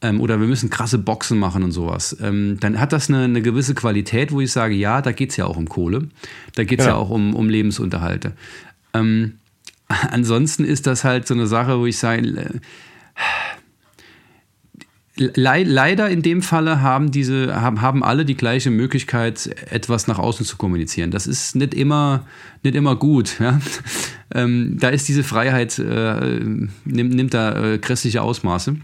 ähm, 0.00 0.20
oder 0.20 0.40
wir 0.40 0.46
müssen 0.46 0.70
krasse 0.70 0.98
Boxen 0.98 1.38
machen 1.38 1.62
und 1.62 1.72
sowas, 1.72 2.16
ähm, 2.20 2.58
dann 2.60 2.80
hat 2.80 2.92
das 2.92 3.08
eine, 3.08 3.24
eine, 3.24 3.42
gewisse 3.42 3.74
Qualität, 3.74 4.32
wo 4.32 4.40
ich 4.40 4.52
sage, 4.52 4.74
ja, 4.74 5.02
da 5.02 5.12
geht 5.12 5.30
es 5.30 5.36
ja 5.36 5.46
auch 5.46 5.56
um 5.56 5.68
Kohle, 5.68 6.08
da 6.54 6.64
geht 6.64 6.80
es 6.80 6.86
ja. 6.86 6.92
ja. 6.92 6.96
auch 6.96 7.10
um, 7.10 7.34
um 7.34 7.48
Lebensunterhalte. 7.48 8.32
Ähm, 8.94 9.34
ansonsten 9.88 10.64
ist 10.64 10.86
das 10.86 11.04
halt 11.04 11.26
so 11.26 11.34
eine 11.34 11.46
Sache, 11.46 11.78
wo 11.78 11.86
ich 11.86 11.98
sage, 11.98 12.22
äh, 12.22 12.60
le 15.18 15.64
leider 15.64 16.08
in 16.08 16.22
dem 16.22 16.42
Falle 16.42 16.80
haben 16.80 17.10
diese, 17.10 17.60
haben, 17.60 17.82
haben 17.82 18.04
alle 18.04 18.24
die 18.24 18.36
gleiche 18.36 18.70
Möglichkeit, 18.70 19.50
etwas 19.70 20.06
nach 20.06 20.18
außen 20.18 20.46
zu 20.46 20.56
kommunizieren. 20.56 21.10
Das 21.10 21.26
ist 21.26 21.56
nicht 21.56 21.74
immer, 21.74 22.24
nicht 22.62 22.76
immer 22.76 22.96
gut. 22.96 23.40
Ja? 23.40 23.60
Ähm, 24.34 24.76
da 24.78 24.90
ist 24.90 25.08
diese 25.08 25.24
Freiheit, 25.24 25.78
äh, 25.78 26.38
nimmt, 26.84 27.14
nimmt 27.14 27.32
da 27.32 27.64
äh, 27.64 27.78
grässliche 27.78 28.20
Ausmaße. 28.20 28.76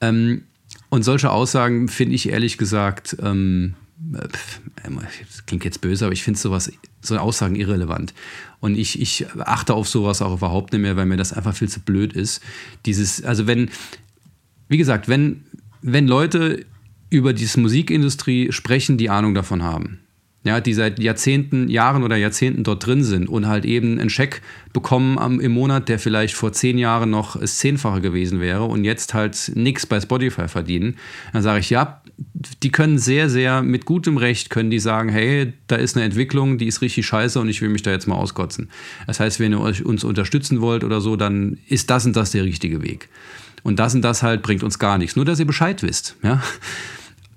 Ähm, 0.00 0.42
und 0.88 1.02
solche 1.02 1.30
Aussagen 1.30 1.88
finde 1.88 2.14
ich 2.14 2.28
ehrlich 2.28 2.58
gesagt, 2.58 3.16
ähm, 3.22 3.74
das 3.98 5.46
klingt 5.46 5.64
jetzt 5.64 5.80
böse, 5.80 6.04
aber 6.04 6.12
ich 6.12 6.22
finde 6.22 6.38
sowas, 6.38 6.70
so 7.00 7.16
Aussagen 7.18 7.56
irrelevant. 7.56 8.14
Und 8.60 8.76
ich, 8.76 9.00
ich 9.00 9.26
achte 9.38 9.74
auf 9.74 9.88
sowas 9.88 10.22
auch 10.22 10.34
überhaupt 10.34 10.72
nicht 10.72 10.82
mehr, 10.82 10.96
weil 10.96 11.06
mir 11.06 11.16
das 11.16 11.32
einfach 11.32 11.54
viel 11.54 11.68
zu 11.68 11.80
blöd 11.80 12.12
ist. 12.12 12.42
Dieses, 12.84 13.24
also 13.24 13.46
wenn, 13.46 13.70
wie 14.68 14.76
gesagt, 14.76 15.08
wenn, 15.08 15.44
wenn 15.82 16.06
Leute 16.06 16.66
über 17.10 17.32
diese 17.32 17.60
Musikindustrie 17.60 18.52
sprechen, 18.52 18.98
die 18.98 19.10
Ahnung 19.10 19.34
davon 19.34 19.62
haben, 19.62 20.00
ja, 20.46 20.60
die 20.60 20.74
seit 20.74 20.98
Jahrzehnten, 20.98 21.68
Jahren 21.68 22.02
oder 22.02 22.16
Jahrzehnten 22.16 22.64
dort 22.64 22.86
drin 22.86 23.02
sind 23.02 23.28
und 23.28 23.46
halt 23.46 23.64
eben 23.64 23.98
einen 23.98 24.10
Scheck 24.10 24.42
bekommen 24.72 25.18
am, 25.18 25.40
im 25.40 25.52
Monat, 25.52 25.88
der 25.88 25.98
vielleicht 25.98 26.34
vor 26.34 26.52
zehn 26.52 26.78
Jahren 26.78 27.10
noch 27.10 27.38
das 27.38 27.58
Zehnfache 27.58 28.00
gewesen 28.00 28.40
wäre 28.40 28.64
und 28.64 28.84
jetzt 28.84 29.14
halt 29.14 29.52
nichts 29.54 29.86
bei 29.86 30.00
Spotify 30.00 30.48
verdienen, 30.48 30.96
dann 31.32 31.42
sage 31.42 31.60
ich, 31.60 31.70
ja, 31.70 32.00
die 32.62 32.70
können 32.70 32.98
sehr, 32.98 33.28
sehr 33.28 33.62
mit 33.62 33.84
gutem 33.84 34.16
Recht 34.16 34.48
können 34.48 34.70
die 34.70 34.78
sagen, 34.78 35.08
hey, 35.08 35.52
da 35.66 35.76
ist 35.76 35.96
eine 35.96 36.04
Entwicklung, 36.04 36.58
die 36.58 36.66
ist 36.66 36.80
richtig 36.80 37.06
scheiße 37.06 37.40
und 37.40 37.48
ich 37.48 37.60
will 37.60 37.68
mich 37.68 37.82
da 37.82 37.90
jetzt 37.90 38.06
mal 38.06 38.14
auskotzen. 38.14 38.70
Das 39.06 39.20
heißt, 39.20 39.40
wenn 39.40 39.52
ihr 39.52 39.60
uns 39.60 40.04
unterstützen 40.04 40.60
wollt 40.60 40.84
oder 40.84 41.00
so, 41.00 41.16
dann 41.16 41.58
ist 41.68 41.90
das 41.90 42.06
und 42.06 42.16
das 42.16 42.30
der 42.30 42.44
richtige 42.44 42.82
Weg. 42.82 43.08
Und 43.62 43.78
das 43.80 43.94
und 43.94 44.02
das 44.02 44.22
halt 44.22 44.42
bringt 44.42 44.62
uns 44.62 44.78
gar 44.78 44.96
nichts. 44.96 45.16
Nur, 45.16 45.24
dass 45.24 45.40
ihr 45.40 45.46
Bescheid 45.46 45.82
wisst. 45.82 46.16
Ja? 46.22 46.40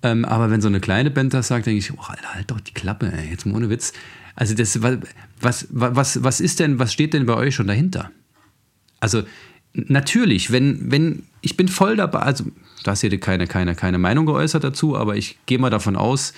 Ähm, 0.01 0.25
aber 0.25 0.49
wenn 0.49 0.61
so 0.61 0.67
eine 0.67 0.79
kleine 0.79 1.11
Band 1.11 1.33
das 1.33 1.49
sagt, 1.49 1.65
denke 1.65 1.79
ich, 1.79 1.93
oh, 1.93 2.01
Alter, 2.07 2.33
halt 2.33 2.51
doch 2.51 2.59
die 2.59 2.73
Klappe, 2.73 3.11
ey, 3.11 3.29
jetzt 3.29 3.45
mal 3.45 3.55
ohne 3.55 3.69
Witz. 3.69 3.93
Also 4.35 4.55
das, 4.55 4.79
was, 4.81 5.67
was, 5.69 6.23
was 6.23 6.39
ist 6.39 6.59
denn, 6.59 6.79
was 6.79 6.93
steht 6.93 7.13
denn 7.13 7.25
bei 7.25 7.35
euch 7.35 7.55
schon 7.55 7.67
dahinter? 7.67 8.11
Also 9.01 9.23
natürlich, 9.73 10.51
wenn, 10.51 10.91
wenn, 10.91 11.23
ich 11.41 11.57
bin 11.57 11.67
voll 11.67 11.97
dabei, 11.97 12.19
also 12.19 12.45
du 12.45 12.91
hast 12.91 13.01
hier 13.01 13.19
keine, 13.19 13.47
keine, 13.47 13.75
keine 13.75 13.97
Meinung 13.97 14.25
geäußert 14.25 14.63
dazu, 14.63 14.97
aber 14.97 15.17
ich 15.17 15.37
gehe 15.45 15.59
mal 15.59 15.69
davon 15.69 15.95
aus, 15.95 16.33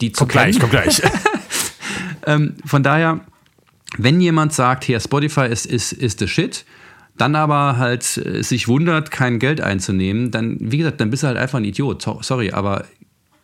die 0.00 0.12
zu 0.12 0.20
komm 0.20 0.28
gleich, 0.28 0.58
komm 0.58 0.70
gleich. 0.70 1.02
ähm, 2.26 2.56
von 2.64 2.82
daher, 2.82 3.20
wenn 3.98 4.20
jemand 4.20 4.52
sagt, 4.52 4.84
hier 4.84 5.00
Spotify 5.00 5.46
ist, 5.46 5.66
ist, 5.66 5.92
ist 5.92 6.18
the 6.18 6.28
shit, 6.28 6.64
dann 7.16 7.34
aber 7.34 7.78
halt 7.78 8.16
äh, 8.18 8.42
sich 8.42 8.68
wundert, 8.68 9.10
kein 9.10 9.38
Geld 9.38 9.60
einzunehmen, 9.60 10.30
dann, 10.30 10.58
wie 10.60 10.78
gesagt, 10.78 11.00
dann 11.00 11.10
bist 11.10 11.22
du 11.22 11.28
halt 11.28 11.38
einfach 11.38 11.58
ein 11.58 11.64
Idiot. 11.64 12.06
Sorry, 12.20 12.52
aber 12.52 12.84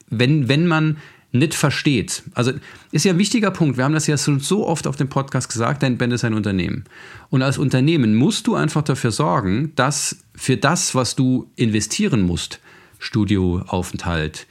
wenn, 0.08 0.48
wenn 0.48 0.66
man 0.66 0.98
nicht 1.32 1.54
versteht, 1.54 2.22
also 2.34 2.52
ist 2.90 3.04
ja 3.04 3.12
ein 3.12 3.18
wichtiger 3.18 3.50
Punkt, 3.50 3.78
wir 3.78 3.84
haben 3.84 3.94
das 3.94 4.06
ja 4.06 4.18
so 4.18 4.66
oft 4.66 4.86
auf 4.86 4.96
dem 4.96 5.08
Podcast 5.08 5.48
gesagt, 5.48 5.82
dein 5.82 5.96
Band 5.96 6.12
ist 6.12 6.24
ein 6.24 6.34
Unternehmen. 6.34 6.84
Und 7.30 7.42
als 7.42 7.56
Unternehmen 7.56 8.14
musst 8.14 8.46
du 8.46 8.54
einfach 8.54 8.82
dafür 8.82 9.12
sorgen, 9.12 9.72
dass 9.74 10.18
für 10.34 10.58
das, 10.58 10.94
was 10.94 11.16
du 11.16 11.50
investieren 11.56 12.22
musst, 12.22 12.60
Studioaufenthalt, 12.98 14.46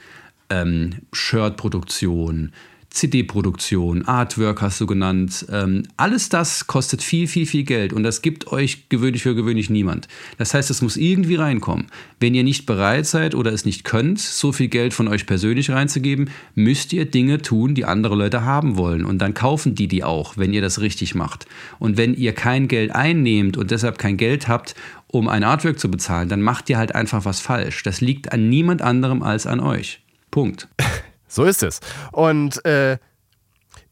ähm, 0.50 0.94
Shirtproduktion, 1.12 2.52
CD-Produktion, 2.92 4.06
Artwork 4.06 4.60
hast 4.62 4.80
du 4.80 4.86
genannt. 4.86 5.46
Ähm, 5.50 5.84
alles 5.96 6.28
das 6.28 6.66
kostet 6.66 7.02
viel, 7.02 7.26
viel, 7.26 7.46
viel 7.46 7.64
Geld 7.64 7.92
und 7.92 8.02
das 8.02 8.22
gibt 8.22 8.52
euch 8.52 8.88
gewöhnlich 8.88 9.22
für 9.22 9.34
gewöhnlich 9.34 9.70
niemand. 9.70 10.08
Das 10.38 10.54
heißt, 10.54 10.70
es 10.70 10.82
muss 10.82 10.96
irgendwie 10.96 11.36
reinkommen. 11.36 11.86
Wenn 12.20 12.34
ihr 12.34 12.44
nicht 12.44 12.66
bereit 12.66 13.06
seid 13.06 13.34
oder 13.34 13.52
es 13.52 13.64
nicht 13.64 13.84
könnt, 13.84 14.20
so 14.20 14.52
viel 14.52 14.68
Geld 14.68 14.94
von 14.94 15.08
euch 15.08 15.26
persönlich 15.26 15.70
reinzugeben, 15.70 16.30
müsst 16.54 16.92
ihr 16.92 17.06
Dinge 17.06 17.40
tun, 17.40 17.74
die 17.74 17.84
andere 17.84 18.14
Leute 18.14 18.44
haben 18.44 18.76
wollen 18.76 19.04
und 19.04 19.18
dann 19.18 19.34
kaufen 19.34 19.74
die 19.74 19.88
die 19.88 20.04
auch, 20.04 20.36
wenn 20.36 20.52
ihr 20.52 20.62
das 20.62 20.80
richtig 20.80 21.14
macht. 21.14 21.46
Und 21.78 21.96
wenn 21.96 22.14
ihr 22.14 22.34
kein 22.34 22.68
Geld 22.68 22.94
einnehmt 22.94 23.56
und 23.56 23.70
deshalb 23.70 23.98
kein 23.98 24.16
Geld 24.16 24.48
habt, 24.48 24.74
um 25.06 25.28
ein 25.28 25.44
Artwork 25.44 25.78
zu 25.78 25.90
bezahlen, 25.90 26.28
dann 26.28 26.42
macht 26.42 26.70
ihr 26.70 26.78
halt 26.78 26.94
einfach 26.94 27.24
was 27.24 27.40
falsch. 27.40 27.82
Das 27.82 28.00
liegt 28.00 28.32
an 28.32 28.48
niemand 28.48 28.82
anderem 28.82 29.22
als 29.22 29.46
an 29.46 29.60
euch. 29.60 30.00
Punkt. 30.30 30.68
So 31.32 31.44
ist 31.44 31.62
es. 31.62 31.80
Und 32.12 32.62
äh, 32.66 32.98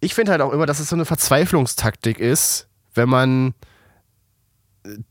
ich 0.00 0.14
finde 0.14 0.32
halt 0.32 0.42
auch 0.42 0.52
immer, 0.52 0.66
dass 0.66 0.78
es 0.78 0.90
so 0.90 0.96
eine 0.96 1.06
Verzweiflungstaktik 1.06 2.18
ist, 2.18 2.68
wenn 2.94 3.08
man 3.08 3.54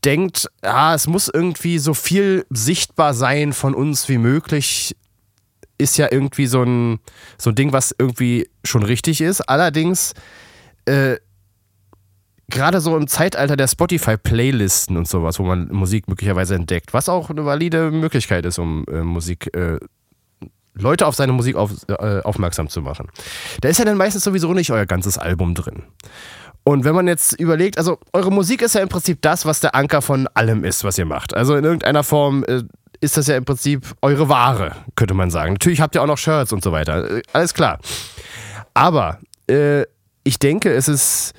denkt, 0.04 0.48
ja, 0.62 0.94
es 0.94 1.08
muss 1.08 1.28
irgendwie 1.28 1.78
so 1.78 1.92
viel 1.92 2.46
sichtbar 2.50 3.14
sein 3.14 3.52
von 3.52 3.74
uns 3.74 4.08
wie 4.08 4.18
möglich, 4.18 4.96
ist 5.76 5.96
ja 5.96 6.08
irgendwie 6.10 6.46
so 6.46 6.62
ein, 6.62 7.00
so 7.36 7.50
ein 7.50 7.56
Ding, 7.56 7.72
was 7.72 7.94
irgendwie 7.98 8.48
schon 8.64 8.84
richtig 8.84 9.20
ist. 9.20 9.40
Allerdings, 9.40 10.12
äh, 10.84 11.16
gerade 12.48 12.80
so 12.80 12.96
im 12.96 13.08
Zeitalter 13.08 13.56
der 13.56 13.68
Spotify-Playlisten 13.68 14.96
und 14.96 15.08
sowas, 15.08 15.38
wo 15.38 15.44
man 15.44 15.68
Musik 15.72 16.06
möglicherweise 16.08 16.54
entdeckt, 16.54 16.92
was 16.92 17.08
auch 17.08 17.30
eine 17.30 17.44
valide 17.44 17.90
Möglichkeit 17.90 18.44
ist, 18.44 18.58
um 18.58 18.84
äh, 18.88 19.02
Musik 19.02 19.54
äh, 19.56 19.78
Leute 20.74 21.06
auf 21.06 21.14
seine 21.14 21.32
Musik 21.32 21.56
auf, 21.56 21.72
äh, 21.88 22.20
aufmerksam 22.20 22.68
zu 22.68 22.80
machen. 22.82 23.08
Da 23.60 23.68
ist 23.68 23.78
ja 23.78 23.84
dann 23.84 23.96
meistens 23.96 24.24
sowieso 24.24 24.52
nicht 24.54 24.70
euer 24.70 24.86
ganzes 24.86 25.18
Album 25.18 25.54
drin. 25.54 25.84
Und 26.64 26.84
wenn 26.84 26.94
man 26.94 27.08
jetzt 27.08 27.32
überlegt, 27.32 27.78
also 27.78 27.98
eure 28.12 28.30
Musik 28.30 28.62
ist 28.62 28.74
ja 28.74 28.82
im 28.82 28.88
Prinzip 28.88 29.22
das, 29.22 29.46
was 29.46 29.60
der 29.60 29.74
Anker 29.74 30.02
von 30.02 30.28
allem 30.34 30.64
ist, 30.64 30.84
was 30.84 30.98
ihr 30.98 31.06
macht. 31.06 31.34
Also 31.34 31.56
in 31.56 31.64
irgendeiner 31.64 32.04
Form 32.04 32.44
äh, 32.44 32.62
ist 33.00 33.16
das 33.16 33.26
ja 33.26 33.36
im 33.36 33.44
Prinzip 33.44 33.94
eure 34.02 34.28
Ware, 34.28 34.76
könnte 34.94 35.14
man 35.14 35.30
sagen. 35.30 35.54
Natürlich 35.54 35.80
habt 35.80 35.94
ihr 35.94 36.02
auch 36.02 36.06
noch 36.06 36.18
Shirts 36.18 36.52
und 36.52 36.62
so 36.62 36.70
weiter. 36.70 37.18
Äh, 37.18 37.22
alles 37.32 37.54
klar. 37.54 37.78
Aber 38.74 39.18
äh, 39.48 39.84
ich 40.22 40.38
denke, 40.38 40.72
es 40.72 40.86
ist 40.86 41.32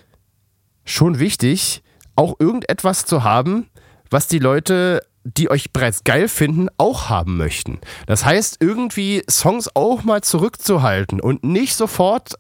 schon 0.86 1.20
wichtig, 1.20 1.84
auch 2.16 2.36
irgendetwas 2.40 3.06
zu 3.06 3.24
haben, 3.24 3.70
was 4.10 4.28
die 4.28 4.40
Leute 4.40 5.02
die 5.24 5.50
euch 5.52 5.72
bereits 5.72 6.04
geil 6.04 6.28
finden, 6.28 6.68
auch 6.78 7.10
haben 7.10 7.38
möchten. 7.38 7.80
Das 8.08 8.26
heißt, 8.26 8.58
irgendwie 8.60 9.24
Songs 9.30 9.70
auch 9.76 10.04
mal 10.04 10.22
zurückzuhalten 10.22 11.20
und 11.20 11.44
nicht 11.44 11.76
sofort 11.76 12.36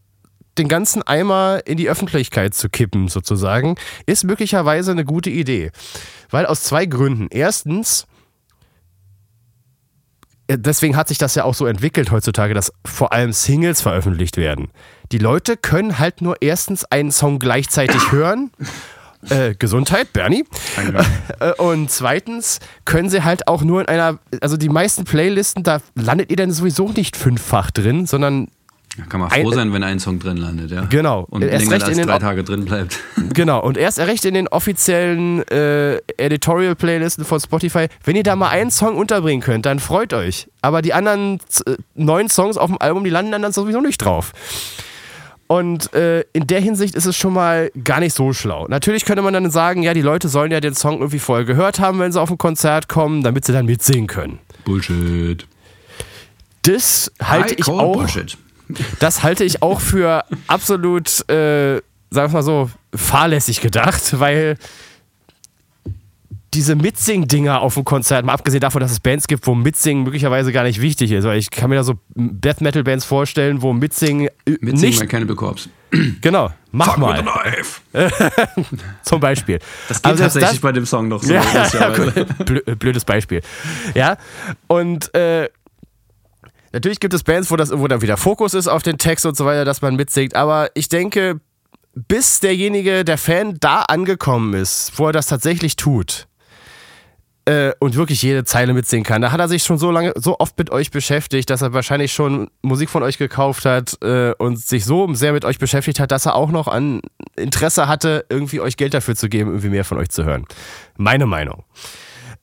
den 0.57 0.67
ganzen 0.67 1.01
Eimer 1.03 1.61
in 1.65 1.77
die 1.77 1.89
Öffentlichkeit 1.89 2.53
zu 2.53 2.69
kippen, 2.69 3.07
sozusagen, 3.07 3.75
ist 4.05 4.23
möglicherweise 4.23 4.91
eine 4.91 5.05
gute 5.05 5.29
Idee. 5.29 5.71
Weil 6.29 6.45
aus 6.45 6.63
zwei 6.63 6.85
Gründen. 6.85 7.27
Erstens, 7.29 8.05
äh, 10.47 10.57
deswegen 10.57 10.97
hat 10.97 11.07
sich 11.07 11.17
das 11.17 11.35
ja 11.35 11.45
auch 11.45 11.53
so 11.53 11.65
entwickelt 11.65 12.11
heutzutage, 12.11 12.53
dass 12.53 12.73
vor 12.85 13.13
allem 13.13 13.31
Singles 13.31 13.81
veröffentlicht 13.81 14.37
werden. 14.37 14.71
Die 15.11 15.19
Leute 15.19 15.55
können 15.55 15.99
halt 15.99 16.21
nur 16.21 16.41
erstens 16.41 16.83
einen 16.85 17.11
Song 17.11 17.39
gleichzeitig 17.39 18.11
hören 18.11 18.51
äh, 19.29 19.55
Gesundheit, 19.57 20.13
Bernie. 20.13 20.45
Äh, 21.39 21.53
und 21.53 21.89
zweitens 21.89 22.59
können 22.85 23.09
sie 23.09 23.23
halt 23.23 23.47
auch 23.47 23.63
nur 23.63 23.81
in 23.81 23.87
einer, 23.87 24.19
also 24.41 24.57
die 24.57 24.69
meisten 24.69 25.05
Playlisten, 25.05 25.63
da 25.63 25.79
landet 25.95 26.29
ihr 26.29 26.35
dann 26.35 26.51
sowieso 26.51 26.89
nicht 26.89 27.15
fünffach 27.15 27.71
drin, 27.71 28.05
sondern 28.05 28.47
da 28.97 29.05
kann 29.05 29.21
man 29.21 29.29
froh 29.29 29.49
ein, 29.49 29.53
sein, 29.53 29.73
wenn 29.73 29.83
ein 29.83 29.99
Song 29.99 30.19
drin 30.19 30.37
landet, 30.37 30.69
ja. 30.71 30.81
Genau. 30.85 31.25
Und 31.29 31.43
erst 31.43 31.69
länger 31.69 31.85
als 31.85 31.97
drei 31.97 32.19
Tage 32.19 32.43
drin 32.43 32.65
bleibt. 32.65 32.99
Genau. 33.33 33.61
Und 33.61 33.77
erst 33.77 33.99
recht 33.99 34.25
in 34.25 34.33
den 34.33 34.49
offiziellen 34.49 35.47
äh, 35.47 35.97
Editorial-Playlisten 36.17 37.23
von 37.23 37.39
Spotify. 37.39 37.87
Wenn 38.03 38.17
ihr 38.17 38.23
da 38.23 38.35
mal 38.35 38.49
einen 38.49 38.71
Song 38.71 38.97
unterbringen 38.97 39.41
könnt, 39.41 39.65
dann 39.65 39.79
freut 39.79 40.13
euch. 40.13 40.47
Aber 40.61 40.81
die 40.81 40.93
anderen 40.93 41.39
äh, 41.65 41.77
neun 41.95 42.29
Songs 42.29 42.57
auf 42.57 42.69
dem 42.69 42.77
Album, 42.81 43.05
die 43.05 43.09
landen 43.09 43.31
dann 43.31 43.51
sowieso 43.53 43.79
nicht 43.79 44.03
drauf. 44.03 44.33
Und 45.51 45.93
äh, 45.93 46.21
in 46.31 46.47
der 46.47 46.61
Hinsicht 46.61 46.95
ist 46.95 47.05
es 47.05 47.17
schon 47.17 47.33
mal 47.33 47.73
gar 47.83 47.99
nicht 47.99 48.15
so 48.15 48.31
schlau. 48.31 48.67
Natürlich 48.69 49.03
könnte 49.03 49.21
man 49.21 49.33
dann 49.33 49.51
sagen, 49.51 49.83
ja, 49.83 49.93
die 49.93 50.01
Leute 50.01 50.29
sollen 50.29 50.49
ja 50.49 50.61
den 50.61 50.75
Song 50.75 50.99
irgendwie 50.99 51.19
vorher 51.19 51.43
gehört 51.43 51.77
haben, 51.77 51.99
wenn 51.99 52.13
sie 52.13 52.21
auf 52.21 52.31
ein 52.31 52.37
Konzert 52.37 52.87
kommen, 52.87 53.21
damit 53.21 53.43
sie 53.43 53.51
dann 53.51 53.65
mitsingen 53.65 54.07
können. 54.07 54.39
Bullshit. 54.63 55.45
Das 56.61 57.11
halte 57.21 57.55
ich 57.55 57.67
auch. 57.67 57.91
Bullshit. 57.91 58.37
Das 58.99 59.23
halte 59.23 59.43
ich 59.43 59.61
auch 59.61 59.81
für 59.81 60.23
absolut, 60.47 61.29
äh, 61.29 61.81
sagen 62.11 62.29
wir 62.29 62.29
mal 62.29 62.43
so, 62.43 62.69
fahrlässig 62.95 63.59
gedacht, 63.59 64.21
weil 64.21 64.55
diese 66.53 66.75
Mitsing-Dinger 66.75 67.61
auf 67.61 67.75
dem 67.75 67.85
Konzert, 67.85 68.25
mal 68.25 68.33
abgesehen 68.33 68.59
davon, 68.59 68.81
dass 68.81 68.91
es 68.91 68.99
Bands 68.99 69.27
gibt, 69.27 69.47
wo 69.47 69.55
Mitsingen 69.55 70.03
möglicherweise 70.03 70.51
gar 70.51 70.63
nicht 70.63 70.81
wichtig 70.81 71.11
ist. 71.11 71.23
Weil 71.23 71.37
ich 71.37 71.49
kann 71.49 71.69
mir 71.69 71.77
da 71.77 71.83
so 71.83 71.95
Death 72.15 72.59
Metal 72.59 72.83
Bands 72.83 73.05
vorstellen, 73.05 73.61
wo 73.61 73.71
Mitsingen, 73.71 74.29
Mitsingen 74.45 74.79
nicht. 74.81 74.99
Mal 74.99 75.07
keine 75.07 75.25
Corps. 75.27 75.69
Genau, 76.21 76.51
mach 76.71 76.93
Fuck 76.93 76.97
mal. 76.99 77.23
Zum 79.03 79.19
Beispiel. 79.19 79.59
Das 79.89 80.01
geht 80.01 80.11
also 80.11 80.23
tatsächlich 80.23 80.51
das, 80.51 80.59
bei 80.59 80.71
dem 80.71 80.85
Song 80.85 81.07
noch 81.09 81.21
so. 81.21 81.33
Ja, 81.33 81.43
ja, 81.73 81.89
blödes 82.75 83.03
Beispiel. 83.03 83.41
Ja, 83.93 84.17
und 84.67 85.13
äh, 85.13 85.49
natürlich 86.71 86.99
gibt 87.01 87.13
es 87.13 87.23
Bands, 87.23 87.51
wo, 87.51 87.57
das, 87.57 87.77
wo 87.77 87.87
dann 87.87 88.01
wieder 88.01 88.15
Fokus 88.15 88.53
ist 88.53 88.67
auf 88.67 88.83
den 88.83 88.97
Text 88.97 89.25
und 89.25 89.35
so 89.35 89.45
weiter, 89.45 89.65
dass 89.65 89.81
man 89.81 89.95
mitsingt. 89.97 90.35
Aber 90.35 90.69
ich 90.75 90.87
denke, 90.87 91.41
bis 91.93 92.39
derjenige, 92.39 93.03
der 93.03 93.17
Fan 93.17 93.57
da 93.59 93.81
angekommen 93.81 94.53
ist, 94.53 94.93
wo 94.95 95.07
er 95.07 95.11
das 95.11 95.27
tatsächlich 95.27 95.75
tut, 95.75 96.27
äh, 97.45 97.71
und 97.79 97.95
wirklich 97.95 98.21
jede 98.21 98.43
Zeile 98.43 98.73
mitsingen 98.73 99.03
kann. 99.03 99.21
Da 99.21 99.31
hat 99.31 99.39
er 99.39 99.47
sich 99.47 99.63
schon 99.63 99.77
so 99.77 99.91
lange, 99.91 100.13
so 100.15 100.39
oft 100.39 100.57
mit 100.57 100.69
euch 100.69 100.91
beschäftigt, 100.91 101.49
dass 101.49 101.61
er 101.61 101.73
wahrscheinlich 101.73 102.13
schon 102.13 102.49
Musik 102.61 102.89
von 102.89 103.03
euch 103.03 103.17
gekauft 103.17 103.65
hat 103.65 103.97
äh, 104.03 104.33
und 104.37 104.59
sich 104.59 104.85
so 104.85 105.11
sehr 105.13 105.33
mit 105.33 105.45
euch 105.45 105.59
beschäftigt 105.59 105.99
hat, 105.99 106.11
dass 106.11 106.25
er 106.25 106.35
auch 106.35 106.51
noch 106.51 106.67
an 106.67 107.01
Interesse 107.35 107.87
hatte, 107.87 108.25
irgendwie 108.29 108.59
euch 108.59 108.77
Geld 108.77 108.93
dafür 108.93 109.15
zu 109.15 109.29
geben, 109.29 109.49
irgendwie 109.49 109.69
mehr 109.69 109.85
von 109.85 109.97
euch 109.97 110.09
zu 110.09 110.23
hören. 110.23 110.45
Meine 110.97 111.25
Meinung. 111.25 111.63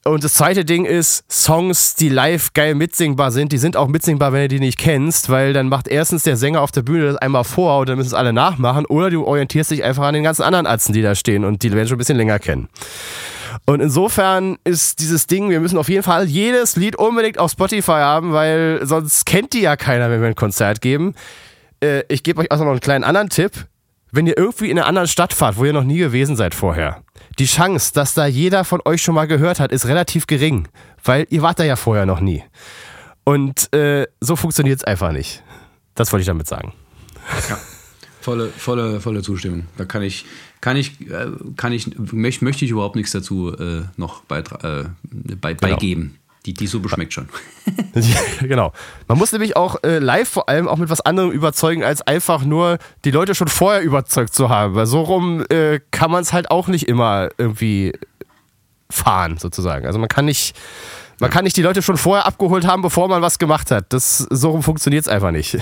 Und 0.04 0.24
das 0.24 0.34
zweite 0.34 0.64
Ding 0.64 0.84
ist, 0.84 1.30
Songs, 1.30 1.94
die 1.94 2.08
live 2.08 2.54
geil 2.54 2.74
mitsingbar 2.74 3.30
sind, 3.30 3.52
die 3.52 3.58
sind 3.58 3.76
auch 3.76 3.88
mitsingbar, 3.88 4.32
wenn 4.32 4.42
du 4.42 4.48
die 4.48 4.60
nicht 4.60 4.78
kennst, 4.78 5.28
weil 5.28 5.52
dann 5.52 5.68
macht 5.68 5.86
erstens 5.86 6.22
der 6.22 6.36
Sänger 6.36 6.62
auf 6.62 6.70
der 6.70 6.82
Bühne 6.82 7.06
das 7.06 7.16
einmal 7.16 7.44
vor 7.44 7.80
und 7.80 7.88
dann 7.88 7.98
müssen 7.98 8.08
es 8.08 8.14
alle 8.14 8.32
nachmachen, 8.32 8.86
oder 8.86 9.10
du 9.10 9.24
orientierst 9.24 9.70
dich 9.70 9.84
einfach 9.84 10.04
an 10.04 10.14
den 10.14 10.22
ganzen 10.22 10.42
anderen 10.42 10.66
Atzen, 10.66 10.92
die 10.94 11.02
da 11.02 11.14
stehen 11.14 11.44
und 11.44 11.62
die 11.62 11.72
werden 11.72 11.88
schon 11.88 11.96
ein 11.96 11.98
bisschen 11.98 12.16
länger 12.16 12.38
kennen. 12.38 12.68
Und 13.68 13.80
insofern 13.80 14.56
ist 14.64 14.98
dieses 14.98 15.26
Ding, 15.26 15.50
wir 15.50 15.60
müssen 15.60 15.76
auf 15.76 15.90
jeden 15.90 16.02
Fall 16.02 16.24
jedes 16.24 16.76
Lied 16.76 16.96
unbedingt 16.96 17.38
auf 17.38 17.50
Spotify 17.50 18.00
haben, 18.00 18.32
weil 18.32 18.80
sonst 18.84 19.26
kennt 19.26 19.52
die 19.52 19.60
ja 19.60 19.76
keiner, 19.76 20.10
wenn 20.10 20.22
wir 20.22 20.28
ein 20.28 20.34
Konzert 20.34 20.80
geben. 20.80 21.14
Äh, 21.82 22.04
ich 22.08 22.22
gebe 22.22 22.40
euch 22.40 22.50
auch 22.50 22.58
noch 22.60 22.70
einen 22.70 22.80
kleinen 22.80 23.04
anderen 23.04 23.28
Tipp. 23.28 23.66
Wenn 24.10 24.26
ihr 24.26 24.38
irgendwie 24.38 24.70
in 24.70 24.78
einer 24.78 24.86
anderen 24.86 25.06
Stadt 25.06 25.34
fahrt, 25.34 25.58
wo 25.58 25.66
ihr 25.66 25.74
noch 25.74 25.84
nie 25.84 25.98
gewesen 25.98 26.34
seid 26.34 26.54
vorher, 26.54 27.02
die 27.38 27.44
Chance, 27.44 27.92
dass 27.92 28.14
da 28.14 28.24
jeder 28.24 28.64
von 28.64 28.80
euch 28.86 29.02
schon 29.02 29.14
mal 29.14 29.26
gehört 29.26 29.60
hat, 29.60 29.70
ist 29.70 29.84
relativ 29.84 30.26
gering, 30.26 30.66
weil 31.04 31.26
ihr 31.28 31.42
wart 31.42 31.58
da 31.58 31.64
ja 31.64 31.76
vorher 31.76 32.06
noch 32.06 32.20
nie. 32.20 32.42
Und 33.24 33.70
äh, 33.74 34.06
so 34.18 34.36
funktioniert 34.36 34.78
es 34.78 34.84
einfach 34.84 35.12
nicht. 35.12 35.42
Das 35.94 36.10
wollte 36.10 36.22
ich 36.22 36.26
damit 36.26 36.48
sagen. 36.48 36.72
Ja. 37.50 37.58
Volle, 38.22 38.48
volle, 38.48 39.00
volle 39.00 39.22
Zustimmung. 39.22 39.66
Da 39.76 39.84
kann 39.84 40.02
ich, 40.02 40.24
kann 40.60 40.76
ich, 40.76 41.00
äh, 41.10 41.26
kann 41.56 41.72
ich, 41.72 41.98
möchte 42.40 42.64
ich 42.64 42.70
überhaupt 42.70 42.96
nichts 42.96 43.12
dazu 43.12 43.52
äh, 43.56 43.82
noch 43.96 44.22
äh, 44.30 44.84
bei, 45.40 45.54
Genau. 45.54 45.74
beigeben. 45.74 46.18
Die, 46.46 46.54
die 46.54 46.66
Suppe 46.66 46.88
schmeckt 46.88 47.12
schon. 47.12 47.28
genau. 48.40 48.72
Man 49.06 49.18
muss 49.18 49.32
nämlich 49.32 49.56
auch 49.56 49.82
äh, 49.82 49.98
live 49.98 50.28
vor 50.28 50.48
allem 50.48 50.66
auch 50.68 50.78
mit 50.78 50.88
was 50.88 51.00
anderem 51.00 51.30
überzeugen, 51.30 51.82
als 51.84 52.00
einfach 52.02 52.44
nur 52.44 52.78
die 53.04 53.10
Leute 53.10 53.34
schon 53.34 53.48
vorher 53.48 53.82
überzeugt 53.82 54.34
zu 54.34 54.48
haben. 54.48 54.74
Weil 54.74 54.86
so 54.86 55.02
rum 55.02 55.44
äh, 55.50 55.80
kann 55.90 56.10
man 56.10 56.22
es 56.22 56.32
halt 56.32 56.50
auch 56.50 56.68
nicht 56.68 56.88
immer 56.88 57.28
irgendwie 57.36 57.92
fahren, 58.88 59.36
sozusagen. 59.36 59.84
Also 59.84 59.98
man 59.98 60.08
kann 60.08 60.24
nicht, 60.24 60.56
man 61.20 61.28
kann 61.28 61.44
nicht 61.44 61.56
die 61.56 61.62
Leute 61.62 61.82
schon 61.82 61.98
vorher 61.98 62.24
abgeholt 62.24 62.66
haben, 62.66 62.80
bevor 62.82 63.08
man 63.08 63.20
was 63.20 63.38
gemacht 63.38 63.70
hat. 63.70 63.92
Das, 63.92 64.18
so 64.18 64.50
rum 64.50 64.62
funktioniert 64.62 65.02
es 65.02 65.08
einfach 65.08 65.32
nicht. 65.32 65.58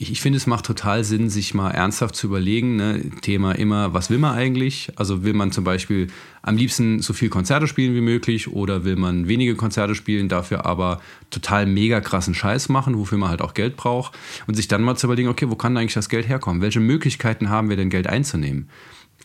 Ich, 0.00 0.10
ich 0.10 0.22
finde, 0.22 0.38
es 0.38 0.46
macht 0.46 0.64
total 0.64 1.04
Sinn, 1.04 1.28
sich 1.28 1.52
mal 1.52 1.72
ernsthaft 1.72 2.16
zu 2.16 2.26
überlegen. 2.26 2.76
Ne? 2.76 3.10
Thema 3.20 3.52
immer, 3.52 3.92
was 3.92 4.08
will 4.08 4.16
man 4.16 4.34
eigentlich? 4.34 4.90
Also 4.96 5.24
will 5.24 5.34
man 5.34 5.52
zum 5.52 5.62
Beispiel 5.62 6.06
am 6.40 6.56
liebsten 6.56 7.02
so 7.02 7.12
viel 7.12 7.28
Konzerte 7.28 7.66
spielen 7.66 7.94
wie 7.94 8.00
möglich 8.00 8.50
oder 8.50 8.84
will 8.84 8.96
man 8.96 9.28
wenige 9.28 9.56
Konzerte 9.56 9.94
spielen, 9.94 10.30
dafür 10.30 10.64
aber 10.64 11.02
total 11.28 11.66
mega 11.66 12.00
krassen 12.00 12.32
Scheiß 12.32 12.70
machen, 12.70 12.96
wofür 12.96 13.18
man 13.18 13.28
halt 13.28 13.42
auch 13.42 13.52
Geld 13.52 13.76
braucht 13.76 14.16
und 14.46 14.54
sich 14.54 14.68
dann 14.68 14.80
mal 14.80 14.96
zu 14.96 15.06
überlegen, 15.06 15.28
okay, 15.28 15.50
wo 15.50 15.54
kann 15.54 15.76
eigentlich 15.76 15.92
das 15.92 16.08
Geld 16.08 16.26
herkommen? 16.26 16.62
Welche 16.62 16.80
Möglichkeiten 16.80 17.50
haben 17.50 17.68
wir 17.68 17.76
denn, 17.76 17.90
Geld 17.90 18.06
einzunehmen? 18.06 18.70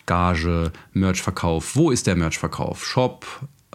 Gage, 0.04 0.72
Merchverkauf, 0.92 1.74
wo 1.74 1.90
ist 1.90 2.06
der 2.06 2.16
Merchverkauf? 2.16 2.84
Shop, 2.84 3.24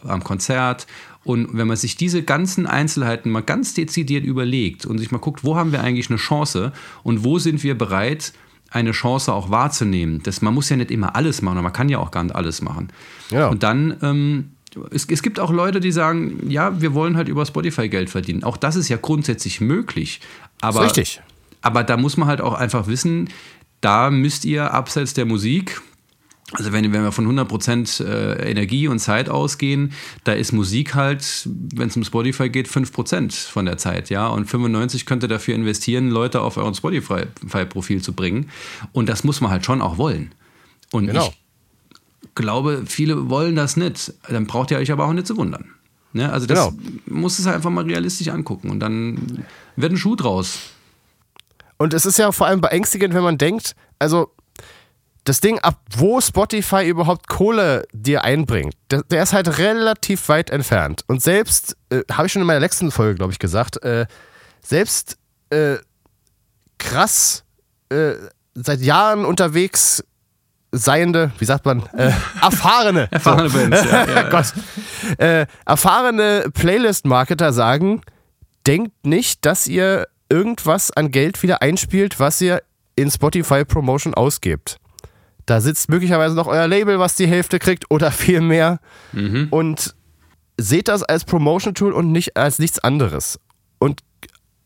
am 0.03 0.23
Konzert. 0.23 0.87
Und 1.23 1.55
wenn 1.55 1.67
man 1.67 1.77
sich 1.77 1.95
diese 1.95 2.23
ganzen 2.23 2.65
Einzelheiten 2.65 3.29
mal 3.29 3.43
ganz 3.43 3.73
dezidiert 3.73 4.25
überlegt 4.25 4.85
und 4.85 4.97
sich 4.97 5.11
mal 5.11 5.19
guckt, 5.19 5.43
wo 5.43 5.55
haben 5.55 5.71
wir 5.71 5.83
eigentlich 5.83 6.09
eine 6.09 6.17
Chance 6.17 6.71
und 7.03 7.23
wo 7.23 7.37
sind 7.37 7.63
wir 7.63 7.77
bereit, 7.77 8.33
eine 8.71 8.91
Chance 8.91 9.31
auch 9.33 9.51
wahrzunehmen. 9.51 10.23
Das, 10.23 10.41
man 10.41 10.53
muss 10.53 10.69
ja 10.69 10.77
nicht 10.77 10.91
immer 10.91 11.15
alles 11.15 11.41
machen, 11.41 11.57
aber 11.57 11.63
man 11.63 11.73
kann 11.73 11.89
ja 11.89 11.99
auch 11.99 12.09
gar 12.09 12.23
nicht 12.23 12.35
alles 12.35 12.61
machen. 12.61 12.91
Genau. 13.29 13.51
Und 13.51 13.63
dann, 13.63 13.97
ähm, 14.01 14.51
es, 14.91 15.05
es 15.05 15.21
gibt 15.21 15.39
auch 15.39 15.51
Leute, 15.51 15.79
die 15.79 15.91
sagen, 15.91 16.49
ja, 16.49 16.81
wir 16.81 16.93
wollen 16.93 17.17
halt 17.17 17.27
über 17.27 17.45
Spotify 17.45 17.89
Geld 17.89 18.09
verdienen. 18.09 18.43
Auch 18.43 18.57
das 18.57 18.77
ist 18.77 18.89
ja 18.89 18.97
grundsätzlich 18.97 19.61
möglich. 19.61 20.21
Aber, 20.61 20.83
richtig. 20.85 21.21
aber 21.61 21.83
da 21.83 21.97
muss 21.97 22.17
man 22.17 22.29
halt 22.29 22.41
auch 22.41 22.53
einfach 22.53 22.87
wissen, 22.87 23.29
da 23.81 24.09
müsst 24.09 24.45
ihr 24.45 24.73
abseits 24.73 25.13
der 25.13 25.25
Musik, 25.25 25.81
also 26.53 26.71
wenn, 26.73 26.91
wenn 26.91 27.03
wir 27.03 27.11
von 27.11 27.25
100% 27.27 28.03
äh, 28.03 28.49
Energie 28.51 28.87
und 28.87 28.99
Zeit 28.99 29.29
ausgehen, 29.29 29.93
da 30.23 30.33
ist 30.33 30.51
Musik 30.51 30.95
halt, 30.95 31.47
wenn 31.73 31.87
es 31.87 31.95
um 31.95 32.03
Spotify 32.03 32.49
geht, 32.49 32.67
5% 32.67 33.47
von 33.49 33.65
der 33.65 33.77
Zeit, 33.77 34.09
ja. 34.09 34.27
Und 34.27 34.45
95 34.49 35.05
könnt 35.05 35.23
ihr 35.23 35.29
dafür 35.29 35.55
investieren, 35.55 36.09
Leute 36.09 36.41
auf 36.41 36.57
euren 36.57 36.73
Spotify-Profil 36.75 38.01
zu 38.01 38.13
bringen. 38.13 38.49
Und 38.91 39.07
das 39.09 39.23
muss 39.23 39.39
man 39.41 39.51
halt 39.51 39.65
schon 39.65 39.81
auch 39.81 39.97
wollen. 39.97 40.33
Und 40.91 41.07
Genau. 41.07 41.33
ich 42.21 42.35
glaube, 42.35 42.83
viele 42.85 43.29
wollen 43.29 43.55
das 43.55 43.77
nicht. 43.77 44.13
Dann 44.29 44.45
braucht 44.45 44.71
ihr 44.71 44.77
euch 44.77 44.91
aber 44.91 45.05
auch 45.05 45.13
nicht 45.13 45.27
zu 45.27 45.37
wundern. 45.37 45.69
Ne? 46.13 46.31
Also 46.31 46.47
das 46.47 46.59
Genau. 46.59 46.77
muss 47.05 47.39
es 47.39 47.45
halt 47.45 47.55
einfach 47.55 47.69
mal 47.69 47.85
realistisch 47.85 48.27
angucken. 48.27 48.69
Und 48.69 48.81
dann 48.81 49.45
wird 49.77 49.93
ein 49.93 49.97
Schuh 49.97 50.15
draus. 50.17 50.59
Und 51.77 51.93
es 51.93 52.05
ist 52.05 52.19
ja 52.19 52.31
vor 52.31 52.47
allem 52.47 52.61
beängstigend, 52.61 53.13
wenn 53.13 53.23
man 53.23 53.37
denkt, 53.37 53.75
also 53.99 54.31
das 55.23 55.39
Ding, 55.39 55.59
ab 55.59 55.79
wo 55.95 56.19
Spotify 56.19 56.87
überhaupt 56.87 57.27
Kohle 57.27 57.83
dir 57.93 58.23
einbringt, 58.23 58.73
der, 58.89 59.03
der 59.03 59.23
ist 59.23 59.33
halt 59.33 59.57
relativ 59.59 60.27
weit 60.29 60.49
entfernt. 60.49 61.03
Und 61.07 61.21
selbst, 61.21 61.77
äh, 61.89 62.01
habe 62.11 62.27
ich 62.27 62.33
schon 62.33 62.41
in 62.41 62.47
meiner 62.47 62.59
letzten 62.59 62.91
Folge, 62.91 63.15
glaube 63.15 63.31
ich, 63.31 63.39
gesagt, 63.39 63.83
äh, 63.83 64.07
selbst 64.61 65.17
äh, 65.51 65.77
krass 66.79 67.43
äh, 67.89 68.13
seit 68.55 68.81
Jahren 68.81 69.25
unterwegs 69.25 70.03
seiende, 70.71 71.31
wie 71.37 71.45
sagt 71.45 71.65
man, 71.65 71.83
äh, 71.93 72.11
erfahrene, 72.41 73.07
Erfahrene 73.11 73.49
Bands, 73.49 73.83
ja, 73.83 74.05
ja. 74.05 74.23
Gott, 74.29 74.53
äh, 75.17 75.45
erfahrene 75.65 76.49
Playlist-Marketer 76.53 77.53
sagen, 77.53 78.01
denkt 78.65 79.05
nicht, 79.05 79.45
dass 79.45 79.67
ihr 79.67 80.07
irgendwas 80.29 80.91
an 80.91 81.11
Geld 81.11 81.43
wieder 81.43 81.61
einspielt, 81.61 82.19
was 82.19 82.39
ihr 82.41 82.63
in 82.95 83.11
Spotify 83.11 83.65
Promotion 83.65 84.13
ausgebt. 84.13 84.77
Da 85.45 85.61
sitzt 85.61 85.89
möglicherweise 85.89 86.35
noch 86.35 86.47
euer 86.47 86.67
Label, 86.67 86.99
was 86.99 87.15
die 87.15 87.27
Hälfte 87.27 87.59
kriegt 87.59 87.89
oder 87.89 88.11
viel 88.11 88.41
mehr. 88.41 88.79
Und 89.49 89.95
seht 90.57 90.87
das 90.87 91.03
als 91.03 91.25
Promotion-Tool 91.25 91.93
und 91.93 92.11
nicht 92.11 92.37
als 92.37 92.59
nichts 92.59 92.79
anderes. 92.79 93.39
Und 93.79 94.01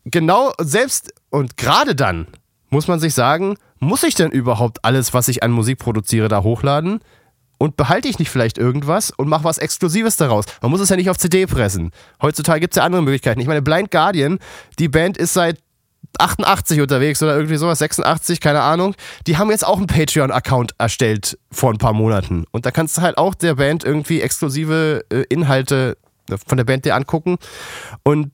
genau 0.04 0.52
selbst 0.58 1.12
und 1.30 1.56
gerade 1.56 1.94
dann 1.94 2.26
muss 2.70 2.88
man 2.88 3.00
sich 3.00 3.14
sagen, 3.14 3.56
muss 3.78 4.02
ich 4.02 4.14
denn 4.14 4.30
überhaupt 4.30 4.84
alles, 4.84 5.14
was 5.14 5.28
ich 5.28 5.42
an 5.42 5.50
Musik 5.50 5.78
produziere, 5.78 6.28
da 6.28 6.42
hochladen? 6.42 7.00
Und 7.58 7.76
behalte 7.78 8.08
ich 8.08 8.18
nicht 8.18 8.28
vielleicht 8.28 8.58
irgendwas 8.58 9.10
und 9.10 9.28
mache 9.28 9.44
was 9.44 9.56
Exklusives 9.56 10.18
daraus? 10.18 10.44
Man 10.60 10.70
muss 10.70 10.80
es 10.80 10.90
ja 10.90 10.96
nicht 10.96 11.08
auf 11.08 11.16
CD 11.16 11.46
pressen. 11.46 11.90
Heutzutage 12.20 12.60
gibt 12.60 12.74
es 12.74 12.76
ja 12.76 12.84
andere 12.84 13.02
Möglichkeiten. 13.02 13.40
Ich 13.40 13.46
meine, 13.46 13.62
Blind 13.62 13.90
Guardian, 13.90 14.38
die 14.78 14.88
Band 14.88 15.16
ist 15.16 15.32
seit 15.32 15.58
88 16.20 16.80
unterwegs 16.80 17.22
oder 17.22 17.34
irgendwie 17.34 17.56
sowas, 17.56 17.78
86, 17.78 18.40
keine 18.40 18.62
Ahnung. 18.62 18.94
Die 19.26 19.36
haben 19.36 19.50
jetzt 19.50 19.66
auch 19.66 19.78
einen 19.78 19.86
Patreon-Account 19.86 20.72
erstellt 20.78 21.38
vor 21.50 21.72
ein 21.72 21.78
paar 21.78 21.92
Monaten. 21.92 22.44
Und 22.50 22.66
da 22.66 22.70
kannst 22.70 22.96
du 22.98 23.02
halt 23.02 23.18
auch 23.18 23.34
der 23.34 23.56
Band 23.56 23.84
irgendwie 23.84 24.20
exklusive 24.20 25.04
äh, 25.10 25.24
Inhalte 25.28 25.96
äh, 26.30 26.36
von 26.46 26.56
der 26.56 26.64
Band 26.64 26.84
dir 26.84 26.94
angucken. 26.94 27.36
Und 28.02 28.32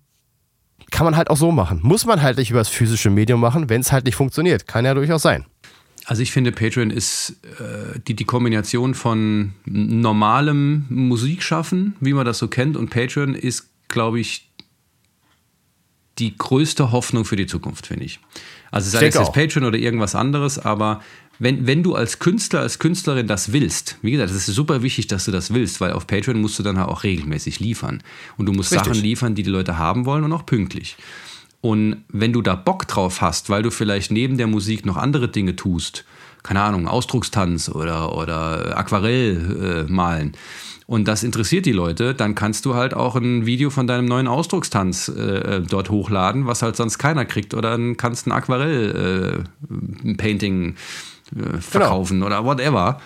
kann 0.91 1.05
man 1.05 1.17
halt 1.17 1.31
auch 1.31 1.37
so 1.37 1.51
machen. 1.51 1.81
Muss 1.83 2.05
man 2.05 2.23
halt 2.23 2.37
nicht 2.39 2.51
über 2.51 2.61
das 2.61 2.69
physische 2.69 3.11
Medium 3.11 3.41
machen, 3.41 3.69
wenn 3.69 3.81
es 3.81 3.93
halt 3.93 4.05
nicht 4.05 4.15
funktioniert. 4.15 4.69
Kann 4.69 4.85
ja 4.85 4.95
durchaus 4.95 5.23
sein. 5.23 5.47
Also 6.05 6.23
ich 6.23 6.33
finde, 6.33 6.53
Patreon 6.53 6.91
ist 6.91 7.37
äh, 7.61 7.99
die, 8.07 8.15
die 8.15 8.25
Kombination 8.25 8.95
von 8.95 9.55
normalem 9.65 10.85
Musikschaffen, 10.89 11.97
wie 12.01 12.13
man 12.13 12.27
das 12.27 12.39
so 12.39 12.49
kennt, 12.49 12.77
und 12.77 12.91
Patreon 12.91 13.35
ist, 13.35 13.71
glaube 13.89 14.21
ich, 14.21 14.52
die 16.19 16.37
größte 16.37 16.93
Hoffnung 16.93 17.25
für 17.25 17.37
die 17.37 17.47
Zukunft, 17.47 17.87
finde 17.87 18.05
ich. 18.05 18.21
Also 18.71 18.91
sei 18.91 19.07
es 19.07 19.15
jetzt. 19.15 19.33
Patreon 19.33 19.65
oder 19.65 19.79
irgendwas 19.79 20.15
anderes, 20.15 20.59
aber 20.59 21.03
wenn, 21.39 21.67
wenn 21.67 21.83
du 21.83 21.95
als 21.95 22.19
Künstler, 22.19 22.61
als 22.61 22.79
Künstlerin 22.79 23.27
das 23.27 23.53
willst, 23.53 23.99
wie 24.03 24.13
gesagt, 24.13 24.31
es 24.31 24.49
ist 24.49 24.55
super 24.55 24.83
wichtig, 24.83 25.09
dass 25.09 25.25
du 25.25 25.31
das 25.31 25.53
willst, 25.53 25.81
weil 25.81 25.93
auf 25.93 26.07
Patreon 26.07 26.41
musst 26.41 26.59
du 26.59 26.63
dann 26.63 26.79
halt 26.79 26.89
auch 26.89 27.03
regelmäßig 27.03 27.59
liefern. 27.59 28.03
Und 28.37 28.47
du 28.47 28.53
musst 28.53 28.73
Richtig. 28.73 28.93
Sachen 28.93 29.03
liefern, 29.03 29.35
die 29.35 29.43
die 29.43 29.51
Leute 29.51 29.77
haben 29.79 30.07
wollen 30.07 30.25
und 30.25 30.33
auch 30.33 30.47
pünktlich. 30.47 30.97
Und 31.61 32.05
wenn 32.09 32.33
du 32.33 32.43
da 32.43 32.55
Bock 32.55 32.87
drauf 32.87 33.21
hast, 33.21 33.51
weil 33.51 33.63
du 33.63 33.71
vielleicht 33.71 34.11
neben 34.11 34.37
der 34.37 34.47
Musik 34.47 34.85
noch 34.87 34.97
andere 34.97 35.29
Dinge 35.29 35.57
tust, 35.57 36.05
keine 36.43 36.61
Ahnung, 36.61 36.89
Ausdruckstanz 36.89 37.69
oder, 37.69 38.17
oder 38.17 38.77
Aquarell 38.77 39.87
äh, 39.89 39.93
malen, 39.93 40.33
und 40.87 41.07
das 41.09 41.23
interessiert 41.23 41.67
die 41.67 41.73
Leute, 41.73 42.15
dann 42.15 42.35
kannst 42.35 42.65
du 42.65 42.75
halt 42.75 42.95
auch 42.95 43.17
ein 43.17 43.47
Video 43.47 43.71
von 43.71 43.87
deinem 43.87 44.07
neuen 44.07 44.27
Ausdruckstanz 44.29 45.09
äh, 45.09 45.61
dort 45.61 45.91
hochladen, 45.91 46.47
was 46.47 46.63
halt 46.63 46.77
sonst 46.77 46.99
keiner 46.99 47.25
kriegt. 47.25 47.55
Oder 47.55 47.73
dann 47.73 47.97
kannst 47.97 48.27
ein 48.27 48.33
Aquarell 48.33 49.45
äh, 50.07 50.13
äh, 50.15 50.75
verkaufen 51.61 52.23
oder 52.23 52.45
whatever. 52.45 53.01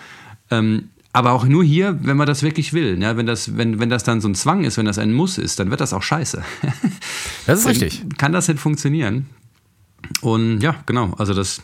Ähm, 0.49 0.89
aber 1.13 1.31
auch 1.31 1.45
nur 1.45 1.63
hier, 1.63 1.97
wenn 2.03 2.17
man 2.17 2.27
das 2.27 2.43
wirklich 2.43 2.73
will. 2.73 2.97
Ne? 2.97 3.17
Wenn, 3.17 3.25
das, 3.25 3.57
wenn, 3.57 3.79
wenn 3.79 3.89
das 3.89 4.03
dann 4.03 4.21
so 4.21 4.27
ein 4.27 4.35
Zwang 4.35 4.63
ist, 4.63 4.77
wenn 4.77 4.85
das 4.85 4.99
ein 4.99 5.13
Muss 5.13 5.37
ist, 5.37 5.59
dann 5.59 5.71
wird 5.71 5.81
das 5.81 5.93
auch 5.93 6.03
scheiße. 6.03 6.43
Das 7.47 7.61
ist 7.61 7.67
richtig. 7.67 8.03
Kann 8.17 8.33
das 8.33 8.47
nicht 8.49 8.59
funktionieren. 8.59 9.27
Und 10.21 10.59
ja, 10.61 10.75
genau, 10.85 11.13
also 11.17 11.33
das. 11.33 11.61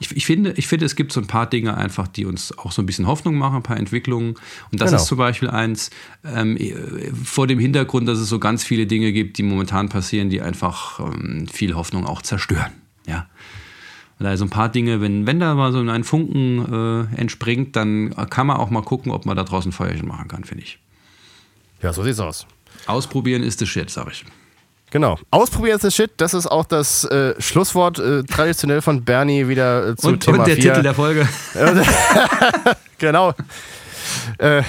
Ich, 0.00 0.16
ich, 0.16 0.26
finde, 0.26 0.52
ich 0.52 0.66
finde, 0.68 0.86
es 0.86 0.94
gibt 0.96 1.12
so 1.12 1.20
ein 1.20 1.26
paar 1.26 1.46
Dinge 1.48 1.76
einfach, 1.76 2.06
die 2.08 2.24
uns 2.24 2.56
auch 2.56 2.70
so 2.72 2.82
ein 2.82 2.86
bisschen 2.86 3.06
Hoffnung 3.06 3.36
machen, 3.36 3.56
ein 3.56 3.62
paar 3.62 3.76
Entwicklungen. 3.76 4.34
Und 4.70 4.80
das 4.80 4.90
Genau. 4.90 5.02
ist 5.02 5.08
zum 5.08 5.18
Beispiel 5.18 5.50
eins, 5.50 5.90
ähm, 6.24 6.56
vor 7.24 7.46
dem 7.46 7.58
Hintergrund, 7.58 8.06
dass 8.08 8.18
es 8.18 8.28
so 8.28 8.38
ganz 8.38 8.62
viele 8.64 8.86
Dinge 8.86 9.12
gibt, 9.12 9.38
die 9.38 9.42
momentan 9.42 9.88
passieren, 9.88 10.30
die 10.30 10.40
einfach 10.40 11.00
ähm, 11.00 11.46
viel 11.48 11.74
Hoffnung 11.74 12.06
auch 12.06 12.22
zerstören. 12.22 12.72
Ja. 13.06 13.26
Und 14.20 14.26
Also 14.26 14.44
ein 14.44 14.50
paar 14.50 14.68
Dinge, 14.68 15.00
wenn, 15.00 15.26
wenn 15.26 15.40
da 15.40 15.54
mal 15.54 15.72
so 15.72 15.78
ein 15.80 16.04
Funken 16.04 17.08
äh, 17.14 17.20
entspringt, 17.20 17.74
dann 17.76 18.14
kann 18.30 18.46
man 18.46 18.56
auch 18.56 18.70
mal 18.70 18.82
gucken, 18.82 19.12
ob 19.12 19.26
man 19.26 19.36
da 19.36 19.44
draußen 19.44 19.72
Feuerchen 19.72 20.08
machen 20.08 20.28
kann, 20.28 20.44
finde 20.44 20.64
ich. 20.64 20.78
Ja, 21.82 21.92
so 21.92 22.02
sieht's 22.02 22.18
aus. 22.20 22.46
Ausprobieren 22.86 23.42
ist 23.42 23.60
das 23.60 23.68
Shit, 23.68 23.90
sag 23.90 24.08
ich. 24.10 24.24
Genau. 24.90 25.18
Ausprobieren 25.30 25.76
ist 25.76 25.84
das 25.84 25.94
Shit. 25.94 26.12
Das 26.16 26.32
ist 26.34 26.46
auch 26.46 26.64
das 26.64 27.04
äh, 27.04 27.34
Schlusswort 27.40 27.98
äh, 27.98 28.22
traditionell 28.24 28.80
von 28.80 29.04
Bernie 29.04 29.46
wieder 29.48 29.88
äh, 29.90 29.96
zu 29.96 30.08
Und, 30.08 30.20
Thema 30.20 30.38
und 30.38 30.46
der 30.46 30.56
4. 30.56 30.64
Titel 30.64 30.82
der 30.82 30.94
Folge. 30.94 31.28
Genau. 32.98 33.32
Äh, 34.38 34.62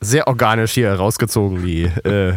sehr 0.00 0.28
organisch 0.28 0.72
hier 0.72 0.92
rausgezogen, 0.92 1.64
die, 1.66 1.82
äh, 1.84 2.34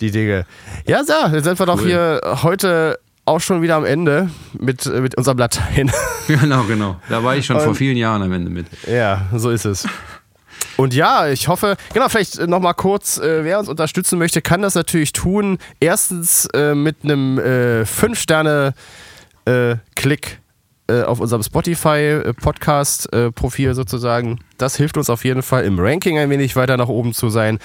die 0.00 0.10
Dinge. 0.10 0.44
Ja, 0.86 1.02
so, 1.04 1.12
dann 1.14 1.42
sind 1.42 1.58
wir 1.58 1.64
doch 1.66 1.80
Cool. 1.80 1.86
hier 1.86 2.20
heute 2.42 2.98
auch 3.24 3.40
schon 3.40 3.62
wieder 3.62 3.76
am 3.76 3.84
Ende 3.86 4.28
mit, 4.58 4.84
äh, 4.86 5.00
mit 5.00 5.16
unserem 5.16 5.38
Latein. 5.38 5.90
genau, 6.26 6.64
genau. 6.64 6.96
Da 7.08 7.24
war 7.24 7.34
ich 7.36 7.46
schon 7.46 7.56
vor 7.58 7.68
Und- 7.68 7.74
vielen 7.76 7.96
Jahren 7.96 8.22
am 8.22 8.32
Ende 8.32 8.50
mit. 8.50 8.66
ja, 8.86 9.22
so 9.34 9.50
ist 9.50 9.64
es. 9.64 9.86
Und 10.76 10.94
ja, 10.94 11.28
ich 11.28 11.48
hoffe, 11.48 11.76
genau, 11.92 12.08
vielleicht 12.08 12.38
nochmal 12.46 12.74
kurz, 12.74 13.18
äh, 13.18 13.42
wer 13.44 13.58
uns 13.58 13.68
unterstützen 13.68 14.18
möchte, 14.18 14.40
kann 14.42 14.62
das 14.62 14.74
natürlich 14.74 15.12
tun. 15.12 15.58
Erstens 15.80 16.46
äh, 16.54 16.74
mit 16.74 16.96
einem 17.02 17.38
äh, 17.38 17.82
5-Sterne-Klick 17.82 20.40
äh, 20.88 21.02
auf 21.02 21.20
unserem 21.20 21.42
Spotify-Podcast-Profil 21.42 23.74
sozusagen. 23.74 24.38
Das 24.58 24.76
hilft 24.76 24.96
uns 24.96 25.10
auf 25.10 25.24
jeden 25.24 25.42
Fall 25.42 25.64
im 25.64 25.78
Ranking 25.78 26.18
ein 26.18 26.30
wenig 26.30 26.56
weiter 26.56 26.76
nach 26.76 26.88
oben 26.88 27.12
zu 27.12 27.28
sein. 27.30 27.58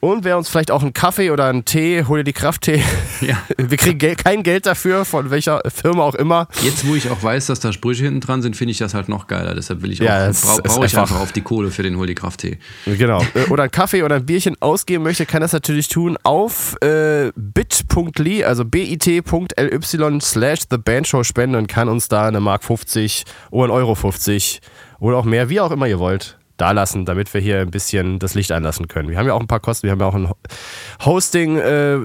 Und 0.00 0.24
wer 0.24 0.36
uns 0.36 0.48
vielleicht 0.48 0.70
auch 0.70 0.82
einen 0.82 0.92
Kaffee 0.92 1.30
oder 1.30 1.46
einen 1.46 1.64
Tee, 1.64 2.04
hol 2.06 2.18
dir 2.18 2.24
die 2.24 2.32
Krafttee. 2.34 2.82
Ja. 3.20 3.38
Wir 3.56 3.78
kriegen 3.78 3.98
Gel 3.98 4.16
kein 4.16 4.42
Geld 4.42 4.66
dafür, 4.66 5.04
von 5.06 5.30
welcher 5.30 5.62
Firma 5.74 6.02
auch 6.02 6.14
immer. 6.14 6.48
Jetzt, 6.62 6.86
wo 6.86 6.94
ich 6.94 7.08
auch 7.10 7.22
weiß, 7.22 7.46
dass 7.46 7.60
da 7.60 7.72
Sprüche 7.72 8.04
hinten 8.04 8.20
dran 8.20 8.42
sind, 8.42 8.56
finde 8.56 8.72
ich 8.72 8.78
das 8.78 8.92
halt 8.92 9.08
noch 9.08 9.26
geiler. 9.28 9.54
Deshalb 9.54 9.80
will 9.82 9.92
ich 9.92 10.02
auch, 10.02 10.06
Ja, 10.06 10.24
brau- 10.24 10.30
ist 10.30 10.44
brauche 10.64 10.86
ich 10.86 10.98
einfach- 10.98 11.20
auf 11.20 11.32
die 11.32 11.40
Kohle 11.40 11.70
für 11.70 11.82
den 11.82 11.96
Hol 11.96 12.06
die 12.06 12.14
Kraft-Tee. 12.14 12.58
Genau. 12.86 13.22
Äh, 13.34 13.48
Oder 13.50 13.62
einen 13.62 13.72
Kaffee 13.72 14.02
oder 14.02 14.16
ein 14.16 14.26
Bierchen 14.26 14.56
ausgeben 14.60 15.04
möchte, 15.04 15.24
kann 15.24 15.40
das 15.40 15.52
natürlich 15.52 15.88
tun 15.88 16.18
auf 16.22 16.76
äh, 16.82 17.30
bit.ly, 17.36 18.44
also 18.44 18.64
bit.ly 18.64 19.22
slash 20.20 20.60
The 20.70 20.76
Band 20.78 21.06
Show 21.08 21.22
spenden 21.24 21.56
und 21.56 21.66
kann 21.66 21.88
uns 21.88 22.08
da 22.08 22.26
eine 22.28 22.40
Mark 22.40 22.64
50 22.64 23.24
oder 23.50 23.68
ein 23.68 23.70
Euro 23.70 23.94
50 23.94 24.60
oder 25.04 25.18
auch 25.18 25.24
mehr, 25.24 25.48
wie 25.50 25.60
auch 25.60 25.70
immer 25.70 25.86
ihr 25.86 25.98
wollt, 25.98 26.38
da 26.56 26.70
lassen, 26.72 27.04
damit 27.04 27.32
wir 27.34 27.40
hier 27.40 27.60
ein 27.60 27.70
bisschen 27.70 28.18
das 28.18 28.34
Licht 28.34 28.52
anlassen 28.52 28.88
können. 28.88 29.08
Wir 29.08 29.18
haben 29.18 29.26
ja 29.26 29.34
auch 29.34 29.40
ein 29.40 29.46
paar 29.48 29.60
Kosten, 29.60 29.84
wir 29.86 29.92
haben 29.92 30.00
ja 30.00 30.06
auch 30.06 30.14
einen 30.14 30.30
Ho- 30.30 30.36
Hosting 31.04 31.56
äh, 31.58 31.98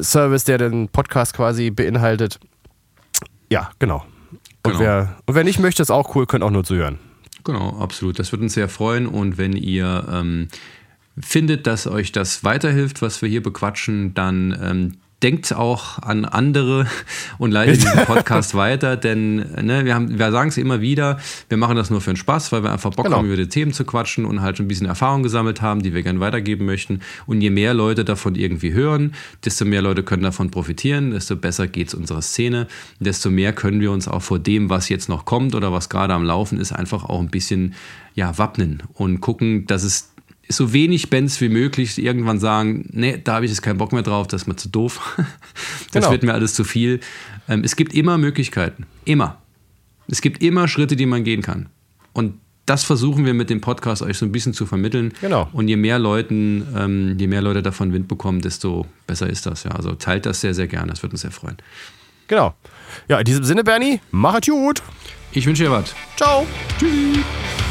Service, 0.00 0.44
der 0.44 0.58
den 0.58 0.88
Podcast 0.88 1.34
quasi 1.34 1.70
beinhaltet. 1.70 2.38
Ja, 3.50 3.70
genau. 3.78 4.04
Und, 4.62 4.72
Genau. 4.72 4.78
wer, 4.80 5.16
und 5.26 5.34
wer 5.34 5.44
nicht 5.44 5.58
möchte, 5.58 5.80
ist 5.82 5.90
auch 5.90 6.14
cool, 6.14 6.26
könnt 6.26 6.44
auch 6.44 6.50
nur 6.50 6.64
zuhören. 6.64 6.98
Genau, 7.44 7.78
absolut. 7.80 8.18
Das 8.18 8.30
würde 8.32 8.44
uns 8.44 8.52
sehr 8.54 8.68
freuen. 8.68 9.06
Und 9.06 9.38
wenn 9.38 9.54
ihr 9.54 10.04
ähm, 10.12 10.48
findet, 11.18 11.66
dass 11.66 11.86
euch 11.86 12.12
das 12.12 12.44
weiterhilft, 12.44 13.00
was 13.00 13.22
wir 13.22 13.28
hier 13.30 13.42
bequatschen, 13.42 14.12
dann 14.12 14.58
ähm, 14.62 14.96
denkt 15.22 15.54
auch 15.54 15.98
an 15.98 16.24
andere 16.24 16.86
und 17.38 17.50
leitet 17.50 17.82
diesen 17.82 18.00
Podcast 18.06 18.54
weiter, 18.54 18.96
denn 18.96 19.36
ne, 19.62 19.84
wir, 19.84 19.94
haben, 19.94 20.18
wir 20.18 20.30
sagen 20.32 20.48
es 20.48 20.56
immer 20.56 20.80
wieder, 20.80 21.18
wir 21.48 21.58
machen 21.58 21.76
das 21.76 21.90
nur 21.90 22.00
für 22.00 22.10
den 22.12 22.16
Spaß, 22.16 22.52
weil 22.52 22.62
wir 22.62 22.72
einfach 22.72 22.90
Bock 22.90 23.04
Genau. 23.04 23.18
haben, 23.18 23.26
über 23.26 23.36
die 23.36 23.48
Themen 23.48 23.72
zu 23.72 23.84
quatschen 23.84 24.24
und 24.24 24.40
halt 24.40 24.58
ein 24.60 24.68
bisschen 24.68 24.86
Erfahrung 24.86 25.22
gesammelt 25.22 25.60
haben, 25.62 25.82
die 25.82 25.94
wir 25.94 26.02
gerne 26.02 26.20
weitergeben 26.20 26.64
möchten. 26.64 27.00
Und 27.26 27.40
je 27.40 27.50
mehr 27.50 27.74
Leute 27.74 28.04
davon 28.04 28.34
irgendwie 28.34 28.72
hören, 28.72 29.14
desto 29.44 29.64
mehr 29.64 29.82
Leute 29.82 30.02
können 30.02 30.22
davon 30.22 30.50
profitieren, 30.50 31.10
desto 31.10 31.36
besser 31.36 31.66
geht 31.66 31.88
es 31.88 31.94
unserer 31.94 32.22
Szene, 32.22 32.66
desto 32.98 33.30
mehr 33.30 33.52
können 33.52 33.80
wir 33.80 33.90
uns 33.92 34.08
auch 34.08 34.22
vor 34.22 34.38
dem, 34.38 34.70
was 34.70 34.88
jetzt 34.88 35.08
noch 35.08 35.24
kommt 35.24 35.54
oder 35.54 35.72
was 35.72 35.88
gerade 35.88 36.14
am 36.14 36.24
Laufen 36.24 36.58
ist, 36.58 36.72
einfach 36.72 37.04
auch 37.04 37.20
ein 37.20 37.30
bisschen 37.30 37.74
ja, 38.14 38.36
wappnen 38.38 38.82
und 38.94 39.20
gucken, 39.20 39.66
dass 39.66 39.84
es 39.84 40.09
so 40.50 40.72
wenig 40.72 41.10
Bands 41.10 41.40
wie 41.40 41.48
möglich 41.48 41.98
irgendwann 41.98 42.38
sagen, 42.38 42.88
nee, 42.92 43.20
da 43.22 43.34
habe 43.34 43.44
ich 43.44 43.50
jetzt 43.50 43.62
keinen 43.62 43.78
Bock 43.78 43.92
mehr 43.92 44.02
drauf, 44.02 44.26
das 44.26 44.42
ist 44.42 44.46
mir 44.48 44.56
zu 44.56 44.68
doof. 44.68 45.16
Das 45.92 46.04
Genau. 46.04 46.10
wird 46.12 46.22
mir 46.22 46.34
alles 46.34 46.54
zu 46.54 46.62
viel. 46.62 47.00
Ähm, 47.48 47.62
es 47.64 47.74
gibt 47.74 47.94
immer 47.94 48.16
Möglichkeiten. 48.16 48.86
Immer. 49.04 49.38
Es 50.06 50.20
gibt 50.20 50.40
immer 50.42 50.68
Schritte, 50.68 50.94
die 50.94 51.06
man 51.06 51.24
gehen 51.24 51.42
kann. 51.42 51.68
Und 52.12 52.34
das 52.66 52.84
versuchen 52.84 53.24
wir 53.26 53.34
mit 53.34 53.50
dem 53.50 53.60
Podcast 53.60 54.02
euch 54.02 54.16
so 54.18 54.24
ein 54.24 54.30
bisschen 54.30 54.54
zu 54.54 54.66
vermitteln. 54.66 55.12
Genau. 55.20 55.48
Und 55.52 55.66
je 55.66 55.74
mehr 55.76 55.98
Leuten, 55.98 56.64
ähm, 56.76 57.16
je 57.18 57.26
mehr 57.26 57.42
Leute 57.42 57.62
davon 57.62 57.92
Wind 57.92 58.06
bekommen, 58.06 58.40
desto 58.40 58.86
besser 59.08 59.28
ist 59.28 59.46
das. 59.46 59.64
Ja. 59.64 59.72
Also 59.72 59.94
teilt 59.94 60.26
das 60.26 60.40
sehr, 60.40 60.54
sehr 60.54 60.68
gerne. 60.68 60.90
Das 60.90 61.02
würde 61.02 61.14
uns 61.14 61.22
sehr 61.22 61.32
freuen. 61.32 61.56
Genau. 62.28 62.54
Ja, 63.08 63.18
in 63.18 63.24
diesem 63.24 63.42
Sinne, 63.42 63.64
Bernie, 63.64 64.00
mach 64.12 64.38
es 64.40 64.46
gut. 64.48 64.82
Ich 65.32 65.46
wünsche 65.46 65.64
dir 65.64 65.70
was. 65.72 65.94
Ciao. 66.16 66.46
Tschüss. 66.78 67.69